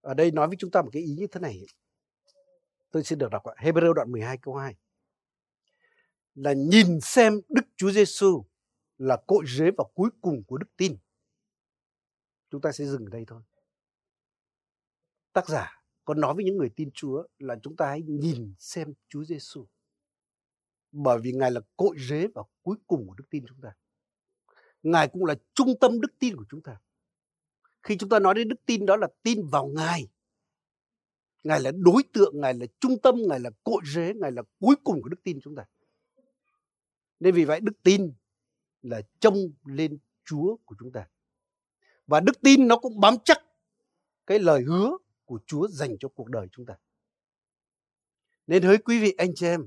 Ở 0.00 0.14
đây 0.14 0.30
nói 0.30 0.48
với 0.48 0.56
chúng 0.58 0.70
ta 0.70 0.82
một 0.82 0.90
cái 0.92 1.02
ý 1.02 1.14
như 1.14 1.26
thế 1.26 1.40
này. 1.40 1.60
Tôi 2.90 3.04
xin 3.04 3.18
được 3.18 3.30
đọc 3.30 3.44
ạ. 3.44 3.54
Hebrew 3.58 3.92
đoạn 3.92 4.12
12 4.12 4.38
câu 4.42 4.54
2 4.54 4.74
là 6.34 6.52
nhìn 6.52 7.00
xem 7.00 7.40
Đức 7.48 7.62
Chúa 7.76 7.90
Giêsu 7.90 8.44
là 8.98 9.16
cội 9.26 9.44
rễ 9.48 9.70
và 9.78 9.84
cuối 9.94 10.10
cùng 10.20 10.44
của 10.44 10.58
đức 10.58 10.76
tin. 10.76 10.96
Chúng 12.50 12.60
ta 12.60 12.72
sẽ 12.72 12.84
dừng 12.84 13.04
ở 13.04 13.10
đây 13.10 13.24
thôi. 13.26 13.42
Tác 15.32 15.48
giả 15.48 15.79
con 16.10 16.20
nói 16.20 16.34
với 16.34 16.44
những 16.44 16.56
người 16.56 16.70
tin 16.76 16.90
Chúa 16.94 17.26
là 17.38 17.56
chúng 17.62 17.76
ta 17.76 17.86
hãy 17.86 18.02
nhìn 18.02 18.54
xem 18.58 18.92
Chúa 19.08 19.24
Giêsu. 19.24 19.66
Bởi 20.92 21.18
vì 21.22 21.32
Ngài 21.32 21.50
là 21.50 21.60
cội 21.76 21.96
rễ 21.98 22.26
và 22.34 22.42
cuối 22.62 22.76
cùng 22.86 23.06
của 23.06 23.14
đức 23.14 23.24
tin 23.30 23.44
chúng 23.48 23.60
ta. 23.62 23.72
Ngài 24.82 25.08
cũng 25.08 25.24
là 25.24 25.34
trung 25.54 25.74
tâm 25.80 26.00
đức 26.00 26.18
tin 26.18 26.36
của 26.36 26.44
chúng 26.50 26.62
ta. 26.62 26.80
Khi 27.82 27.96
chúng 27.96 28.08
ta 28.08 28.18
nói 28.18 28.34
đến 28.34 28.48
đức 28.48 28.66
tin 28.66 28.86
đó 28.86 28.96
là 28.96 29.08
tin 29.22 29.46
vào 29.46 29.66
Ngài. 29.66 30.08
Ngài 31.44 31.60
là 31.60 31.70
đối 31.74 32.02
tượng, 32.12 32.40
Ngài 32.40 32.54
là 32.54 32.66
trung 32.80 32.96
tâm, 33.02 33.14
Ngài 33.28 33.40
là 33.40 33.50
cội 33.64 33.82
rễ, 33.84 34.14
Ngài 34.14 34.32
là 34.32 34.42
cuối 34.60 34.76
cùng 34.84 35.02
của 35.02 35.08
đức 35.08 35.22
tin 35.22 35.40
chúng 35.40 35.56
ta. 35.56 35.64
Nên 37.20 37.34
vì 37.34 37.44
vậy 37.44 37.60
đức 37.60 37.82
tin 37.82 38.12
là 38.82 39.02
trông 39.20 39.36
lên 39.64 39.98
Chúa 40.24 40.56
của 40.64 40.74
chúng 40.78 40.92
ta. 40.92 41.08
Và 42.06 42.20
đức 42.20 42.40
tin 42.40 42.68
nó 42.68 42.76
cũng 42.76 43.00
bám 43.00 43.14
chắc 43.24 43.38
cái 44.26 44.38
lời 44.38 44.62
hứa 44.62 44.96
của 45.30 45.40
Chúa 45.46 45.68
dành 45.68 45.98
cho 46.00 46.08
cuộc 46.08 46.28
đời 46.28 46.48
chúng 46.52 46.66
ta. 46.66 46.74
Nên 48.46 48.62
hỡi 48.62 48.78
quý 48.78 49.00
vị 49.00 49.14
anh 49.18 49.34
chị 49.34 49.46
em, 49.46 49.66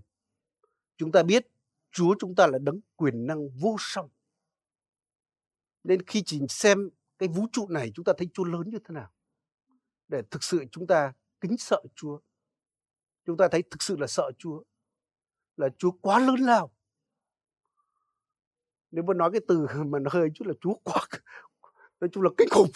chúng 0.97 1.11
ta 1.11 1.23
biết 1.23 1.47
Chúa 1.91 2.15
chúng 2.19 2.35
ta 2.35 2.47
là 2.47 2.57
đấng 2.61 2.79
quyền 2.95 3.27
năng 3.27 3.49
vô 3.49 3.75
song. 3.79 4.09
Nên 5.83 6.01
khi 6.01 6.23
chỉ 6.25 6.39
xem 6.49 6.89
cái 7.17 7.29
vũ 7.29 7.47
trụ 7.51 7.67
này 7.67 7.91
chúng 7.95 8.05
ta 8.05 8.13
thấy 8.17 8.29
Chúa 8.33 8.43
lớn 8.43 8.69
như 8.69 8.79
thế 8.79 8.93
nào. 8.93 9.11
Để 10.07 10.21
thực 10.31 10.43
sự 10.43 10.65
chúng 10.71 10.87
ta 10.87 11.13
kính 11.41 11.57
sợ 11.57 11.81
Chúa. 11.95 12.19
Chúng 13.25 13.37
ta 13.37 13.47
thấy 13.51 13.61
thực 13.61 13.81
sự 13.81 13.97
là 13.97 14.07
sợ 14.07 14.31
Chúa. 14.37 14.63
Là 15.57 15.69
Chúa 15.77 15.91
quá 15.91 16.19
lớn 16.19 16.35
lao 16.39 16.71
nếu 18.91 19.03
mà 19.03 19.13
nói 19.13 19.29
cái 19.31 19.41
từ 19.47 19.67
mà 19.85 19.99
nó 19.99 20.09
hơi 20.13 20.29
chút 20.35 20.47
là 20.47 20.53
chúa 20.61 20.73
quá 20.83 21.07
nói 21.99 22.09
chung 22.13 22.23
là 22.23 22.29
kinh 22.37 22.49
khủng 22.51 22.71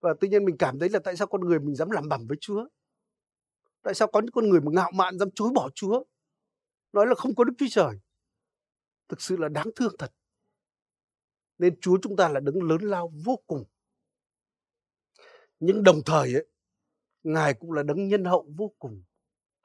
và 0.00 0.14
tự 0.20 0.28
nhiên 0.28 0.44
mình 0.44 0.56
cảm 0.58 0.78
thấy 0.78 0.88
là 0.88 0.98
tại 1.04 1.16
sao 1.16 1.26
con 1.26 1.40
người 1.40 1.58
mình 1.58 1.74
dám 1.74 1.90
làm 1.90 2.08
bẩm 2.08 2.26
với 2.26 2.38
chúa? 2.40 2.68
Tại 3.82 3.94
sao 3.94 4.08
có 4.08 4.20
những 4.20 4.32
con 4.32 4.48
người 4.48 4.60
mà 4.60 4.70
ngạo 4.72 4.90
mạn 4.94 5.18
dám 5.18 5.28
chối 5.34 5.50
bỏ 5.54 5.70
chúa? 5.74 6.04
Nói 6.92 7.06
là 7.06 7.14
không 7.14 7.34
có 7.34 7.44
đức 7.44 7.52
chúa 7.58 7.66
trời. 7.70 8.00
Thực 9.08 9.20
sự 9.20 9.36
là 9.36 9.48
đáng 9.48 9.70
thương 9.76 9.92
thật. 9.98 10.12
Nên 11.58 11.80
chúa 11.80 11.98
chúng 12.02 12.16
ta 12.16 12.28
là 12.28 12.40
đứng 12.40 12.62
lớn 12.62 12.80
lao 12.82 13.12
vô 13.24 13.42
cùng. 13.46 13.64
Nhưng 15.60 15.82
đồng 15.82 16.00
thời 16.06 16.34
ấy, 16.34 16.46
ngài 17.22 17.54
cũng 17.54 17.72
là 17.72 17.82
đấng 17.82 18.08
nhân 18.08 18.24
hậu 18.24 18.48
vô 18.56 18.74
cùng. 18.78 19.02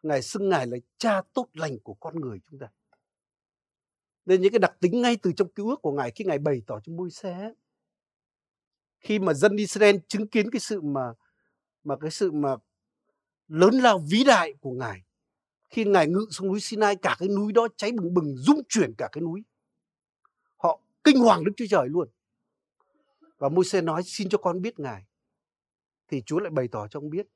Ngài 0.03 0.21
xưng 0.21 0.49
ngài 0.49 0.67
là 0.67 0.77
cha 0.97 1.21
tốt 1.33 1.49
lành 1.53 1.79
của 1.79 1.93
con 1.93 2.21
người 2.21 2.39
chúng 2.49 2.59
ta. 2.59 2.67
Nên 4.25 4.41
những 4.41 4.51
cái 4.51 4.59
đặc 4.59 4.77
tính 4.81 5.01
ngay 5.01 5.17
từ 5.21 5.31
trong 5.37 5.53
cứu 5.53 5.69
ước 5.69 5.81
của 5.81 5.91
ngài 5.91 6.11
khi 6.11 6.25
ngài 6.25 6.39
bày 6.39 6.61
tỏ 6.67 6.79
cho 6.83 6.93
môi 6.93 7.11
xe 7.11 7.53
khi 9.05 9.19
mà 9.19 9.33
dân 9.33 9.55
Israel 9.55 9.95
chứng 10.07 10.27
kiến 10.27 10.51
cái 10.51 10.59
sự 10.59 10.81
mà 10.81 11.13
mà 11.83 11.95
cái 12.01 12.11
sự 12.11 12.31
mà 12.31 12.55
lớn 13.47 13.73
lao 13.73 13.99
vĩ 14.09 14.23
đại 14.23 14.53
của 14.59 14.71
ngài, 14.71 15.03
khi 15.69 15.85
ngài 15.85 16.07
ngự 16.07 16.27
xuống 16.31 16.47
núi 16.47 16.59
Sinai, 16.59 16.95
cả 16.95 17.15
cái 17.19 17.29
núi 17.29 17.53
đó 17.53 17.67
cháy 17.77 17.91
bừng 17.91 18.13
bừng, 18.13 18.35
rung 18.37 18.61
chuyển 18.69 18.93
cả 18.97 19.09
cái 19.11 19.21
núi. 19.21 19.43
Họ 20.57 20.79
kinh 21.03 21.19
hoàng 21.19 21.43
Đức 21.43 21.51
Chúa 21.57 21.65
Trời 21.69 21.89
luôn. 21.89 22.07
Và 23.37 23.49
môi 23.49 23.65
xe 23.65 23.81
nói, 23.81 24.03
xin 24.05 24.29
cho 24.29 24.37
con 24.37 24.61
biết 24.61 24.79
ngài. 24.79 25.05
Thì 26.07 26.21
Chúa 26.21 26.39
lại 26.39 26.51
bày 26.51 26.67
tỏ 26.67 26.87
cho 26.87 26.99
ông 26.99 27.09
biết, 27.09 27.27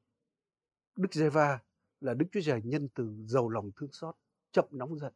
Đức 0.96 1.14
Giê-va 1.14 1.60
là 2.02 2.14
Đức 2.14 2.26
Chúa 2.32 2.42
Trời 2.44 2.62
nhân 2.64 2.88
từ 2.96 3.16
giàu 3.26 3.50
lòng 3.50 3.72
thương 3.76 3.92
xót, 3.92 4.16
chậm 4.52 4.66
nóng 4.72 5.00
giận. 5.00 5.14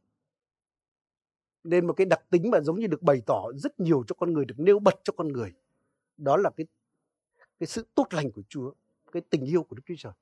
Nên 1.63 1.87
một 1.87 1.93
cái 1.93 2.05
đặc 2.05 2.21
tính 2.29 2.51
mà 2.51 2.61
giống 2.61 2.79
như 2.79 2.87
được 2.87 3.01
bày 3.01 3.21
tỏ 3.25 3.51
rất 3.55 3.79
nhiều 3.79 4.03
cho 4.07 4.15
con 4.19 4.33
người, 4.33 4.45
được 4.45 4.55
nêu 4.57 4.79
bật 4.79 4.95
cho 5.03 5.13
con 5.17 5.27
người 5.27 5.53
đó 6.23 6.37
là 6.37 6.49
cái 6.57 6.65
cái 7.59 7.67
sự 7.67 7.87
tốt 7.95 8.07
lành 8.11 8.31
của 8.31 8.43
Chúa 8.49 8.73
cái 9.11 9.21
tình 9.29 9.45
yêu 9.45 9.63
của 9.63 9.75
Đức 9.75 9.83
Chúa 9.85 9.95
Trời. 9.97 10.13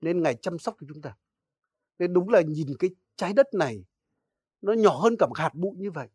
Nên 0.00 0.22
ngài 0.22 0.34
chăm 0.34 0.58
sóc 0.58 0.76
cho 0.80 0.86
chúng 0.88 1.02
ta. 1.02 1.16
Nên 1.98 2.12
đúng 2.12 2.28
là 2.28 2.40
nhìn 2.40 2.68
cái 2.78 2.90
trái 3.16 3.32
đất 3.32 3.46
này 3.54 3.84
nó 4.62 4.72
nhỏ 4.72 4.96
hơn 4.96 5.16
cả 5.18 5.26
một 5.26 5.38
hạt 5.38 5.54
bụi 5.54 5.76
như 5.76 5.90
vậy. 5.90 6.08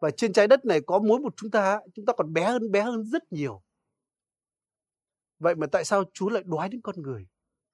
Và 0.00 0.10
trên 0.10 0.32
trái 0.32 0.48
đất 0.48 0.64
này 0.64 0.80
có 0.86 0.98
mỗi 0.98 1.20
một 1.20 1.34
chúng 1.36 1.50
ta 1.50 1.80
chúng 1.94 2.06
ta 2.06 2.12
còn 2.16 2.32
bé 2.32 2.44
hơn 2.44 2.72
bé 2.72 2.82
hơn 2.82 3.04
rất 3.04 3.32
nhiều. 3.32 3.62
Vậy 5.38 5.54
mà 5.54 5.66
tại 5.66 5.84
sao 5.84 6.04
Chúa 6.12 6.28
lại 6.28 6.42
đoái 6.46 6.68
đến 6.68 6.80
con 6.80 7.02
người? 7.02 7.26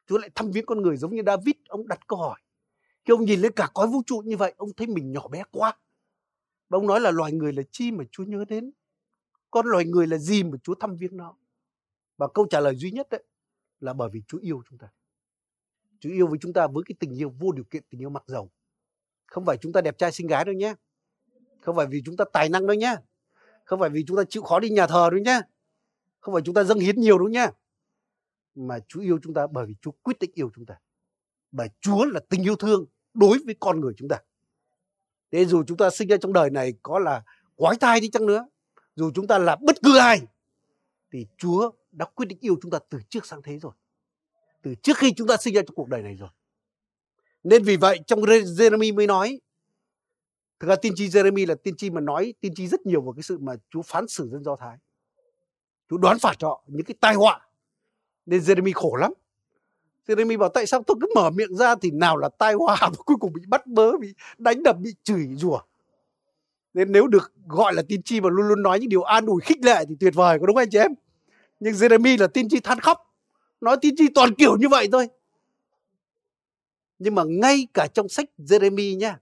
Chúa 0.07 0.19
lại 0.19 0.31
thăm 0.35 0.51
viếng 0.51 0.67
con 0.67 0.83
người 0.83 0.97
giống 0.97 1.15
như 1.15 1.23
David? 1.27 1.55
Ông 1.69 1.89
đặt 1.89 2.07
câu 2.07 2.19
hỏi. 2.19 2.41
Khi 3.05 3.13
ông 3.13 3.25
nhìn 3.25 3.41
lên 3.41 3.53
cả 3.53 3.71
cõi 3.75 3.87
vũ 3.87 4.03
trụ 4.07 4.23
như 4.25 4.37
vậy, 4.37 4.55
ông 4.57 4.69
thấy 4.77 4.87
mình 4.87 5.13
nhỏ 5.13 5.29
bé 5.29 5.43
quá. 5.51 5.77
Và 6.69 6.79
ông 6.79 6.87
nói 6.87 7.01
là 7.01 7.11
loài 7.11 7.33
người 7.33 7.53
là 7.53 7.63
chi 7.71 7.93
mà 7.93 8.05
Chúa 8.11 8.25
nhớ 8.25 8.45
đến. 8.49 8.71
Con 9.51 9.67
loài 9.67 9.85
người 9.85 10.07
là 10.07 10.19
gì 10.19 10.43
mà 10.43 10.59
Chúa 10.63 10.75
thăm 10.75 10.97
viếng 10.97 11.17
nó. 11.17 11.37
Và 12.17 12.29
câu 12.35 12.47
trả 12.51 12.61
lời 12.61 12.77
duy 12.77 12.91
nhất 12.91 13.09
đấy 13.11 13.25
là 13.81 13.93
bởi 13.93 14.11
vì 14.13 14.23
Chúa 14.29 14.39
yêu 14.39 14.63
chúng 14.69 14.79
ta. 14.79 14.89
Chúa 16.01 16.11
yêu 16.11 16.27
với 16.27 16.39
chúng 16.43 16.53
ta 16.53 16.67
với 16.67 16.85
cái 16.87 16.97
tình 16.99 17.21
yêu 17.21 17.35
vô 17.39 17.53
điều 17.53 17.65
kiện, 17.65 17.83
tình 17.91 18.03
yêu 18.03 18.11
mặc 18.11 18.25
dầu. 18.27 18.51
Không 19.27 19.45
phải 19.45 19.57
chúng 19.57 19.73
ta 19.73 19.81
đẹp 19.81 19.99
trai 19.99 20.13
xinh 20.13 20.27
gái 20.27 20.45
đâu 20.45 20.55
nhé. 20.55 20.75
Không 21.61 21.77
phải 21.77 21.87
vì 21.87 22.03
chúng 22.05 22.17
ta 22.17 22.25
tài 22.33 22.49
năng 22.49 22.67
đâu 22.67 22.77
nhé. 22.77 22.97
Không 23.65 23.81
phải 23.81 23.91
vì 23.91 24.05
chúng 24.07 24.17
ta 24.17 24.23
chịu 24.29 24.43
khó 24.43 24.61
đi 24.61 24.71
nhà 24.71 24.87
thờ 24.87 25.09
đâu 25.11 25.21
nhé. 25.21 25.41
Không 26.21 26.35
phải 26.35 26.43
chúng 26.43 26.55
ta 26.55 26.65
dâng 26.65 26.79
hiến 26.79 27.01
nhiều 27.01 27.19
đâu 27.19 27.29
nhé. 27.29 27.47
Mà 28.55 28.79
Chúa 28.89 29.01
yêu 29.01 29.19
chúng 29.23 29.35
ta 29.35 29.47
bởi 29.47 29.67
vì 29.67 29.75
Chúa 29.83 29.91
quyết 29.91 30.19
định 30.19 30.31
yêu 30.35 30.51
chúng 30.55 30.67
ta. 30.67 30.81
Bởi 31.53 31.69
Chúa 31.81 32.05
là 32.05 32.21
tình 32.29 32.43
yêu 32.43 32.57
thương 32.57 32.85
đối 33.15 33.39
với 33.47 33.57
con 33.61 33.81
người 33.81 33.93
chúng 33.97 34.09
ta. 34.09 34.19
Thế 35.31 35.45
dù 35.45 35.63
chúng 35.67 35.77
ta 35.77 35.91
sinh 35.91 36.09
ra 36.09 36.17
trong 36.17 36.33
đời 36.33 36.51
này 36.51 36.75
có 36.83 36.99
là 36.99 37.23
quái 37.57 37.77
thai 37.81 38.01
đi 38.01 38.11
chăng 38.11 38.27
nữa, 38.27 38.47
dù 39.01 39.11
chúng 39.15 39.27
ta 39.27 39.39
là 39.39 39.57
bất 39.57 39.77
cứ 39.83 39.99
ai, 39.99 40.21
thì 41.13 41.27
Chúa 41.39 41.71
đã 41.93 42.05
quyết 42.05 42.27
định 42.27 42.39
yêu 42.41 42.57
chúng 42.63 42.71
ta 42.71 42.79
từ 42.89 42.99
trước 43.09 43.27
sang 43.27 43.43
thế 43.43 43.59
rồi. 43.59 43.73
Từ 44.63 44.75
trước 44.75 44.97
khi 44.97 45.13
chúng 45.17 45.29
ta 45.29 45.37
sinh 45.37 45.55
ra 45.55 45.63
trong 45.63 45.75
cuộc 45.75 45.89
đời 45.89 46.03
này 46.03 46.15
rồi. 46.15 46.29
Nên 47.45 47.63
vì 47.63 47.77
vậy 47.77 48.01
trong 48.07 48.21
Jeremy 48.21 48.95
mới 48.95 49.07
nói, 49.07 49.41
thực 50.61 50.69
ra 50.69 50.77
tiên 50.77 50.93
tri 50.97 51.09
Jeremy 51.09 51.49
là 51.49 51.55
tiên 51.55 51.77
tri 51.77 51.91
mà 51.91 52.01
nói 52.01 52.35
tiên 52.41 52.55
tri 52.55 52.67
rất 52.67 52.87
nhiều 52.87 53.03
về 53.03 53.11
cái 53.17 53.23
sự 53.23 53.39
mà 53.39 53.53
Chúa 53.71 53.83
phán 53.83 54.09
xử 54.09 54.29
dân 54.29 54.45
Do 54.45 54.57
Thái. 54.57 54.77
Chúa 55.91 55.97
đoán 55.97 56.19
phạt 56.19 56.43
họ 56.43 56.65
những 56.67 56.85
cái 56.85 56.95
tai 57.01 57.15
họa. 57.15 57.41
Nên 58.27 58.41
Jeremy 58.41 58.73
khổ 58.75 58.97
lắm. 58.97 59.13
Jeremy 60.07 60.39
bảo 60.39 60.49
tại 60.49 60.67
sao 60.67 60.83
tôi 60.87 60.97
cứ 61.01 61.07
mở 61.15 61.31
miệng 61.31 61.57
ra 61.57 61.75
thì 61.83 61.91
nào 61.91 62.17
là 62.17 62.29
tai 62.29 62.55
họa 62.55 62.77
và 62.81 63.03
cuối 63.07 63.17
cùng 63.21 63.33
bị 63.33 63.43
bắt 63.49 63.67
bớ, 63.67 63.97
bị 63.97 64.15
đánh 64.39 64.63
đập, 64.63 64.77
bị 64.79 64.95
chửi 65.03 65.27
rủa. 65.37 65.61
Nên 66.75 66.93
nếu 66.93 67.07
được 67.07 67.33
gọi 67.47 67.75
là 67.75 67.83
tiên 67.89 68.03
tri 68.03 68.21
và 68.21 68.31
luôn 68.31 68.49
luôn 68.49 68.63
nói 68.63 68.81
những 68.81 68.89
điều 68.89 69.03
an 69.03 69.27
ủi 69.27 69.41
khích 69.41 69.65
lệ 69.65 69.85
thì 69.89 69.95
tuyệt 70.01 70.15
vời, 70.15 70.39
có 70.39 70.47
đúng 70.47 70.57
không 70.57 70.63
anh 70.63 70.71
chị 70.71 70.79
em? 70.79 70.95
Nhưng 71.61 71.75
Jeremy 71.75 72.21
là 72.21 72.27
tiên 72.27 72.49
tri 72.49 72.61
than 72.61 72.81
khóc, 72.81 72.99
nói 73.61 73.77
tiên 73.81 73.95
tri 73.97 74.09
toàn 74.15 74.35
kiểu 74.35 74.57
như 74.57 74.69
vậy 74.69 74.89
thôi. 74.93 75.09
Nhưng 76.99 77.15
mà 77.15 77.23
ngay 77.27 77.69
cả 77.75 77.87
trong 77.95 78.09
sách 78.09 78.29
Jeremy 78.39 78.97
nha, 78.97 79.19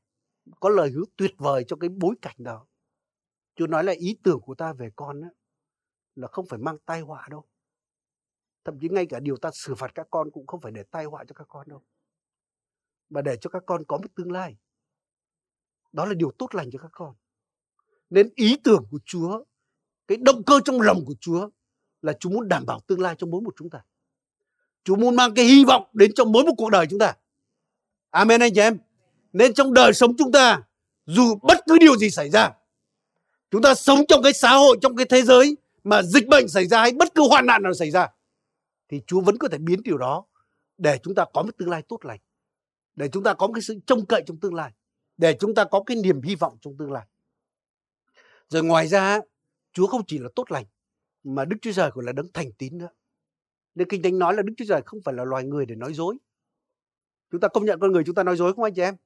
có 0.60 0.68
lời 0.68 0.90
hứa 0.90 1.04
tuyệt 1.16 1.34
vời 1.38 1.64
cho 1.68 1.76
cái 1.76 1.88
bối 1.88 2.14
cảnh 2.22 2.36
đó. 2.38 2.66
Chúa 3.56 3.66
nói 3.66 3.84
là 3.84 3.92
ý 3.92 4.18
tưởng 4.22 4.40
của 4.40 4.54
ta 4.54 4.72
về 4.72 4.90
con 4.96 5.20
á, 5.22 5.28
là 6.16 6.28
không 6.28 6.46
phải 6.46 6.58
mang 6.58 6.78
tai 6.86 7.00
họa 7.00 7.26
đâu 7.30 7.44
thậm 8.68 8.78
chí 8.80 8.88
ngay 8.88 9.06
cả 9.06 9.20
điều 9.20 9.36
ta 9.36 9.50
xử 9.52 9.74
phạt 9.74 9.94
các 9.94 10.06
con 10.10 10.30
cũng 10.30 10.46
không 10.46 10.60
phải 10.60 10.72
để 10.72 10.82
tai 10.82 11.04
họa 11.04 11.24
cho 11.24 11.34
các 11.34 11.46
con 11.48 11.68
đâu 11.68 11.82
mà 13.10 13.22
để 13.22 13.36
cho 13.40 13.50
các 13.50 13.62
con 13.66 13.84
có 13.84 13.96
một 13.96 14.14
tương 14.14 14.32
lai 14.32 14.56
đó 15.92 16.04
là 16.04 16.14
điều 16.14 16.30
tốt 16.38 16.54
lành 16.54 16.70
cho 16.70 16.78
các 16.78 16.90
con 16.92 17.14
nên 18.10 18.30
ý 18.34 18.56
tưởng 18.56 18.84
của 18.90 18.98
Chúa, 19.04 19.44
cái 20.08 20.18
động 20.20 20.42
cơ 20.42 20.60
trong 20.64 20.80
lòng 20.80 21.04
của 21.04 21.14
Chúa 21.20 21.48
là 22.02 22.12
Chúa 22.12 22.30
muốn 22.30 22.48
đảm 22.48 22.66
bảo 22.66 22.80
tương 22.86 23.00
lai 23.00 23.14
cho 23.18 23.26
mỗi 23.26 23.40
một 23.40 23.54
chúng 23.58 23.70
ta. 23.70 23.78
Chúa 24.84 24.96
muốn 24.96 25.16
mang 25.16 25.34
cái 25.34 25.44
hy 25.44 25.64
vọng 25.64 25.84
đến 25.92 26.12
trong 26.14 26.32
mỗi 26.32 26.44
một 26.44 26.52
cuộc 26.56 26.70
đời 26.70 26.86
chúng 26.90 26.98
ta. 26.98 27.14
Amen 28.10 28.40
anh 28.40 28.54
chị 28.54 28.60
em. 28.60 28.78
Nên 29.32 29.54
trong 29.54 29.74
đời 29.74 29.92
sống 29.92 30.16
chúng 30.16 30.32
ta, 30.32 30.62
dù 31.06 31.38
bất 31.42 31.58
cứ 31.66 31.78
điều 31.78 31.96
gì 31.96 32.10
xảy 32.10 32.30
ra, 32.30 32.50
chúng 33.50 33.62
ta 33.62 33.74
sống 33.74 33.98
trong 34.08 34.22
cái 34.22 34.32
xã 34.32 34.50
hội, 34.50 34.78
trong 34.82 34.96
cái 34.96 35.06
thế 35.06 35.22
giới 35.22 35.56
mà 35.84 36.02
dịch 36.02 36.28
bệnh 36.28 36.48
xảy 36.48 36.66
ra 36.66 36.80
hay 36.80 36.92
bất 36.92 37.14
cứ 37.14 37.22
hoạn 37.28 37.46
nạn 37.46 37.62
nào 37.62 37.74
xảy 37.74 37.90
ra, 37.90 38.08
thì 38.88 39.00
Chúa 39.06 39.20
vẫn 39.20 39.38
có 39.38 39.48
thể 39.48 39.58
biến 39.58 39.82
điều 39.82 39.98
đó 39.98 40.24
để 40.78 40.98
chúng 41.02 41.14
ta 41.14 41.24
có 41.34 41.42
một 41.42 41.50
tương 41.58 41.70
lai 41.70 41.82
tốt 41.88 42.04
lành, 42.04 42.20
để 42.96 43.08
chúng 43.08 43.22
ta 43.22 43.34
có 43.34 43.46
một 43.46 43.52
cái 43.52 43.62
sự 43.62 43.78
trông 43.86 44.06
cậy 44.06 44.22
trong 44.26 44.36
tương 44.36 44.54
lai, 44.54 44.72
để 45.16 45.36
chúng 45.40 45.54
ta 45.54 45.64
có 45.64 45.82
cái 45.86 45.96
niềm 45.96 46.22
hy 46.22 46.34
vọng 46.34 46.58
trong 46.60 46.76
tương 46.78 46.92
lai 46.92 47.06
rồi 48.48 48.62
ngoài 48.64 48.88
ra 48.88 49.20
Chúa 49.72 49.86
không 49.86 50.02
chỉ 50.06 50.18
là 50.18 50.28
tốt 50.36 50.50
lành 50.50 50.64
mà 51.24 51.44
Đức 51.44 51.56
Chúa 51.62 51.72
Trời 51.72 51.90
còn 51.90 52.04
là 52.04 52.12
đấng 52.12 52.32
thành 52.34 52.52
tín 52.58 52.78
nữa. 52.78 52.88
Nên 53.74 53.88
Kinh 53.88 54.02
Thánh 54.02 54.18
nói 54.18 54.34
là 54.34 54.42
Đức 54.42 54.54
Chúa 54.56 54.64
Trời 54.68 54.82
không 54.86 55.00
phải 55.04 55.14
là 55.14 55.24
loài 55.24 55.44
người 55.44 55.66
để 55.66 55.74
nói 55.74 55.94
dối. 55.94 56.16
Chúng 57.30 57.40
ta 57.40 57.48
công 57.48 57.64
nhận 57.64 57.80
con 57.80 57.92
người 57.92 58.02
chúng 58.06 58.14
ta 58.14 58.22
nói 58.22 58.36
dối 58.36 58.54
không 58.54 58.64
anh 58.64 58.74
chị 58.74 58.82
em? 58.82 58.96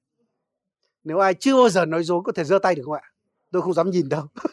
Nếu 1.04 1.18
ai 1.18 1.34
chưa 1.34 1.54
bao 1.56 1.68
giờ 1.68 1.84
nói 1.86 2.04
dối 2.04 2.22
có 2.24 2.32
thể 2.32 2.44
giơ 2.44 2.58
tay 2.58 2.74
được 2.74 2.82
không 2.84 2.94
ạ? 2.94 3.02
Tôi 3.50 3.62
không 3.62 3.74
dám 3.74 3.90
nhìn 3.90 4.08
đâu. 4.08 4.26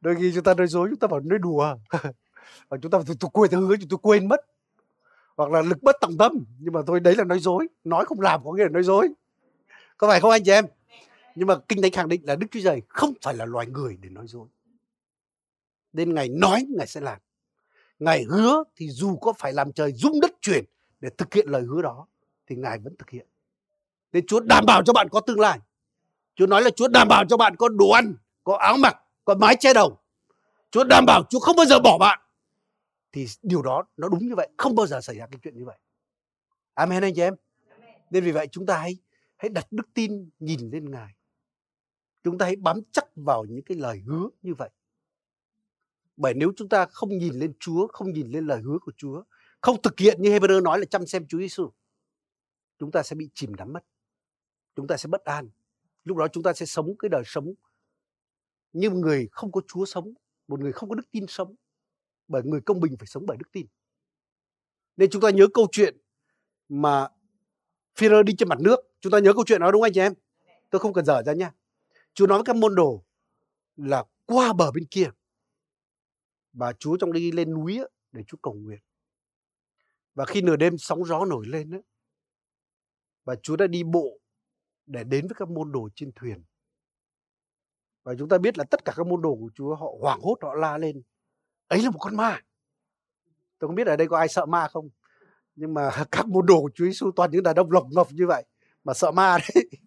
Đôi 0.00 0.16
khi 0.18 0.32
chúng 0.34 0.44
ta 0.44 0.54
nói 0.54 0.66
dối 0.66 0.88
chúng 0.90 0.98
ta 0.98 1.08
bảo 1.08 1.20
nói 1.20 1.38
đùa. 1.38 1.76
Và 2.68 2.78
chúng 2.82 2.90
ta 2.90 2.98
tôi, 3.06 3.16
tôi 3.20 3.30
quên 3.32 3.50
hứa 3.50 3.76
tôi 3.90 3.98
quên 4.02 4.28
mất. 4.28 4.40
Hoặc 5.36 5.50
là 5.50 5.62
lực 5.62 5.82
bất 5.82 5.96
tòng 6.00 6.18
tâm. 6.18 6.32
Nhưng 6.58 6.74
mà 6.74 6.80
thôi 6.86 7.00
đấy 7.00 7.14
là 7.16 7.24
nói 7.24 7.38
dối. 7.38 7.68
Nói 7.84 8.04
không 8.04 8.20
làm 8.20 8.44
có 8.44 8.52
nghĩa 8.52 8.62
là 8.62 8.68
nói 8.68 8.82
dối 8.82 9.08
có 9.96 10.08
phải 10.08 10.20
không 10.20 10.30
anh 10.30 10.44
chị 10.44 10.52
em? 10.52 10.66
Nhưng 11.34 11.48
mà 11.48 11.54
kinh 11.68 11.82
thánh 11.82 11.90
khẳng 11.90 12.08
định 12.08 12.20
là 12.24 12.36
đức 12.36 12.46
chúa 12.50 12.60
trời 12.64 12.82
không 12.88 13.12
phải 13.22 13.34
là 13.34 13.44
loài 13.44 13.66
người 13.66 13.98
để 14.00 14.08
nói 14.08 14.26
dối. 14.28 14.46
Nên 15.92 16.14
ngài 16.14 16.28
nói 16.28 16.66
ngài 16.76 16.86
sẽ 16.86 17.00
làm. 17.00 17.18
Ngài 17.98 18.22
hứa 18.22 18.64
thì 18.76 18.88
dù 18.90 19.16
có 19.16 19.32
phải 19.38 19.52
làm 19.52 19.72
trời 19.72 19.92
rung 19.92 20.20
đất 20.20 20.30
chuyển 20.40 20.64
để 21.00 21.08
thực 21.18 21.34
hiện 21.34 21.48
lời 21.48 21.62
hứa 21.62 21.82
đó 21.82 22.06
thì 22.46 22.56
ngài 22.56 22.78
vẫn 22.78 22.96
thực 22.96 23.10
hiện. 23.10 23.26
Nên 24.12 24.26
chúa 24.26 24.40
đảm 24.40 24.66
bảo 24.66 24.82
cho 24.84 24.92
bạn 24.92 25.08
có 25.08 25.20
tương 25.20 25.40
lai. 25.40 25.58
Chúa 26.34 26.46
nói 26.46 26.62
là 26.62 26.70
chúa 26.70 26.88
đảm 26.88 27.08
bảo 27.08 27.24
cho 27.28 27.36
bạn 27.36 27.56
có 27.56 27.68
đồ 27.68 27.90
ăn 27.90 28.14
có 28.44 28.56
áo 28.56 28.76
mặc 28.76 28.96
có 29.24 29.34
mái 29.34 29.56
che 29.56 29.72
đầu. 29.74 29.98
Chúa 30.70 30.84
đảm 30.84 31.04
bảo 31.06 31.22
chúa 31.30 31.38
không 31.38 31.56
bao 31.56 31.66
giờ 31.66 31.78
bỏ 31.78 31.98
bạn. 31.98 32.20
Thì 33.12 33.26
điều 33.42 33.62
đó 33.62 33.84
nó 33.96 34.08
đúng 34.08 34.28
như 34.28 34.34
vậy 34.34 34.48
không 34.56 34.74
bao 34.74 34.86
giờ 34.86 35.00
xảy 35.00 35.16
ra 35.16 35.26
cái 35.26 35.38
chuyện 35.42 35.58
như 35.58 35.64
vậy. 35.64 35.78
Amen 36.74 37.02
anh 37.02 37.14
chị 37.14 37.22
em. 37.22 37.34
Nên 38.10 38.24
vì 38.24 38.32
vậy 38.32 38.48
chúng 38.52 38.66
ta 38.66 38.78
hãy 38.78 38.96
hãy 39.44 39.48
đặt 39.48 39.66
đức 39.70 39.88
tin 39.94 40.30
nhìn 40.38 40.70
lên 40.70 40.90
ngài 40.90 41.14
chúng 42.22 42.38
ta 42.38 42.46
hãy 42.46 42.56
bám 42.56 42.80
chắc 42.92 43.04
vào 43.16 43.44
những 43.44 43.64
cái 43.64 43.76
lời 43.76 43.98
hứa 44.06 44.28
như 44.42 44.54
vậy 44.54 44.70
bởi 46.16 46.34
nếu 46.34 46.52
chúng 46.56 46.68
ta 46.68 46.86
không 46.86 47.18
nhìn 47.18 47.34
lên 47.34 47.52
Chúa, 47.60 47.86
không 47.86 48.12
nhìn 48.12 48.30
lên 48.30 48.46
lời 48.46 48.60
hứa 48.62 48.78
của 48.78 48.92
Chúa, 48.96 49.22
không 49.60 49.82
thực 49.82 49.98
hiện 49.98 50.22
như 50.22 50.30
Hebrew 50.30 50.62
nói 50.62 50.78
là 50.78 50.84
chăm 50.84 51.06
xem 51.06 51.26
Chúa 51.26 51.38
Giêsu, 51.38 51.70
chúng 52.78 52.90
ta 52.90 53.02
sẽ 53.02 53.16
bị 53.16 53.28
chìm 53.34 53.54
đắm 53.54 53.72
mất. 53.72 53.84
Chúng 54.76 54.86
ta 54.86 54.96
sẽ 54.96 55.08
bất 55.08 55.24
an. 55.24 55.50
Lúc 56.04 56.16
đó 56.16 56.28
chúng 56.28 56.42
ta 56.42 56.52
sẽ 56.52 56.66
sống 56.66 56.96
cái 56.98 57.08
đời 57.08 57.22
sống 57.26 57.54
như 58.72 58.90
một 58.90 58.96
người 58.96 59.28
không 59.30 59.52
có 59.52 59.60
Chúa 59.68 59.84
sống, 59.84 60.14
một 60.48 60.60
người 60.60 60.72
không 60.72 60.88
có 60.88 60.94
đức 60.94 61.10
tin 61.10 61.24
sống. 61.28 61.54
Bởi 62.28 62.42
người 62.44 62.60
công 62.60 62.80
bình 62.80 62.96
phải 62.98 63.06
sống 63.06 63.26
bởi 63.26 63.36
đức 63.36 63.52
tin. 63.52 63.66
Nên 64.96 65.10
chúng 65.10 65.22
ta 65.22 65.30
nhớ 65.30 65.46
câu 65.54 65.68
chuyện 65.72 65.96
mà 66.68 67.08
Führer 67.94 68.22
đi 68.22 68.34
trên 68.38 68.48
mặt 68.48 68.58
nước. 68.60 68.80
Chúng 69.04 69.10
ta 69.10 69.18
nhớ 69.18 69.32
câu 69.32 69.44
chuyện 69.46 69.60
đó 69.60 69.70
đúng 69.70 69.80
không 69.80 69.86
anh 69.86 69.92
chị 69.92 70.00
em? 70.00 70.14
Tôi 70.70 70.80
không 70.80 70.92
cần 70.92 71.04
dở 71.04 71.22
ra 71.22 71.32
nha. 71.32 71.52
Chúa 72.14 72.26
nói 72.26 72.38
với 72.38 72.44
các 72.44 72.56
môn 72.56 72.74
đồ 72.74 73.04
là 73.76 74.04
qua 74.26 74.52
bờ 74.52 74.70
bên 74.70 74.84
kia. 74.90 75.10
Và 76.52 76.72
Chúa 76.72 76.96
trong 76.96 77.12
đi 77.12 77.32
lên 77.32 77.54
núi 77.54 77.80
để 78.12 78.22
Chúa 78.26 78.36
cầu 78.42 78.54
nguyện. 78.54 78.80
Và 80.14 80.24
khi 80.24 80.42
nửa 80.42 80.56
đêm 80.56 80.78
sóng 80.78 81.04
gió 81.04 81.24
nổi 81.24 81.46
lên 81.46 81.70
ấy, 81.70 81.82
và 83.24 83.34
Chúa 83.42 83.56
đã 83.56 83.66
đi 83.66 83.82
bộ 83.82 84.20
để 84.86 85.04
đến 85.04 85.26
với 85.26 85.34
các 85.38 85.48
môn 85.48 85.72
đồ 85.72 85.88
trên 85.94 86.12
thuyền. 86.12 86.44
Và 88.02 88.14
chúng 88.18 88.28
ta 88.28 88.38
biết 88.38 88.58
là 88.58 88.64
tất 88.64 88.84
cả 88.84 88.92
các 88.96 89.06
môn 89.06 89.22
đồ 89.22 89.34
của 89.34 89.50
Chúa 89.54 89.74
họ 89.74 89.86
hoảng 90.00 90.20
hốt 90.20 90.36
họ 90.42 90.54
la 90.54 90.78
lên. 90.78 91.02
Ấy 91.68 91.82
là 91.82 91.90
một 91.90 91.98
con 92.00 92.16
ma. 92.16 92.40
Tôi 93.58 93.68
không 93.68 93.74
biết 93.74 93.86
ở 93.86 93.96
đây 93.96 94.08
có 94.08 94.18
ai 94.18 94.28
sợ 94.28 94.46
ma 94.46 94.68
không. 94.68 94.88
Nhưng 95.54 95.74
mà 95.74 95.90
các 96.10 96.26
môn 96.26 96.46
đồ 96.46 96.62
của 96.62 96.70
Chúa 96.74 96.84
Giêsu 96.84 97.10
toàn 97.16 97.30
những 97.30 97.42
đàn 97.42 97.56
ông 97.56 97.70
lộc 97.70 97.86
ngọc 97.90 98.08
như 98.12 98.26
vậy 98.26 98.44
mà 98.84 98.94
sợ 98.94 99.10
ma 99.10 99.38
đấy. 99.38 99.68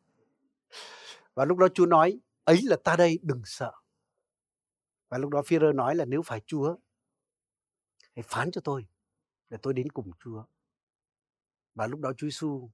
Và 1.33 1.45
lúc 1.45 1.57
đó 1.57 1.67
Chúa 1.73 1.85
nói, 1.85 2.19
ấy 2.43 2.59
là 2.63 2.77
ta 2.83 2.95
đây 2.95 3.19
đừng 3.21 3.41
sợ. 3.45 3.71
Và 5.09 5.17
lúc 5.17 5.31
đó 5.31 5.41
phi 5.45 5.57
rơ 5.59 5.71
nói 5.73 5.95
là 5.95 6.05
nếu 6.05 6.21
phải 6.21 6.41
Chúa, 6.45 6.75
hãy 8.15 8.23
phán 8.23 8.51
cho 8.51 8.61
tôi 8.63 8.87
để 9.49 9.57
tôi 9.61 9.73
đến 9.73 9.89
cùng 9.89 10.11
Chúa. 10.23 10.43
Và 11.75 11.87
lúc 11.87 11.99
đó 11.99 12.13
Chúa 12.17 12.27
Giêsu 12.27 12.69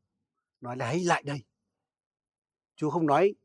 nói 0.61 0.77
là 0.77 0.85
hãy 0.85 0.99
lại 0.99 1.23
đây. 1.23 1.43
Chúa 2.75 2.89
không 2.89 3.07
nói 3.07 3.35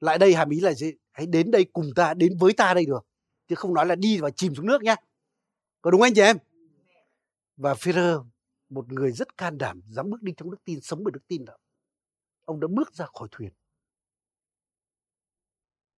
lại 0.00 0.18
đây 0.18 0.34
hàm 0.34 0.50
ý 0.50 0.60
là 0.60 0.72
gì? 0.72 0.92
Hãy 1.12 1.26
đến 1.26 1.50
đây 1.50 1.66
cùng 1.72 1.90
ta, 1.96 2.14
đến 2.14 2.36
với 2.40 2.52
ta 2.52 2.74
đây 2.74 2.86
được. 2.86 3.06
Chứ 3.48 3.54
không 3.54 3.74
nói 3.74 3.86
là 3.86 3.94
đi 3.94 4.18
và 4.20 4.30
chìm 4.30 4.54
xuống 4.54 4.66
nước 4.66 4.82
nhá. 4.82 4.96
Có 5.82 5.90
đúng 5.90 6.02
anh 6.02 6.14
chị 6.14 6.20
em? 6.20 6.36
Và 7.56 7.74
phi 7.74 7.92
rơ 7.92 8.22
một 8.68 8.92
người 8.92 9.12
rất 9.12 9.36
can 9.36 9.58
đảm, 9.58 9.82
dám 9.88 10.10
bước 10.10 10.22
đi 10.22 10.32
trong 10.36 10.50
đức 10.50 10.64
tin, 10.64 10.80
sống 10.80 11.04
bởi 11.04 11.12
đức 11.12 11.28
tin 11.28 11.44
đó. 11.44 11.56
Ông 12.44 12.60
đã 12.60 12.68
bước 12.70 12.94
ra 12.94 13.06
khỏi 13.06 13.28
thuyền. 13.30 13.52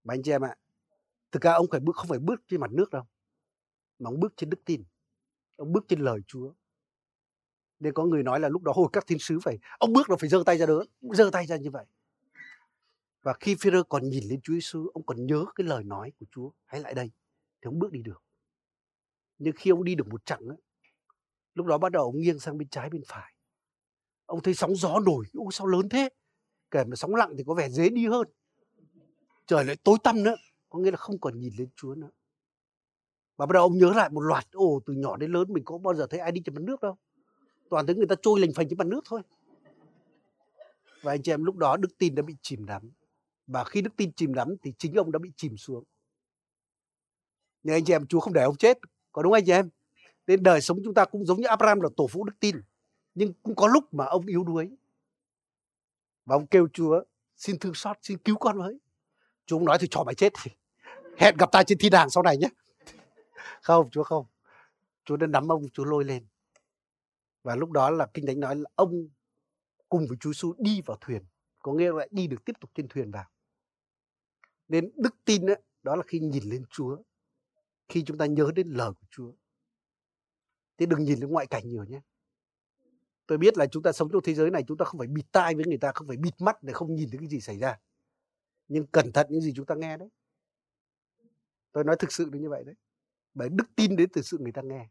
mà 0.05 0.15
anh 0.15 0.23
chị 0.23 0.31
em 0.31 0.45
ạ, 0.45 0.57
thực 1.33 1.43
ra 1.43 1.53
ông 1.53 1.67
phải 1.71 1.81
bước 1.81 1.97
không 1.97 2.09
phải 2.09 2.19
bước 2.19 2.41
trên 2.49 2.61
mặt 2.61 2.73
nước 2.73 2.91
đâu, 2.91 3.03
mà 3.99 4.11
ông 4.11 4.21
bước 4.21 4.33
trên 4.37 4.51
đức 4.51 4.61
tin. 4.65 4.85
Ông 5.57 5.73
bước 5.73 5.85
trên 5.89 6.01
lời 6.01 6.21
Chúa. 6.27 6.53
Nên 7.81 7.95
có 7.95 8.05
người 8.05 8.23
nói 8.23 8.41
là 8.41 8.49
lúc 8.49 8.63
đó 8.63 8.73
hồi 8.77 8.89
các 8.93 9.07
thiên 9.07 9.19
sứ 9.19 9.39
phải 9.43 9.59
ông 9.79 9.93
bước 9.93 10.11
là 10.11 10.17
phải 10.21 10.29
giơ 10.29 10.43
tay 10.47 10.59
ra 10.59 10.67
đỡ, 10.67 10.85
giơ 11.01 11.31
tay 11.33 11.47
ra 11.47 11.57
như 11.57 11.71
vậy. 11.71 11.87
Và 13.23 13.35
khi 13.41 13.57
Phêrô 13.61 13.83
còn 13.83 14.09
nhìn 14.09 14.25
lên 14.25 14.41
Chúa 14.41 14.55
Giêsu, 14.55 14.87
ông 14.95 15.07
còn 15.07 15.27
nhớ 15.27 15.45
cái 15.55 15.67
lời 15.67 15.85
nói 15.85 16.13
của 16.21 16.27
Chúa, 16.31 16.51
hãy 16.65 16.81
lại 16.81 16.95
đây, 16.95 17.11
thì 17.63 17.69
ông 17.69 17.79
bước 17.79 17.93
đi 17.93 18.03
được. 18.03 18.23
Nhưng 19.39 19.55
khi 19.57 19.71
ông 19.71 19.85
đi 19.85 19.95
được 19.95 20.09
một 20.09 20.27
chặng 20.27 20.49
ấy, 20.49 20.59
lúc 21.55 21.67
đó 21.67 21.79
bắt 21.79 21.93
đầu 21.93 22.05
ông 22.05 22.21
nghiêng 22.21 22.39
sang 22.39 22.59
bên 22.59 22.69
trái 22.69 22.91
bên 22.91 23.03
phải. 23.07 23.35
Ông 24.27 24.43
thấy 24.43 24.55
sóng 24.55 24.77
gió 24.77 25.01
nổi, 25.07 25.27
ôi 25.35 25.49
sao 25.51 25.67
lớn 25.67 25.89
thế? 25.89 26.09
Kể 26.75 26.85
mà 26.85 26.97
sóng 26.97 27.14
lặng 27.14 27.35
thì 27.39 27.45
có 27.47 27.55
vẻ 27.55 27.68
dễ 27.68 27.89
đi 27.89 28.07
hơn. 28.07 28.29
Trời 29.47 29.64
lại 29.64 29.77
tối 29.77 29.99
tăm 30.03 30.22
nữa, 30.22 30.37
có 30.68 30.79
nghĩa 30.79 30.91
là 30.91 30.97
không 30.97 31.18
còn 31.18 31.41
nhìn 31.41 31.53
lên 31.59 31.68
Chúa 31.77 31.95
nữa. 31.95 32.11
Và 33.37 33.47
bắt 33.47 33.53
đầu 33.53 33.62
ông 33.62 33.79
nhớ 33.79 33.93
lại 33.97 34.11
một 34.11 34.20
loạt, 34.20 34.45
ồ 34.53 34.81
từ 34.87 34.93
nhỏ 34.93 35.16
đến 35.16 35.33
lớn 35.33 35.53
mình 35.53 35.64
có 35.64 35.79
bao 35.79 35.95
giờ 35.95 36.07
thấy 36.11 36.20
ai 36.20 36.33
đi 36.33 36.41
trên 36.45 36.55
mặt 36.55 36.62
nước 36.64 36.83
đâu. 36.83 36.97
Toàn 37.70 37.87
thấy 37.87 37.97
người 37.97 38.07
ta 38.07 38.14
trôi 38.22 38.41
lành 38.41 38.53
phành 38.55 38.68
trên 38.68 38.79
mặt 38.79 38.87
nước 38.87 39.01
thôi. 39.05 39.20
Và 41.03 41.12
anh 41.12 41.22
chị 41.22 41.33
em 41.33 41.45
lúc 41.45 41.57
đó 41.57 41.77
đức 41.77 41.99
tin 41.99 42.14
đã 42.14 42.22
bị 42.22 42.35
chìm 42.43 42.66
đắm. 42.66 42.91
Và 43.47 43.64
khi 43.64 43.83
đức 43.83 43.97
tin 43.97 44.12
chìm 44.12 44.35
đắm 44.35 44.55
thì 44.62 44.72
chính 44.79 44.95
ông 44.95 45.12
đã 45.12 45.18
bị 45.18 45.31
chìm 45.37 45.57
xuống. 45.57 45.85
Nhưng 47.62 47.75
anh 47.75 47.85
chị 47.85 47.93
em 47.93 48.07
Chúa 48.07 48.20
không 48.20 48.33
để 48.33 48.43
ông 48.43 48.57
chết. 48.57 48.79
Có 49.12 49.22
đúng 49.22 49.33
anh 49.33 49.45
chị 49.47 49.53
em? 49.53 49.68
Nên 50.27 50.43
đời 50.43 50.61
sống 50.61 50.79
chúng 50.85 50.95
ta 50.95 51.05
cũng 51.05 51.25
giống 51.25 51.41
như 51.41 51.47
Abraham 51.47 51.81
là 51.81 51.89
tổ 51.97 52.07
phụ 52.07 52.25
đức 52.25 52.35
tin. 52.41 52.57
Nhưng 53.14 53.33
cũng 53.43 53.55
có 53.55 53.66
lúc 53.66 53.95
mà 53.95 54.05
ông 54.05 54.27
yếu 54.27 54.45
đuối. 54.45 54.70
Và 56.25 56.37
ông 56.37 56.47
kêu 56.47 56.68
Chúa 56.72 57.03
xin 57.37 57.59
thương 57.59 57.75
xót, 57.75 57.97
xin 58.03 58.18
cứu 58.18 58.37
con 58.37 58.59
với. 58.59 58.79
Chúa 59.47 59.59
nói 59.61 59.79
thì 59.81 59.89
cho 59.91 60.05
mày 60.05 60.14
chết. 60.14 60.33
Hẹn 61.18 61.37
gặp 61.37 61.53
ta 61.53 61.62
trên 61.62 61.79
thiên 61.79 61.93
đàng 61.93 62.11
sau 62.11 62.22
này 62.22 62.37
nhé. 62.37 62.49
Không, 63.62 63.91
Chúa 63.91 64.03
không. 64.03 64.27
Chúa 65.05 65.16
đã 65.16 65.27
nắm 65.27 65.53
ông, 65.53 65.68
Chúa 65.72 65.85
lôi 65.85 66.05
lên. 66.05 66.27
Và 67.43 67.57
lúc 67.57 67.70
đó 67.70 67.91
là 67.91 68.07
Kinh 68.14 68.27
Thánh 68.27 68.41
nói 68.41 68.57
là 68.57 68.70
ông 68.75 69.09
cùng 69.89 70.07
với 70.09 70.18
Chúa 70.20 70.31
Giêsu 70.33 70.55
đi 70.59 70.81
vào 70.87 70.97
thuyền. 71.01 71.25
Có 71.59 71.72
nghĩa 71.72 71.93
là 71.93 72.07
đi 72.11 72.27
được 72.27 72.45
tiếp 72.45 72.53
tục 72.61 72.70
trên 72.75 72.89
thuyền 72.89 73.11
vào. 73.11 73.25
Nên 74.68 74.91
đức 74.97 75.14
tin 75.25 75.47
đó, 75.47 75.55
đó 75.83 75.97
là 75.97 76.03
khi 76.07 76.18
nhìn 76.18 76.45
lên 76.45 76.64
Chúa. 76.70 76.97
Khi 77.89 78.05
chúng 78.07 78.18
ta 78.18 78.27
nhớ 78.27 78.51
đến 78.55 78.68
lời 78.68 78.91
của 78.91 79.07
Chúa. 79.11 79.33
Thế 80.79 80.87
đừng 80.87 81.05
nhìn 81.05 81.20
lên 81.20 81.31
ngoại 81.31 81.47
cảnh 81.47 81.68
nhiều 81.68 81.85
nhé. 81.85 82.01
Tôi 83.27 83.39
biết 83.39 83.59
là 83.59 83.66
chúng 83.66 83.83
ta 83.83 83.93
sống 83.93 84.09
trong 84.12 84.22
thế 84.22 84.35
giới 84.35 84.51
này 84.51 84.62
chúng 84.68 84.77
ta 84.77 84.85
không 84.85 84.99
phải 84.99 85.09
bịt 85.09 85.25
tai 85.33 85.55
với 85.55 85.64
người 85.66 85.79
ta, 85.79 85.93
không 85.95 86.09
phải 86.09 86.16
bịt 86.16 86.35
mắt 86.41 86.62
để 86.62 86.72
không 86.72 86.95
nhìn 86.95 87.11
thấy 87.11 87.18
cái 87.18 87.29
gì 87.29 87.41
xảy 87.41 87.59
ra. 87.59 87.79
Nhưng 88.68 88.87
cẩn 88.87 89.12
thận 89.12 89.27
những 89.31 89.41
gì 89.41 89.53
chúng 89.57 89.66
ta 89.66 89.75
nghe 89.75 89.97
đấy. 89.97 90.09
Tôi 91.72 91.85
nói 91.85 91.97
thực 91.99 92.12
sự 92.12 92.31
là 92.33 92.39
như 92.39 92.51
vậy 92.51 92.64
đấy. 92.64 92.75
Bởi 93.35 93.49
đức 93.49 93.64
tin 93.77 93.97
đến 93.97 94.09
từ 94.12 94.22
sự 94.22 94.39
người 94.41 94.53
ta 94.53 94.62
nghe. 94.62 94.89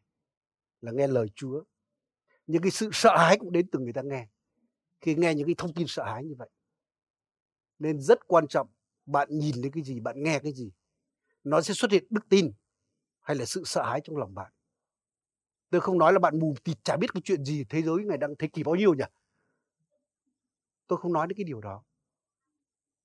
Là 0.81 0.91
nghe 0.91 1.07
lời 1.07 1.27
Chúa. 1.35 1.63
Những 2.47 2.61
cái 2.61 2.71
sự 2.71 2.89
sợ 2.93 3.17
hãi 3.17 3.37
cũng 3.39 3.51
đến 3.51 3.67
từ 3.71 3.79
người 3.79 3.93
ta 3.93 4.01
nghe. 4.01 4.27
Khi 5.01 5.15
nghe 5.15 5.35
những 5.35 5.45
cái 5.45 5.55
thông 5.57 5.73
tin 5.73 5.87
sợ 5.87 6.03
hãi 6.03 6.23
như 6.23 6.35
vậy. 6.37 6.49
Nên 7.79 8.01
rất 8.01 8.27
quan 8.27 8.47
trọng 8.47 8.67
bạn 9.05 9.27
nhìn 9.31 9.61
đến 9.61 9.71
cái 9.71 9.83
gì, 9.83 9.99
bạn 9.99 10.23
nghe 10.23 10.39
cái 10.39 10.53
gì. 10.53 10.71
Nó 11.43 11.61
sẽ 11.61 11.73
xuất 11.73 11.91
hiện 11.91 12.03
đức 12.09 12.29
tin 12.29 12.51
hay 13.21 13.37
là 13.37 13.45
sự 13.45 13.63
sợ 13.65 13.83
hãi 13.83 14.01
trong 14.03 14.17
lòng 14.17 14.35
bạn. 14.35 14.51
Tôi 15.73 15.81
không 15.81 15.97
nói 15.97 16.13
là 16.13 16.19
bạn 16.19 16.39
mù 16.39 16.55
tịt 16.63 16.77
chả 16.83 16.97
biết 16.97 17.13
cái 17.13 17.21
chuyện 17.23 17.45
gì 17.45 17.63
thế 17.69 17.81
giới 17.81 18.03
ngày 18.05 18.17
đang 18.17 18.35
thế 18.39 18.47
kỷ 18.47 18.63
bao 18.63 18.75
nhiêu 18.75 18.93
nhỉ. 18.93 19.03
Tôi 20.87 20.99
không 20.99 21.13
nói 21.13 21.27
đến 21.27 21.37
cái 21.37 21.43
điều 21.43 21.61
đó. 21.61 21.83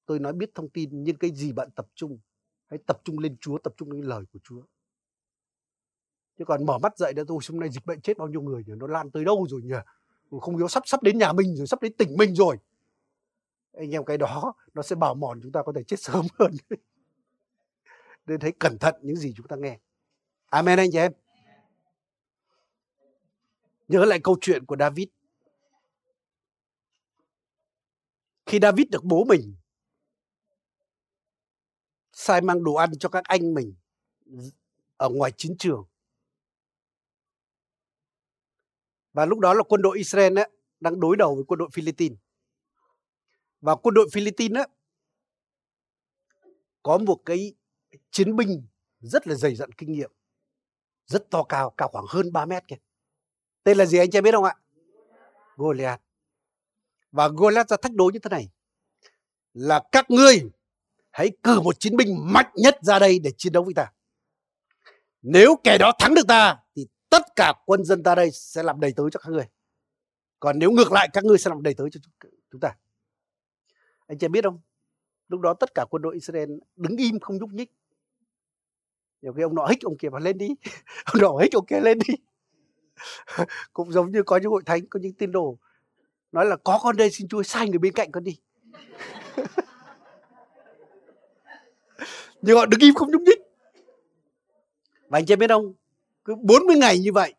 Tôi 0.06 0.18
nói 0.18 0.32
biết 0.32 0.50
thông 0.54 0.68
tin 0.68 0.90
nhưng 0.92 1.16
cái 1.16 1.30
gì 1.34 1.52
bạn 1.52 1.70
tập 1.70 1.86
trung. 1.94 2.18
Hãy 2.66 2.78
tập 2.86 3.00
trung 3.04 3.18
lên 3.18 3.36
Chúa, 3.40 3.58
tập 3.58 3.72
trung 3.76 3.90
lên 3.90 4.02
lời 4.02 4.24
của 4.32 4.38
Chúa. 4.42 4.62
Chứ 6.38 6.44
còn 6.44 6.66
mở 6.66 6.78
mắt 6.78 6.98
dậy 6.98 7.12
đã 7.12 7.22
tôi 7.28 7.38
hôm 7.48 7.60
nay 7.60 7.70
dịch 7.70 7.86
bệnh 7.86 8.00
chết 8.00 8.18
bao 8.18 8.28
nhiêu 8.28 8.42
người 8.42 8.64
nhỉ? 8.66 8.72
Nó 8.76 8.86
lan 8.86 9.10
tới 9.10 9.24
đâu 9.24 9.46
rồi 9.48 9.60
nhỉ? 9.62 9.74
Không 10.40 10.56
hiểu 10.56 10.68
sắp 10.68 10.82
sắp 10.86 11.02
đến 11.02 11.18
nhà 11.18 11.32
mình 11.32 11.56
rồi, 11.56 11.66
sắp 11.66 11.82
đến 11.82 11.92
tỉnh 11.92 12.16
mình 12.16 12.34
rồi 12.34 12.56
anh 13.72 13.90
em 13.90 14.04
cái 14.04 14.18
đó 14.18 14.54
nó 14.74 14.82
sẽ 14.82 14.96
bảo 14.96 15.14
mòn 15.14 15.40
chúng 15.42 15.52
ta 15.52 15.62
có 15.62 15.72
thể 15.72 15.82
chết 15.82 16.00
sớm 16.00 16.26
hơn 16.38 16.52
nên 18.26 18.40
thấy 18.40 18.52
cẩn 18.52 18.78
thận 18.78 18.94
những 19.02 19.16
gì 19.16 19.32
chúng 19.36 19.48
ta 19.48 19.56
nghe 19.56 19.78
amen 20.50 20.78
anh 20.78 20.88
chị 20.92 20.98
em 20.98 21.12
nhớ 23.88 24.04
lại 24.04 24.20
câu 24.24 24.36
chuyện 24.40 24.66
của 24.66 24.76
david. 24.78 25.08
Khi 28.46 28.58
david 28.62 28.86
được 28.90 29.04
bố 29.04 29.24
mình 29.24 29.54
sai 32.12 32.40
mang 32.40 32.64
đồ 32.64 32.74
ăn 32.74 32.98
cho 32.98 33.08
các 33.08 33.24
anh 33.24 33.54
mình 33.54 33.74
ở 34.96 35.08
ngoài 35.08 35.32
chiến 35.36 35.56
trường. 35.58 35.84
Và 39.12 39.26
lúc 39.26 39.38
đó 39.38 39.54
là 39.54 39.62
quân 39.62 39.82
đội 39.82 39.98
Israel 39.98 40.38
ấy, 40.38 40.50
đang 40.80 41.00
đối 41.00 41.16
đầu 41.16 41.34
với 41.34 41.44
quân 41.48 41.58
đội 41.58 41.68
Philippines. 41.72 42.18
Và 43.60 43.76
quân 43.76 43.94
đội 43.94 44.08
Philippines 44.12 44.56
ấy, 44.56 44.68
có 46.82 46.98
một 46.98 47.22
cái 47.24 47.54
chiến 48.10 48.36
binh 48.36 48.66
rất 49.00 49.26
là 49.26 49.34
dày 49.34 49.54
dặn 49.54 49.72
kinh 49.72 49.92
nghiệm 49.92 50.10
rất 51.06 51.30
to 51.30 51.42
cao 51.42 51.74
cao 51.76 51.88
khoảng 51.88 52.04
hơn 52.08 52.32
3 52.32 52.46
mét 52.46 52.68
kìa 52.68 52.76
tên 53.64 53.78
là 53.78 53.86
gì 53.86 53.98
anh 53.98 54.10
chị 54.10 54.20
biết 54.20 54.32
không 54.32 54.44
ạ? 54.44 54.54
Goliath. 55.56 56.02
Và 57.12 57.28
Goliath 57.28 57.68
ra 57.68 57.76
thách 57.82 57.94
đố 57.94 58.10
như 58.12 58.18
thế 58.18 58.28
này. 58.30 58.48
Là 59.54 59.82
các 59.92 60.10
ngươi 60.10 60.50
hãy 61.10 61.30
cử 61.42 61.60
một 61.60 61.80
chiến 61.80 61.96
binh 61.96 62.32
mạnh 62.32 62.50
nhất 62.54 62.78
ra 62.82 62.98
đây 62.98 63.18
để 63.18 63.30
chiến 63.38 63.52
đấu 63.52 63.64
với 63.64 63.74
ta. 63.74 63.92
Nếu 65.22 65.56
kẻ 65.64 65.78
đó 65.78 65.92
thắng 65.98 66.14
được 66.14 66.26
ta, 66.28 66.58
thì 66.76 66.86
tất 67.10 67.22
cả 67.36 67.52
quân 67.66 67.84
dân 67.84 68.02
ta 68.02 68.14
đây 68.14 68.30
sẽ 68.30 68.62
làm 68.62 68.80
đầy 68.80 68.92
tớ 68.92 69.02
cho 69.10 69.20
các 69.20 69.30
ngươi. 69.30 69.48
Còn 70.40 70.58
nếu 70.58 70.70
ngược 70.70 70.92
lại, 70.92 71.08
các 71.12 71.24
ngươi 71.24 71.38
sẽ 71.38 71.48
làm 71.48 71.62
đầy 71.62 71.74
tớ 71.74 71.84
cho 71.88 72.00
chúng 72.50 72.60
ta. 72.60 72.76
Anh 74.06 74.18
chị 74.18 74.28
biết 74.28 74.44
không? 74.44 74.60
Lúc 75.28 75.40
đó 75.40 75.54
tất 75.54 75.74
cả 75.74 75.84
quân 75.90 76.02
đội 76.02 76.14
Israel 76.14 76.50
đứng 76.76 76.96
im 76.96 77.20
không 77.20 77.38
nhúc 77.38 77.52
nhích. 77.52 77.72
Nhiều 79.22 79.32
khi 79.32 79.42
ông 79.42 79.54
nọ 79.54 79.66
hích 79.66 79.82
ông 79.82 79.98
kia 79.98 80.08
vào 80.08 80.20
lên 80.20 80.38
đi. 80.38 80.48
Ông 81.04 81.22
nọ 81.22 81.38
hích 81.42 81.52
ông 81.52 81.66
kia 81.66 81.80
lên 81.80 81.98
đi. 82.08 82.14
cũng 83.72 83.92
giống 83.92 84.12
như 84.12 84.22
có 84.22 84.36
những 84.36 84.50
hội 84.50 84.62
thánh, 84.66 84.86
có 84.86 85.00
những 85.00 85.12
tin 85.12 85.32
đồ 85.32 85.58
nói 86.32 86.46
là 86.46 86.56
có 86.56 86.80
con 86.82 86.96
đây, 86.96 87.10
xin 87.10 87.28
chúa 87.28 87.42
sai 87.42 87.68
người 87.68 87.78
bên 87.78 87.92
cạnh 87.92 88.12
con 88.12 88.24
đi. 88.24 88.38
Nhưng 92.42 92.56
họ 92.56 92.66
đứng 92.66 92.80
im 92.80 92.94
không 92.94 93.10
nhúc 93.10 93.22
nhích. 93.22 93.38
Và 95.08 95.18
anh 95.18 95.26
chị 95.26 95.36
biết 95.36 95.50
không? 95.50 95.74
Cứ 96.24 96.34
40 96.34 96.76
ngày 96.76 96.98
như 96.98 97.12
vậy, 97.12 97.34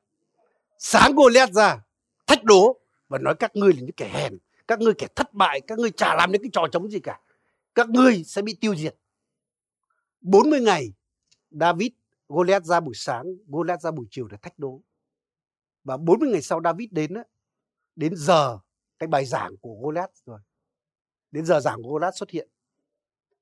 sáng 0.78 1.16
Goliath 1.16 1.52
ra, 1.52 1.82
thách 2.28 2.44
đố 2.44 2.80
và 3.10 3.18
nói 3.18 3.36
các 3.40 3.56
ngươi 3.56 3.74
là 3.74 3.80
những 3.80 3.92
kẻ 3.92 4.10
hèn, 4.14 4.38
các 4.68 4.80
ngươi 4.80 4.94
kẻ 4.98 5.08
thất 5.16 5.34
bại, 5.34 5.62
các 5.62 5.80
ngươi 5.80 5.92
chả 5.92 6.16
làm 6.16 6.32
những 6.32 6.42
cái 6.42 6.50
trò 6.54 6.68
chống 6.72 6.90
gì 6.90 7.00
cả. 7.00 7.20
Các 7.76 7.90
ngươi 7.90 8.24
sẽ 8.24 8.42
bị 8.42 8.54
tiêu 8.62 8.76
diệt. 8.76 8.96
40 10.22 10.62
ngày, 10.62 10.94
David 11.52 11.92
Goliath 12.30 12.66
ra 12.66 12.80
buổi 12.80 12.96
sáng, 12.96 13.26
Goliath 13.48 13.82
ra 13.82 13.92
buổi 13.92 14.06
chiều 14.10 14.28
để 14.28 14.38
thách 14.42 14.60
đố 14.60 14.82
và 15.84 15.98
40 15.98 16.30
ngày 16.30 16.42
sau 16.42 16.62
David 16.64 16.90
đến 16.92 17.14
đến 17.96 18.16
giờ 18.16 18.60
cái 19.00 19.08
bài 19.08 19.26
giảng 19.26 19.58
của 19.58 19.76
Goliath 19.82 20.14
rồi. 20.26 20.40
Đến 21.32 21.46
giờ 21.46 21.60
giảng 21.60 21.84
của 21.84 21.90
Goliath 21.90 22.16
xuất 22.16 22.30
hiện. 22.30 22.50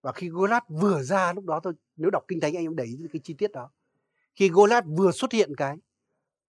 Và 0.01 0.11
khi 0.11 0.29
Goliath 0.29 0.65
vừa 0.69 1.03
ra 1.03 1.33
lúc 1.33 1.45
đó 1.45 1.59
thôi, 1.63 1.73
nếu 1.95 2.09
đọc 2.09 2.23
kinh 2.27 2.39
thánh 2.39 2.55
anh 2.55 2.65
em 2.65 2.75
để 2.75 2.83
ý 2.83 2.97
cái 3.13 3.19
chi 3.23 3.33
tiết 3.33 3.51
đó. 3.51 3.71
Khi 4.35 4.49
Goliath 4.49 4.85
vừa 4.87 5.11
xuất 5.11 5.31
hiện 5.31 5.55
cái, 5.55 5.77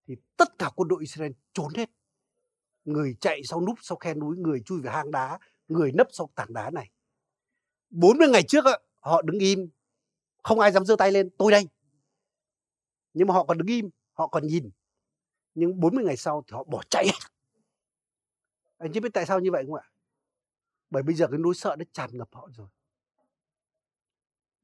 thì 0.06 0.16
tất 0.36 0.58
cả 0.58 0.70
quân 0.74 0.88
đội 0.88 1.00
Israel 1.00 1.32
trốn 1.52 1.74
hết. 1.76 1.90
Người 2.84 3.16
chạy 3.20 3.40
sau 3.44 3.60
núp 3.60 3.78
sau 3.82 3.96
khe 3.96 4.14
núi, 4.14 4.36
người 4.36 4.60
chui 4.60 4.80
vào 4.80 4.94
hang 4.94 5.10
đá, 5.10 5.38
người 5.68 5.92
nấp 5.92 6.06
sau 6.10 6.30
tảng 6.34 6.52
đá 6.52 6.70
này. 6.70 6.90
40 7.90 8.28
ngày 8.28 8.42
trước 8.42 8.64
họ 9.00 9.22
đứng 9.22 9.38
im. 9.38 9.68
Không 10.42 10.60
ai 10.60 10.72
dám 10.72 10.84
giơ 10.84 10.96
tay 10.96 11.12
lên, 11.12 11.30
tôi 11.38 11.52
đây. 11.52 11.68
Nhưng 13.14 13.28
mà 13.28 13.34
họ 13.34 13.44
còn 13.44 13.58
đứng 13.58 13.66
im, 13.66 13.90
họ 14.12 14.26
còn 14.26 14.46
nhìn 14.46 14.70
nhưng 15.58 15.80
40 15.80 16.04
ngày 16.04 16.16
sau 16.16 16.44
thì 16.46 16.54
họ 16.54 16.64
bỏ 16.64 16.82
chạy 16.90 17.06
hết. 17.06 17.28
anh 18.78 18.92
chị 18.92 19.00
biết 19.00 19.08
tại 19.14 19.26
sao 19.26 19.40
như 19.40 19.50
vậy 19.52 19.64
không 19.66 19.74
ạ? 19.74 19.84
Bởi 20.90 21.02
bây 21.02 21.14
giờ 21.14 21.26
cái 21.30 21.38
nỗi 21.38 21.54
sợ 21.54 21.76
nó 21.78 21.84
tràn 21.92 22.10
ngập 22.12 22.28
họ 22.32 22.48
rồi. 22.56 22.68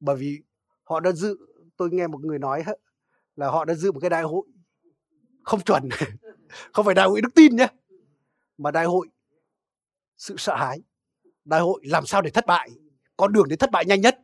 Bởi 0.00 0.16
vì 0.16 0.42
họ 0.84 1.00
đã 1.00 1.12
dự, 1.12 1.38
tôi 1.76 1.90
nghe 1.92 2.06
một 2.06 2.24
người 2.24 2.38
nói 2.38 2.64
là 3.36 3.50
họ 3.50 3.64
đã 3.64 3.74
dự 3.74 3.92
một 3.92 4.00
cái 4.00 4.10
đại 4.10 4.22
hội 4.22 4.46
không 5.42 5.60
chuẩn, 5.60 5.88
không 6.72 6.84
phải 6.84 6.94
đại 6.94 7.06
hội 7.06 7.20
đức 7.20 7.34
tin 7.34 7.56
nhé 7.56 7.66
mà 8.58 8.70
đại 8.70 8.84
hội 8.84 9.08
sự 10.16 10.34
sợ 10.38 10.56
hãi, 10.56 10.82
đại 11.44 11.60
hội 11.60 11.80
làm 11.84 12.06
sao 12.06 12.22
để 12.22 12.30
thất 12.30 12.46
bại, 12.46 12.70
con 13.16 13.32
đường 13.32 13.48
để 13.48 13.56
thất 13.56 13.70
bại 13.70 13.84
nhanh 13.84 14.00
nhất. 14.00 14.20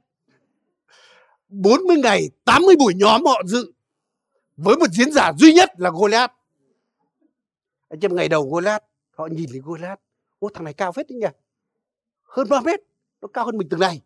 40 1.49 1.97
ngày 1.97 2.31
80 2.45 2.77
buổi 2.79 2.95
nhóm 2.95 3.25
họ 3.25 3.43
dự 3.47 3.73
với 4.57 4.77
một 4.77 4.89
diễn 4.93 5.13
giả 5.13 5.33
duy 5.39 5.53
nhất 5.53 5.71
là 5.77 5.91
Goliath 5.91 6.40
anh 7.91 8.01
em 8.01 8.15
ngày 8.15 8.29
đầu 8.29 8.51
Goliath 8.51 8.85
họ 9.11 9.27
nhìn 9.27 9.49
thấy 9.51 9.61
Goliath 9.61 10.01
ô 10.39 10.49
thằng 10.55 10.65
này 10.65 10.75
cao 10.75 10.93
phết 10.93 11.07
đấy 11.09 11.19
nhỉ. 11.19 11.27
Hơn 12.23 12.49
3 12.49 12.61
mét 12.61 12.81
nó 13.21 13.29
cao 13.29 13.45
hơn 13.45 13.59
mình 13.59 13.69
từng 13.69 13.81
này. 13.81 14.03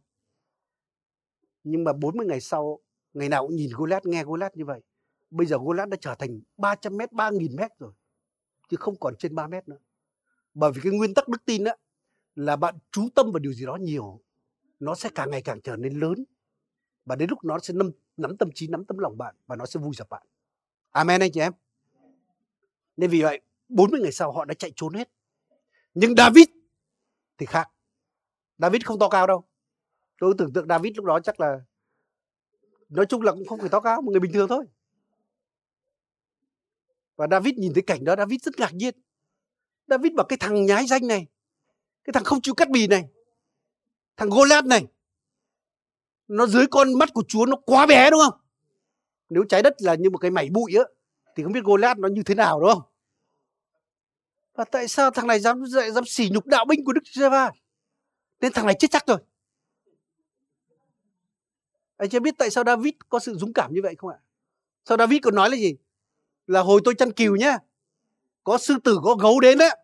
Nhưng 1.64 1.84
mà 1.84 1.92
40 1.92 2.26
ngày 2.26 2.40
sau 2.40 2.80
ngày 3.14 3.28
nào 3.28 3.46
cũng 3.46 3.56
nhìn 3.56 3.70
Goliath 3.76 4.06
nghe 4.06 4.24
Goliath 4.24 4.56
như 4.56 4.64
vậy. 4.64 4.80
Bây 5.30 5.46
giờ 5.46 5.56
Goliath 5.60 5.88
đã 5.88 5.96
trở 6.00 6.14
thành 6.14 6.40
300 6.56 6.96
mét 6.96 7.12
3.000 7.12 7.56
mét 7.56 7.70
rồi 7.78 7.92
chứ 8.68 8.76
không 8.76 8.96
còn 9.00 9.16
trên 9.16 9.34
3 9.34 9.46
mét 9.46 9.68
nữa. 9.68 9.78
Bởi 10.54 10.72
vì 10.72 10.80
cái 10.84 10.92
nguyên 10.92 11.14
tắc 11.14 11.28
đức 11.28 11.44
tin 11.44 11.64
đó 11.64 11.72
là 12.34 12.56
bạn 12.56 12.78
chú 12.92 13.08
tâm 13.14 13.32
vào 13.32 13.38
điều 13.38 13.52
gì 13.52 13.66
đó 13.66 13.76
nhiều 13.76 14.20
nó 14.80 14.94
sẽ 14.94 15.08
càng 15.14 15.30
ngày 15.30 15.42
càng 15.42 15.60
trở 15.60 15.76
nên 15.76 15.98
lớn. 15.98 16.24
Và 17.04 17.16
đến 17.16 17.30
lúc 17.30 17.44
nó 17.44 17.58
sẽ 17.58 17.74
nắm, 17.74 17.90
nắm 18.16 18.36
tâm 18.36 18.50
trí 18.54 18.68
nắm 18.68 18.84
tấm 18.84 18.98
lòng 18.98 19.18
bạn 19.18 19.34
và 19.46 19.56
nó 19.56 19.66
sẽ 19.66 19.80
vui 19.80 19.94
dập 19.94 20.08
bạn. 20.08 20.26
Amen 20.90 21.20
anh 21.20 21.32
chị 21.32 21.40
em. 21.40 21.52
Nên 22.96 23.10
vì 23.10 23.22
vậy 23.22 23.40
40 23.74 24.00
ngày 24.00 24.12
sau 24.12 24.32
họ 24.32 24.44
đã 24.44 24.54
chạy 24.54 24.72
trốn 24.76 24.94
hết. 24.94 25.10
Nhưng 25.94 26.14
David 26.16 26.44
thì 27.38 27.46
khác. 27.46 27.70
David 28.58 28.82
không 28.84 28.98
to 28.98 29.08
cao 29.08 29.26
đâu. 29.26 29.44
Tôi 30.20 30.34
tưởng 30.38 30.52
tượng 30.52 30.68
David 30.68 30.96
lúc 30.96 31.04
đó 31.04 31.20
chắc 31.20 31.40
là, 31.40 31.60
nói 32.88 33.06
chung 33.06 33.22
là 33.22 33.32
cũng 33.32 33.46
không 33.46 33.60
phải 33.60 33.68
to 33.68 33.80
cao, 33.80 34.02
một 34.02 34.10
người 34.10 34.20
bình 34.20 34.32
thường 34.32 34.48
thôi. 34.48 34.64
Và 37.16 37.26
David 37.30 37.54
nhìn 37.54 37.74
thấy 37.74 37.82
cảnh 37.82 38.04
đó, 38.04 38.14
David 38.16 38.42
rất 38.42 38.58
ngạc 38.58 38.74
nhiên. 38.74 38.94
David 39.86 40.12
bảo 40.12 40.26
cái 40.26 40.36
thằng 40.40 40.66
nhái 40.66 40.86
danh 40.86 41.06
này, 41.06 41.26
cái 42.04 42.12
thằng 42.12 42.24
không 42.24 42.40
chịu 42.42 42.54
cắt 42.54 42.70
bì 42.70 42.86
này, 42.86 43.04
thằng 44.16 44.30
Goliath 44.30 44.66
này, 44.66 44.86
nó 46.28 46.46
dưới 46.46 46.66
con 46.70 46.98
mắt 46.98 47.08
của 47.14 47.24
Chúa 47.28 47.46
nó 47.46 47.56
quá 47.56 47.86
bé, 47.86 48.10
đúng 48.10 48.20
không? 48.20 48.40
Nếu 49.28 49.44
trái 49.48 49.62
đất 49.62 49.74
là 49.78 49.94
như 49.94 50.10
một 50.10 50.18
cái 50.18 50.30
mảy 50.30 50.50
bụi 50.50 50.74
á, 50.74 50.84
thì 51.36 51.42
không 51.42 51.52
biết 51.52 51.64
Goliath 51.64 51.98
nó 51.98 52.08
như 52.08 52.22
thế 52.22 52.34
nào, 52.34 52.60
đúng 52.60 52.70
không? 52.74 52.82
Và 54.54 54.64
tại 54.64 54.88
sao 54.88 55.10
thằng 55.10 55.26
này 55.26 55.40
dám 55.40 55.66
dạy 55.66 55.92
dám 55.92 56.04
sỉ 56.06 56.28
nhục 56.32 56.46
đạo 56.46 56.64
binh 56.64 56.84
của 56.84 56.92
Đức 56.92 57.02
giê 57.12 57.28
va 57.28 57.52
nên 58.40 58.52
thằng 58.52 58.66
này 58.66 58.76
chết 58.78 58.90
chắc 58.90 59.06
rồi. 59.06 59.18
Anh 61.96 62.10
chưa 62.10 62.20
biết 62.20 62.34
tại 62.38 62.50
sao 62.50 62.64
David 62.64 62.94
có 63.08 63.18
sự 63.18 63.34
dũng 63.34 63.52
cảm 63.52 63.74
như 63.74 63.80
vậy 63.82 63.94
không 63.98 64.10
ạ? 64.10 64.18
Sao 64.84 64.98
David 64.98 65.20
còn 65.22 65.34
nói 65.34 65.50
là 65.50 65.56
gì? 65.56 65.76
Là 66.46 66.60
hồi 66.60 66.80
tôi 66.84 66.94
chăn 66.94 67.12
cừu 67.12 67.36
nhá. 67.36 67.58
Có 68.44 68.58
sư 68.58 68.74
tử 68.84 68.98
có 69.04 69.14
gấu 69.14 69.40
đến 69.40 69.58
đấy. 69.58 69.76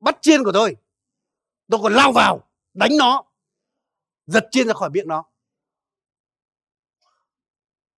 Bắt 0.00 0.18
chiên 0.20 0.44
của 0.44 0.52
tôi. 0.52 0.76
Tôi 1.68 1.80
còn 1.82 1.92
lao 1.92 2.12
vào 2.12 2.48
đánh 2.74 2.90
nó. 2.98 3.24
Giật 4.26 4.48
chiên 4.50 4.66
ra 4.66 4.72
khỏi 4.74 4.90
miệng 4.90 5.08
nó. 5.08 5.24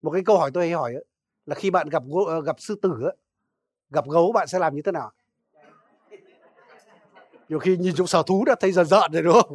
Một 0.03 0.11
cái 0.11 0.23
câu 0.27 0.39
hỏi 0.39 0.51
tôi 0.55 0.65
hay 0.65 0.73
hỏi 0.73 0.95
ấy, 0.95 1.05
là 1.47 1.55
khi 1.55 1.71
bạn 1.71 1.89
gặp 1.89 2.03
ờ, 2.27 2.41
gặp 2.41 2.61
sư 2.61 2.79
tử 2.83 2.91
ấy, 3.03 3.17
gặp 3.91 4.09
gấu 4.09 4.33
bạn 4.33 4.49
sẽ 4.49 4.59
làm 4.59 4.75
như 4.75 4.83
thế 4.83 4.93
nào? 4.93 5.13
Nhiều 7.53 7.59
khi 7.59 7.77
nhìn 7.77 7.95
trong 7.95 8.07
sở 8.07 8.23
thú 8.23 8.45
đã 8.45 8.55
thấy 8.61 8.73
dần 8.73 8.87
dợn 8.87 9.13
rồi, 9.13 9.23
đúng 9.23 9.33
không? 9.33 9.55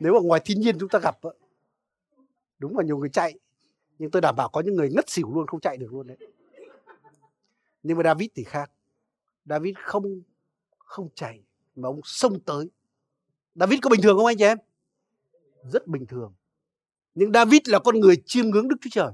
Nếu 0.00 0.12
mà 0.12 0.18
ngoài 0.22 0.40
thiên 0.44 0.60
nhiên 0.60 0.78
chúng 0.78 0.88
ta 0.88 0.98
gặp 0.98 1.18
đúng 2.58 2.76
là 2.76 2.84
nhiều 2.84 2.98
người 2.98 3.08
chạy. 3.08 3.38
Nhưng 3.98 4.10
tôi 4.10 4.22
đảm 4.22 4.36
bảo 4.36 4.48
có 4.48 4.60
những 4.60 4.74
người 4.74 4.90
ngất 4.90 5.10
xỉu 5.10 5.34
luôn, 5.34 5.46
không 5.46 5.60
chạy 5.60 5.76
được 5.76 5.86
luôn 5.92 6.06
đấy. 6.06 6.16
Nhưng 7.82 7.96
mà 7.96 8.02
David 8.04 8.28
thì 8.34 8.44
khác. 8.44 8.70
David 9.44 9.74
không 9.82 10.22
không 10.78 11.08
chạy, 11.14 11.40
mà 11.76 11.88
ông 11.88 12.00
xông 12.04 12.40
tới. 12.40 12.70
David 13.54 13.80
có 13.82 13.90
bình 13.90 14.00
thường 14.02 14.16
không 14.16 14.26
anh 14.26 14.38
chị 14.38 14.44
em? 14.44 14.58
Rất 15.72 15.86
bình 15.86 16.06
thường. 16.06 16.34
Nhưng 17.14 17.32
David 17.32 17.60
là 17.64 17.78
con 17.78 18.00
người 18.00 18.22
chiêm 18.26 18.46
ngưỡng 18.46 18.68
Đức 18.68 18.76
Chúa 18.80 18.90
Trời. 18.92 19.12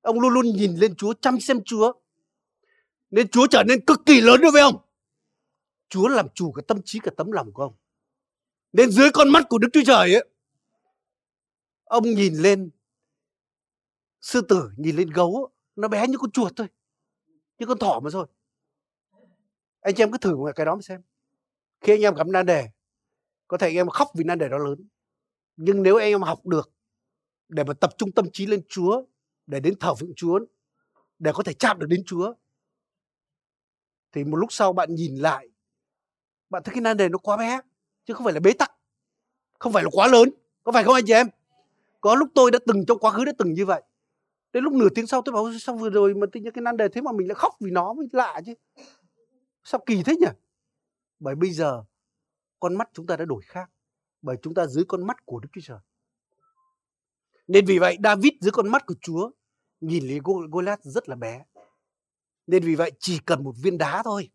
Ông 0.00 0.20
luôn 0.20 0.32
luôn 0.32 0.46
nhìn 0.46 0.76
lên 0.76 0.94
Chúa, 0.94 1.14
chăm 1.20 1.40
xem 1.40 1.60
Chúa. 1.64 1.92
Nên 3.10 3.28
Chúa 3.28 3.46
trở 3.46 3.62
nên 3.68 3.84
cực 3.84 4.00
kỳ 4.06 4.20
lớn 4.20 4.40
đối 4.40 4.52
với 4.52 4.62
ông. 4.62 4.89
Chúa 5.90 6.08
làm 6.08 6.26
chủ 6.34 6.52
cái 6.52 6.64
tâm 6.68 6.80
trí 6.84 6.98
cái 7.02 7.14
tấm 7.16 7.32
lòng 7.32 7.52
của 7.52 7.62
ông. 7.62 7.74
Nên 8.72 8.90
dưới 8.90 9.10
con 9.14 9.28
mắt 9.28 9.44
của 9.48 9.58
Đức 9.58 9.68
Chúa 9.72 9.84
Trời 9.86 10.14
ấy 10.14 10.28
ông 11.84 12.04
nhìn 12.04 12.34
lên 12.34 12.70
sư 14.20 14.40
tử 14.48 14.70
nhìn 14.76 14.96
lên 14.96 15.10
gấu 15.10 15.50
nó 15.76 15.88
bé 15.88 16.06
như 16.08 16.18
con 16.18 16.30
chuột 16.30 16.52
thôi 16.56 16.66
như 17.58 17.66
con 17.66 17.78
thỏ 17.78 18.00
mà 18.04 18.10
thôi. 18.12 18.26
Anh 19.80 19.94
chị 19.94 20.02
em 20.02 20.12
cứ 20.12 20.18
thử 20.18 20.36
một 20.36 20.52
cái 20.56 20.66
đó 20.66 20.74
mà 20.74 20.82
xem. 20.82 21.02
Khi 21.80 21.92
anh 21.92 22.00
em 22.00 22.14
gặp 22.14 22.26
nan 22.26 22.46
đề 22.46 22.68
có 23.48 23.58
thể 23.58 23.66
anh 23.66 23.76
em 23.76 23.88
khóc 23.88 24.08
vì 24.14 24.24
nan 24.24 24.38
đề 24.38 24.48
đó 24.48 24.58
lớn. 24.58 24.88
Nhưng 25.56 25.82
nếu 25.82 25.96
anh 25.96 26.10
em 26.10 26.22
học 26.22 26.46
được 26.46 26.72
để 27.48 27.64
mà 27.64 27.74
tập 27.74 27.90
trung 27.98 28.12
tâm 28.12 28.26
trí 28.32 28.46
lên 28.46 28.62
Chúa, 28.68 29.04
để 29.46 29.60
đến 29.60 29.74
thờ 29.80 29.94
phượng 29.94 30.14
Chúa, 30.16 30.40
để 31.18 31.32
có 31.34 31.42
thể 31.42 31.52
chạm 31.52 31.78
được 31.78 31.86
đến 31.90 32.02
Chúa. 32.06 32.34
Thì 34.12 34.24
một 34.24 34.36
lúc 34.36 34.52
sau 34.52 34.72
bạn 34.72 34.94
nhìn 34.94 35.16
lại, 35.16 35.48
bạn 36.50 36.62
thấy 36.62 36.74
cái 36.74 36.80
nan 36.80 36.96
đề 36.96 37.08
nó 37.08 37.18
quá 37.18 37.36
bé, 37.36 37.60
chứ 38.04 38.14
không 38.14 38.24
phải 38.24 38.34
là 38.34 38.40
bế 38.40 38.52
tắc, 38.52 38.72
không 39.58 39.72
phải 39.72 39.82
là 39.84 39.90
quá 39.92 40.06
lớn, 40.06 40.30
có 40.62 40.72
phải 40.72 40.84
không 40.84 40.94
anh 40.94 41.04
chị 41.06 41.12
em? 41.12 41.28
Có 42.00 42.14
lúc 42.14 42.28
tôi 42.34 42.50
đã 42.50 42.58
từng 42.66 42.86
trong 42.86 42.98
quá 42.98 43.10
khứ 43.10 43.24
đã 43.24 43.32
từng 43.38 43.52
như 43.52 43.66
vậy. 43.66 43.82
Đến 44.52 44.64
lúc 44.64 44.72
nửa 44.72 44.88
tiếng 44.94 45.06
sau 45.06 45.22
tôi 45.22 45.32
bảo 45.32 45.52
xong 45.60 45.78
vừa 45.78 45.90
rồi 45.90 46.14
mà 46.14 46.26
tự 46.32 46.40
nhiên 46.40 46.52
cái 46.52 46.62
nan 46.62 46.76
đề 46.76 46.88
thế 46.88 47.00
mà 47.00 47.12
mình 47.12 47.28
lại 47.28 47.34
khóc 47.34 47.54
vì 47.60 47.70
nó 47.70 47.92
mới 47.92 48.06
lạ 48.12 48.40
chứ. 48.46 48.54
Sao 49.64 49.80
kỳ 49.86 50.02
thế 50.02 50.16
nhỉ? 50.16 50.26
Bởi 51.18 51.34
bây 51.34 51.50
giờ 51.50 51.84
con 52.60 52.74
mắt 52.74 52.90
chúng 52.92 53.06
ta 53.06 53.16
đã 53.16 53.24
đổi 53.24 53.42
khác. 53.42 53.70
Bởi 54.22 54.36
chúng 54.42 54.54
ta 54.54 54.66
dưới 54.66 54.84
con 54.84 55.06
mắt 55.06 55.26
của 55.26 55.40
Đức 55.40 55.48
Chúa 55.52 55.60
Trời. 55.64 55.78
Nên 57.46 57.64
vì 57.64 57.78
vậy 57.78 57.98
David 58.04 58.32
dưới 58.40 58.52
con 58.52 58.68
mắt 58.68 58.86
của 58.86 58.94
Chúa 59.00 59.30
nhìn 59.80 60.08
lấy 60.08 60.20
Goliath 60.50 60.82
rất 60.82 61.08
là 61.08 61.16
bé. 61.16 61.44
Nên 62.46 62.62
vì 62.62 62.74
vậy 62.74 62.92
chỉ 62.98 63.18
cần 63.26 63.44
một 63.44 63.54
viên 63.62 63.78
đá 63.78 64.02
thôi 64.02 64.30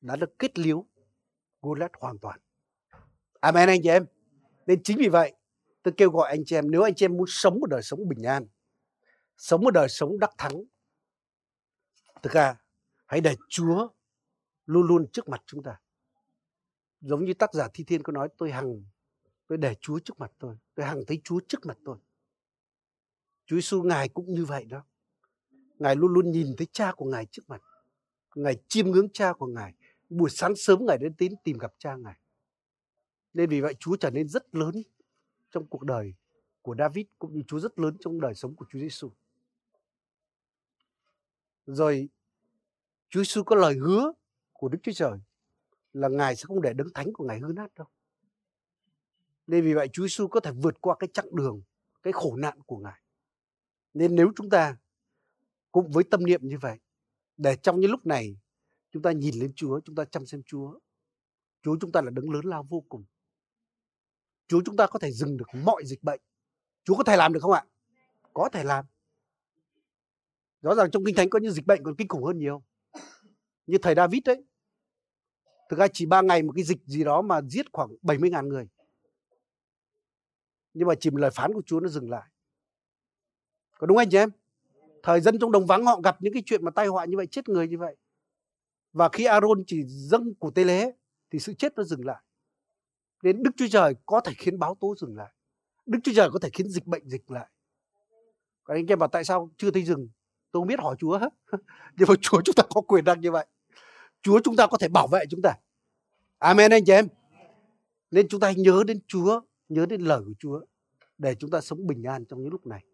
đã 0.00 0.16
được 0.16 0.38
kết 0.38 0.58
liễu 0.58 0.86
Goliath 1.62 1.92
hoàn 2.00 2.18
toàn. 2.18 2.40
Amen 3.40 3.68
anh 3.68 3.80
chị 3.82 3.88
em. 3.88 4.06
Nên 4.66 4.82
chính 4.82 4.98
vì 4.98 5.08
vậy 5.08 5.32
tôi 5.82 5.94
kêu 5.96 6.10
gọi 6.10 6.30
anh 6.30 6.44
chị 6.46 6.56
em 6.56 6.70
nếu 6.70 6.82
anh 6.82 6.94
chị 6.94 7.04
em 7.04 7.16
muốn 7.16 7.26
sống 7.28 7.60
một 7.60 7.66
đời 7.66 7.82
sống 7.82 8.08
bình 8.08 8.22
an, 8.22 8.46
sống 9.36 9.60
một 9.60 9.70
đời 9.70 9.88
sống 9.88 10.18
đắc 10.18 10.30
thắng, 10.38 10.52
thực 12.22 12.32
ra 12.32 12.56
hãy 13.06 13.20
để 13.20 13.36
Chúa 13.48 13.88
luôn 14.66 14.86
luôn 14.86 15.06
trước 15.12 15.28
mặt 15.28 15.42
chúng 15.46 15.62
ta. 15.62 15.80
Giống 17.00 17.24
như 17.24 17.34
tác 17.34 17.54
giả 17.54 17.68
Thi 17.74 17.84
Thiên 17.84 18.02
có 18.02 18.12
nói 18.12 18.28
tôi 18.38 18.52
hằng 18.52 18.84
tôi 19.46 19.58
để 19.58 19.74
Chúa 19.80 19.98
trước 19.98 20.18
mặt 20.18 20.32
tôi, 20.38 20.56
tôi 20.74 20.86
hằng 20.86 21.00
thấy 21.06 21.20
Chúa 21.24 21.40
trước 21.48 21.66
mặt 21.66 21.78
tôi. 21.84 21.98
Chúa 23.46 23.56
Giêsu 23.56 23.82
ngài 23.82 24.08
cũng 24.08 24.34
như 24.34 24.44
vậy 24.44 24.64
đó. 24.64 24.84
Ngài 25.78 25.96
luôn 25.96 26.12
luôn 26.12 26.30
nhìn 26.30 26.46
thấy 26.56 26.66
cha 26.72 26.92
của 26.92 27.04
ngài 27.04 27.26
trước 27.26 27.42
mặt. 27.48 27.62
Ngài 28.34 28.56
chiêm 28.68 28.90
ngưỡng 28.90 29.08
cha 29.12 29.32
của 29.32 29.46
ngài. 29.46 29.74
Buổi 30.10 30.30
sáng 30.30 30.56
sớm 30.56 30.86
ngài 30.86 30.98
đến 30.98 31.14
tín 31.14 31.32
tìm 31.44 31.58
gặp 31.58 31.72
cha 31.78 31.96
ngài. 31.96 32.20
Nên 33.32 33.50
vì 33.50 33.60
vậy 33.60 33.74
Chúa 33.80 33.96
trở 33.96 34.10
nên 34.10 34.28
rất 34.28 34.54
lớn 34.54 34.74
trong 35.50 35.66
cuộc 35.66 35.82
đời 35.82 36.14
của 36.62 36.74
David 36.78 37.06
cũng 37.18 37.32
như 37.32 37.42
Chúa 37.48 37.58
rất 37.58 37.78
lớn 37.78 37.96
trong 38.00 38.20
đời 38.20 38.34
sống 38.34 38.54
của 38.54 38.64
Chúa 38.68 38.78
Giêsu. 38.78 39.10
Rồi 41.66 42.08
Chúa 43.08 43.20
Giêsu 43.20 43.42
có 43.42 43.56
lời 43.56 43.74
hứa 43.74 44.12
của 44.52 44.68
Đức 44.68 44.78
Chúa 44.82 44.92
Trời 44.92 45.18
là 45.92 46.08
Ngài 46.08 46.36
sẽ 46.36 46.44
không 46.46 46.62
để 46.62 46.72
đấng 46.72 46.92
thánh 46.94 47.12
của 47.12 47.24
Ngài 47.24 47.38
hư 47.38 47.52
nát 47.52 47.74
đâu. 47.74 47.86
Nên 49.46 49.64
vì 49.64 49.74
vậy 49.74 49.88
Chúa 49.92 50.02
Giêsu 50.02 50.28
có 50.28 50.40
thể 50.40 50.50
vượt 50.50 50.80
qua 50.80 50.96
cái 50.98 51.08
chặng 51.12 51.36
đường, 51.36 51.62
cái 52.02 52.12
khổ 52.12 52.36
nạn 52.36 52.58
của 52.66 52.76
Ngài. 52.76 53.00
Nên 53.94 54.14
nếu 54.14 54.32
chúng 54.36 54.50
ta 54.50 54.76
cũng 55.72 55.90
với 55.90 56.04
tâm 56.04 56.26
niệm 56.26 56.40
như 56.42 56.58
vậy, 56.58 56.78
để 57.36 57.56
trong 57.56 57.80
những 57.80 57.90
lúc 57.90 58.06
này 58.06 58.36
chúng 58.90 59.02
ta 59.02 59.12
nhìn 59.12 59.34
lên 59.34 59.52
Chúa, 59.56 59.80
chúng 59.80 59.96
ta 59.96 60.04
chăm 60.04 60.26
xem 60.26 60.42
Chúa. 60.46 60.78
Chúa 61.62 61.76
chúng 61.80 61.92
ta 61.92 62.00
là 62.00 62.10
đấng 62.10 62.30
lớn 62.30 62.44
lao 62.44 62.62
vô 62.62 62.84
cùng. 62.88 63.04
Chúa 64.48 64.62
chúng 64.64 64.76
ta 64.76 64.86
có 64.86 64.98
thể 64.98 65.12
dừng 65.12 65.36
được 65.36 65.46
mọi 65.64 65.82
dịch 65.86 66.02
bệnh. 66.02 66.20
Chúa 66.84 66.96
có 66.96 67.04
thể 67.04 67.16
làm 67.16 67.32
được 67.32 67.40
không 67.42 67.52
ạ? 67.52 67.64
Có 68.34 68.48
thể 68.52 68.64
làm. 68.64 68.84
Rõ 70.62 70.74
ràng 70.74 70.90
trong 70.90 71.04
Kinh 71.04 71.14
Thánh 71.14 71.30
có 71.30 71.38
những 71.38 71.52
dịch 71.52 71.66
bệnh 71.66 71.84
còn 71.84 71.96
kinh 71.96 72.08
khủng 72.08 72.24
hơn 72.24 72.38
nhiều. 72.38 72.62
Như 73.66 73.78
thầy 73.82 73.94
David 73.94 74.20
đấy. 74.24 74.44
Thực 75.68 75.78
ra 75.78 75.86
chỉ 75.92 76.06
3 76.06 76.22
ngày 76.22 76.42
một 76.42 76.52
cái 76.56 76.64
dịch 76.64 76.78
gì 76.84 77.04
đó 77.04 77.22
mà 77.22 77.40
giết 77.42 77.66
khoảng 77.72 77.88
70.000 78.02 78.48
người. 78.48 78.68
Nhưng 80.74 80.88
mà 80.88 80.94
chỉ 81.00 81.10
một 81.10 81.18
lời 81.18 81.30
phán 81.30 81.52
của 81.52 81.62
Chúa 81.66 81.80
nó 81.80 81.88
dừng 81.88 82.10
lại. 82.10 82.30
Có 83.78 83.86
đúng 83.86 83.96
anh 83.96 84.10
chị 84.10 84.16
em? 84.16 84.30
Thời 85.02 85.20
dân 85.20 85.38
trong 85.38 85.52
đồng 85.52 85.66
vắng 85.66 85.84
họ 85.84 86.00
gặp 86.00 86.22
những 86.22 86.32
cái 86.32 86.42
chuyện 86.46 86.64
mà 86.64 86.70
tai 86.70 86.86
họa 86.86 87.04
như 87.04 87.16
vậy, 87.16 87.26
chết 87.26 87.48
người 87.48 87.68
như 87.68 87.78
vậy. 87.78 87.96
Và 88.92 89.08
khi 89.08 89.24
Aaron 89.24 89.64
chỉ 89.66 89.82
dâng 89.86 90.34
của 90.34 90.50
tê 90.50 90.64
lễ 90.64 90.92
thì 91.30 91.38
sự 91.38 91.54
chết 91.54 91.72
nó 91.76 91.82
dừng 91.82 92.04
lại. 92.04 92.22
Đến 93.22 93.42
Đức 93.42 93.50
Chúa 93.56 93.66
Trời 93.70 93.94
có 94.06 94.20
thể 94.20 94.32
khiến 94.38 94.58
báo 94.58 94.76
tố 94.80 94.94
dừng 94.96 95.16
lại. 95.16 95.32
Đức 95.86 95.98
Chúa 96.04 96.12
Trời 96.14 96.30
có 96.32 96.38
thể 96.38 96.50
khiến 96.52 96.68
dịch 96.68 96.86
bệnh 96.86 97.08
dịch 97.08 97.30
lại. 97.30 97.46
các 98.64 98.74
anh 98.74 98.86
em 98.86 98.98
bảo 98.98 99.08
tại 99.08 99.24
sao 99.24 99.50
chưa 99.56 99.70
thấy 99.70 99.84
dừng? 99.84 100.08
Tôi 100.52 100.60
không 100.60 100.66
biết 100.66 100.80
hỏi 100.80 100.96
Chúa 100.98 101.18
hết. 101.18 101.28
Nhưng 101.96 102.08
mà 102.08 102.14
Chúa 102.20 102.42
chúng 102.44 102.54
ta 102.54 102.62
có 102.74 102.80
quyền 102.80 103.04
năng 103.04 103.20
như 103.20 103.30
vậy. 103.30 103.46
Chúa 104.22 104.40
chúng 104.44 104.56
ta 104.56 104.66
có 104.66 104.78
thể 104.78 104.88
bảo 104.88 105.06
vệ 105.06 105.24
chúng 105.30 105.42
ta. 105.42 105.54
Amen 106.38 106.70
anh 106.70 106.84
chị 106.84 106.92
em. 106.92 107.08
Nên 108.10 108.28
chúng 108.28 108.40
ta 108.40 108.52
nhớ 108.56 108.82
đến 108.86 109.00
Chúa, 109.06 109.40
nhớ 109.68 109.86
đến 109.86 110.00
lời 110.00 110.20
của 110.24 110.34
Chúa 110.38 110.60
để 111.18 111.34
chúng 111.34 111.50
ta 111.50 111.60
sống 111.60 111.86
bình 111.86 112.02
an 112.02 112.24
trong 112.24 112.42
những 112.42 112.50
lúc 112.50 112.66
này. 112.66 112.84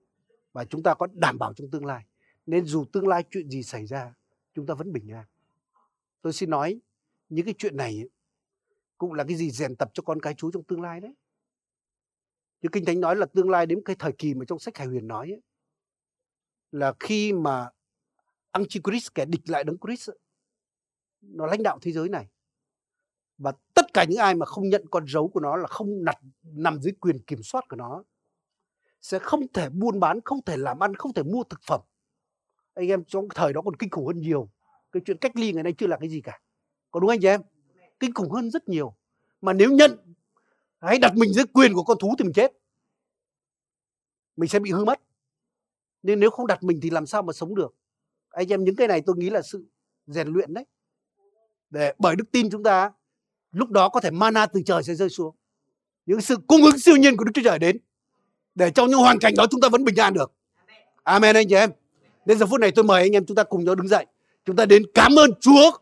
Và 0.52 0.64
chúng 0.64 0.82
ta 0.82 0.94
có 0.94 1.06
đảm 1.12 1.38
bảo 1.38 1.54
trong 1.54 1.70
tương 1.70 1.86
lai. 1.86 2.04
Nên 2.46 2.64
dù 2.64 2.84
tương 2.92 3.08
lai 3.08 3.24
chuyện 3.30 3.50
gì 3.50 3.62
xảy 3.62 3.86
ra, 3.86 4.14
chúng 4.54 4.66
ta 4.66 4.74
vẫn 4.74 4.92
bình 4.92 5.12
an. 5.12 5.24
Tôi 6.26 6.32
xin 6.32 6.50
nói, 6.50 6.80
những 7.28 7.44
cái 7.44 7.54
chuyện 7.58 7.76
này 7.76 8.04
cũng 8.98 9.12
là 9.12 9.24
cái 9.24 9.36
gì 9.36 9.50
rèn 9.50 9.76
tập 9.76 9.90
cho 9.94 10.02
con 10.02 10.20
cái 10.20 10.34
chú 10.34 10.50
trong 10.50 10.64
tương 10.64 10.82
lai 10.82 11.00
đấy. 11.00 11.14
Như 12.62 12.68
Kinh 12.72 12.84
Thánh 12.84 13.00
nói 13.00 13.16
là 13.16 13.26
tương 13.26 13.50
lai 13.50 13.66
đến 13.66 13.80
cái 13.84 13.96
thời 13.98 14.12
kỳ 14.12 14.34
mà 14.34 14.44
trong 14.48 14.58
sách 14.58 14.76
hải 14.76 14.86
Huyền 14.86 15.08
nói 15.08 15.30
ấy, 15.30 15.42
là 16.70 16.94
khi 17.00 17.32
mà 17.32 17.68
Antichrist 18.50 19.14
kẻ 19.14 19.24
địch 19.24 19.40
lại 19.44 19.64
đấng 19.64 19.76
Christ 19.78 20.10
nó 21.20 21.46
lãnh 21.46 21.62
đạo 21.62 21.78
thế 21.82 21.92
giới 21.92 22.08
này. 22.08 22.28
Và 23.38 23.52
tất 23.74 23.86
cả 23.94 24.04
những 24.08 24.18
ai 24.18 24.34
mà 24.34 24.46
không 24.46 24.68
nhận 24.68 24.84
con 24.90 25.04
dấu 25.08 25.28
của 25.28 25.40
nó 25.40 25.56
là 25.56 25.66
không 25.66 26.04
đặt 26.04 26.18
nằm 26.42 26.80
dưới 26.80 26.92
quyền 27.00 27.22
kiểm 27.22 27.42
soát 27.42 27.64
của 27.68 27.76
nó 27.76 28.04
sẽ 29.00 29.18
không 29.18 29.52
thể 29.52 29.68
buôn 29.68 30.00
bán 30.00 30.20
không 30.24 30.44
thể 30.44 30.56
làm 30.56 30.78
ăn 30.78 30.94
không 30.94 31.12
thể 31.12 31.22
mua 31.22 31.42
thực 31.42 31.60
phẩm. 31.68 31.80
Anh 32.74 32.88
em 32.88 33.04
trong 33.04 33.28
thời 33.34 33.52
đó 33.52 33.62
còn 33.64 33.76
kinh 33.76 33.90
khủng 33.90 34.06
hơn 34.06 34.20
nhiều 34.20 34.50
cái 34.96 35.02
chuyện 35.06 35.16
cách 35.18 35.36
ly 35.36 35.52
ngày 35.52 35.62
nay 35.62 35.72
chưa 35.78 35.86
là 35.86 35.96
cái 36.00 36.08
gì 36.08 36.20
cả. 36.20 36.40
Có 36.90 37.00
đúng 37.00 37.10
anh 37.10 37.20
chị 37.20 37.28
em? 37.28 37.40
Kinh 38.00 38.14
khủng 38.14 38.30
hơn 38.30 38.50
rất 38.50 38.68
nhiều. 38.68 38.94
Mà 39.40 39.52
nếu 39.52 39.72
nhận, 39.72 39.98
hãy 40.80 40.98
đặt 40.98 41.12
mình 41.16 41.32
dưới 41.32 41.44
quyền 41.46 41.74
của 41.74 41.82
con 41.82 41.98
thú 41.98 42.14
thì 42.18 42.24
mình 42.24 42.32
chết. 42.32 42.52
Mình 44.36 44.48
sẽ 44.48 44.58
bị 44.58 44.70
hư 44.70 44.84
mất. 44.84 45.00
Nên 46.02 46.20
nếu 46.20 46.30
không 46.30 46.46
đặt 46.46 46.62
mình 46.62 46.80
thì 46.82 46.90
làm 46.90 47.06
sao 47.06 47.22
mà 47.22 47.32
sống 47.32 47.54
được? 47.54 47.74
Anh 48.30 48.52
em, 48.52 48.64
những 48.64 48.76
cái 48.76 48.88
này 48.88 49.02
tôi 49.06 49.16
nghĩ 49.16 49.30
là 49.30 49.42
sự 49.42 49.66
rèn 50.06 50.28
luyện 50.28 50.54
đấy. 50.54 50.64
Để 51.70 51.94
bởi 51.98 52.16
đức 52.16 52.24
tin 52.32 52.50
chúng 52.50 52.62
ta, 52.62 52.92
lúc 53.52 53.70
đó 53.70 53.88
có 53.88 54.00
thể 54.00 54.10
mana 54.10 54.46
từ 54.46 54.62
trời 54.66 54.82
sẽ 54.82 54.94
rơi 54.94 55.08
xuống. 55.08 55.36
Những 56.06 56.20
sự 56.20 56.36
cung 56.46 56.62
ứng 56.62 56.78
siêu 56.78 56.96
nhiên 56.96 57.16
của 57.16 57.24
đức 57.24 57.32
chúa 57.34 57.42
trời 57.44 57.58
đến, 57.58 57.78
để 58.54 58.70
trong 58.70 58.88
những 58.88 58.98
hoàn 58.98 59.18
cảnh 59.18 59.34
đó 59.36 59.46
chúng 59.50 59.60
ta 59.60 59.68
vẫn 59.68 59.84
bình 59.84 59.96
an 59.96 60.14
được. 60.14 60.32
Amen 61.02 61.36
anh 61.36 61.48
chị 61.48 61.54
em. 61.54 61.70
Đến 62.24 62.38
giờ 62.38 62.46
phút 62.46 62.60
này 62.60 62.72
tôi 62.74 62.84
mời 62.84 63.02
anh 63.02 63.12
em 63.12 63.26
chúng 63.26 63.34
ta 63.34 63.44
cùng 63.44 63.64
nhau 63.64 63.74
đứng 63.74 63.88
dậy 63.88 64.06
chúng 64.46 64.56
ta 64.56 64.66
đến 64.66 64.82
cảm 64.94 65.12
ơn 65.18 65.30
chúa 65.40 65.78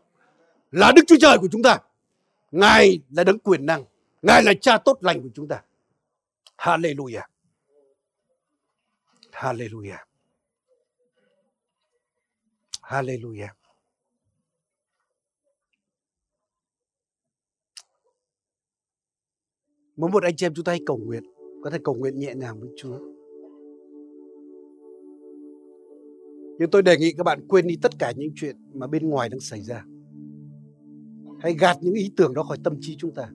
là 0.71 0.91
đức 0.95 1.01
chúa 1.07 1.17
trời 1.21 1.37
của 1.41 1.47
chúng 1.51 1.63
ta. 1.63 1.79
Ngài 2.51 2.99
là 3.09 3.23
đấng 3.23 3.39
quyền 3.39 3.65
năng. 3.65 3.83
Ngài 4.21 4.43
là 4.43 4.53
cha 4.61 4.77
tốt 4.77 4.97
lành 5.01 5.21
của 5.21 5.29
chúng 5.35 5.47
ta. 5.47 5.63
Hallelujah. 6.57 7.27
Hallelujah. 9.31 10.05
Hallelujah. 12.81 13.49
Mỗi 19.95 20.09
một 20.11 20.23
anh 20.23 20.35
chị 20.35 20.45
em 20.45 20.53
chúng 20.53 20.65
ta 20.65 20.71
hãy 20.71 20.79
cầu 20.85 20.97
nguyện, 20.97 21.23
có 21.63 21.69
thể 21.69 21.77
cầu 21.83 21.95
nguyện 21.95 22.19
nhẹ 22.19 22.33
nhàng 22.35 22.59
với 22.59 22.69
Chúa. 22.77 23.14
Nhưng 26.59 26.69
tôi 26.71 26.81
đề 26.81 26.97
nghị 26.97 27.13
các 27.17 27.23
bạn 27.23 27.47
quên 27.47 27.67
đi 27.67 27.75
tất 27.81 27.91
cả 27.99 28.13
những 28.15 28.31
chuyện 28.35 28.55
mà 28.73 28.87
bên 28.87 29.09
ngoài 29.09 29.29
đang 29.29 29.39
xảy 29.39 29.61
ra. 29.61 29.85
Hãy 31.39 31.55
gạt 31.59 31.77
những 31.81 31.93
ý 31.93 32.11
tưởng 32.17 32.33
đó 32.33 32.43
khỏi 32.43 32.57
tâm 32.63 32.73
trí 32.79 32.95
chúng 32.97 33.13
ta. 33.13 33.29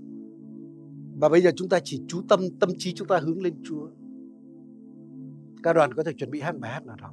Và 1.18 1.28
bây 1.28 1.40
giờ 1.40 1.50
chúng 1.56 1.68
ta 1.68 1.80
chỉ 1.84 2.02
chú 2.08 2.22
tâm 2.28 2.40
tâm 2.60 2.70
trí 2.78 2.94
chúng 2.94 3.08
ta 3.08 3.18
hướng 3.18 3.42
lên 3.42 3.54
Chúa. 3.64 3.88
Các 5.62 5.72
đoàn 5.72 5.94
có 5.94 6.02
thể 6.02 6.12
chuẩn 6.12 6.30
bị 6.30 6.40
hát 6.40 6.58
bài 6.58 6.72
hát 6.72 6.86
nào 6.86 6.96
đó. 6.96 7.12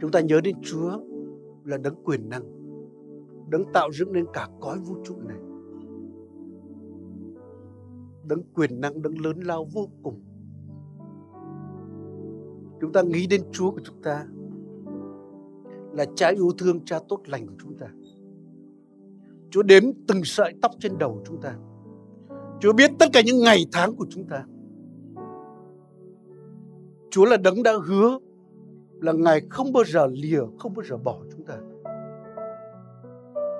Chúng 0.00 0.10
ta 0.10 0.20
nhớ 0.20 0.40
đến 0.44 0.56
Chúa 0.62 1.00
là 1.64 1.76
đấng 1.76 2.04
quyền 2.04 2.28
năng, 2.28 2.44
đấng 3.50 3.64
tạo 3.72 3.92
dựng 3.92 4.12
nên 4.12 4.24
cả 4.32 4.48
cõi 4.60 4.78
vũ 4.78 4.96
trụ 5.04 5.16
này 5.20 5.38
đấng 8.28 8.42
quyền 8.54 8.80
năng, 8.80 9.02
đấng 9.02 9.18
lớn 9.18 9.40
lao 9.40 9.68
vô 9.72 9.88
cùng 10.02 10.22
chúng 12.80 12.92
ta 12.92 13.02
nghĩ 13.02 13.26
đến 13.26 13.42
chúa 13.52 13.70
của 13.70 13.80
chúng 13.84 14.02
ta 14.02 14.26
là 15.92 16.04
cha 16.16 16.28
yêu 16.28 16.50
thương 16.58 16.84
cha 16.84 16.98
tốt 17.08 17.20
lành 17.26 17.46
của 17.46 17.54
chúng 17.62 17.78
ta. 17.78 17.86
Chúa 19.50 19.62
đếm 19.62 19.82
từng 20.08 20.24
sợi 20.24 20.54
tóc 20.62 20.72
trên 20.80 20.98
đầu 20.98 21.22
chúng 21.26 21.40
ta. 21.40 21.56
Chúa 22.60 22.72
biết 22.72 22.90
tất 22.98 23.06
cả 23.12 23.20
những 23.26 23.40
ngày 23.40 23.66
tháng 23.72 23.96
của 23.96 24.06
chúng 24.10 24.24
ta. 24.24 24.44
Chúa 27.10 27.24
là 27.24 27.36
đấng 27.36 27.62
đã 27.62 27.72
hứa 27.86 28.18
là 29.00 29.12
ngài 29.12 29.40
không 29.50 29.72
bao 29.72 29.84
giờ 29.84 30.06
lìa 30.06 30.40
không 30.58 30.74
bao 30.74 30.84
giờ 30.84 30.96
bỏ 30.96 31.18
chúng 31.32 31.44
ta. 31.44 31.58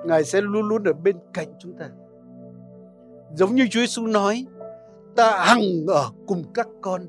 Ngài 0.05 0.23
sẽ 0.23 0.41
luôn 0.41 0.67
luôn 0.67 0.83
ở 0.83 0.93
bên 0.93 1.15
cạnh 1.33 1.47
chúng 1.59 1.73
ta. 1.77 1.89
Giống 3.35 3.55
như 3.55 3.67
Chúa 3.71 3.79
Giêsu 3.79 4.07
nói, 4.07 4.45
ta 5.15 5.45
hằng 5.45 5.85
ở 5.87 6.09
cùng 6.27 6.43
các 6.53 6.67
con 6.81 7.01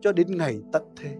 cho 0.00 0.12
đến 0.12 0.36
ngày 0.36 0.60
tận 0.72 0.82
thế. 0.96 1.16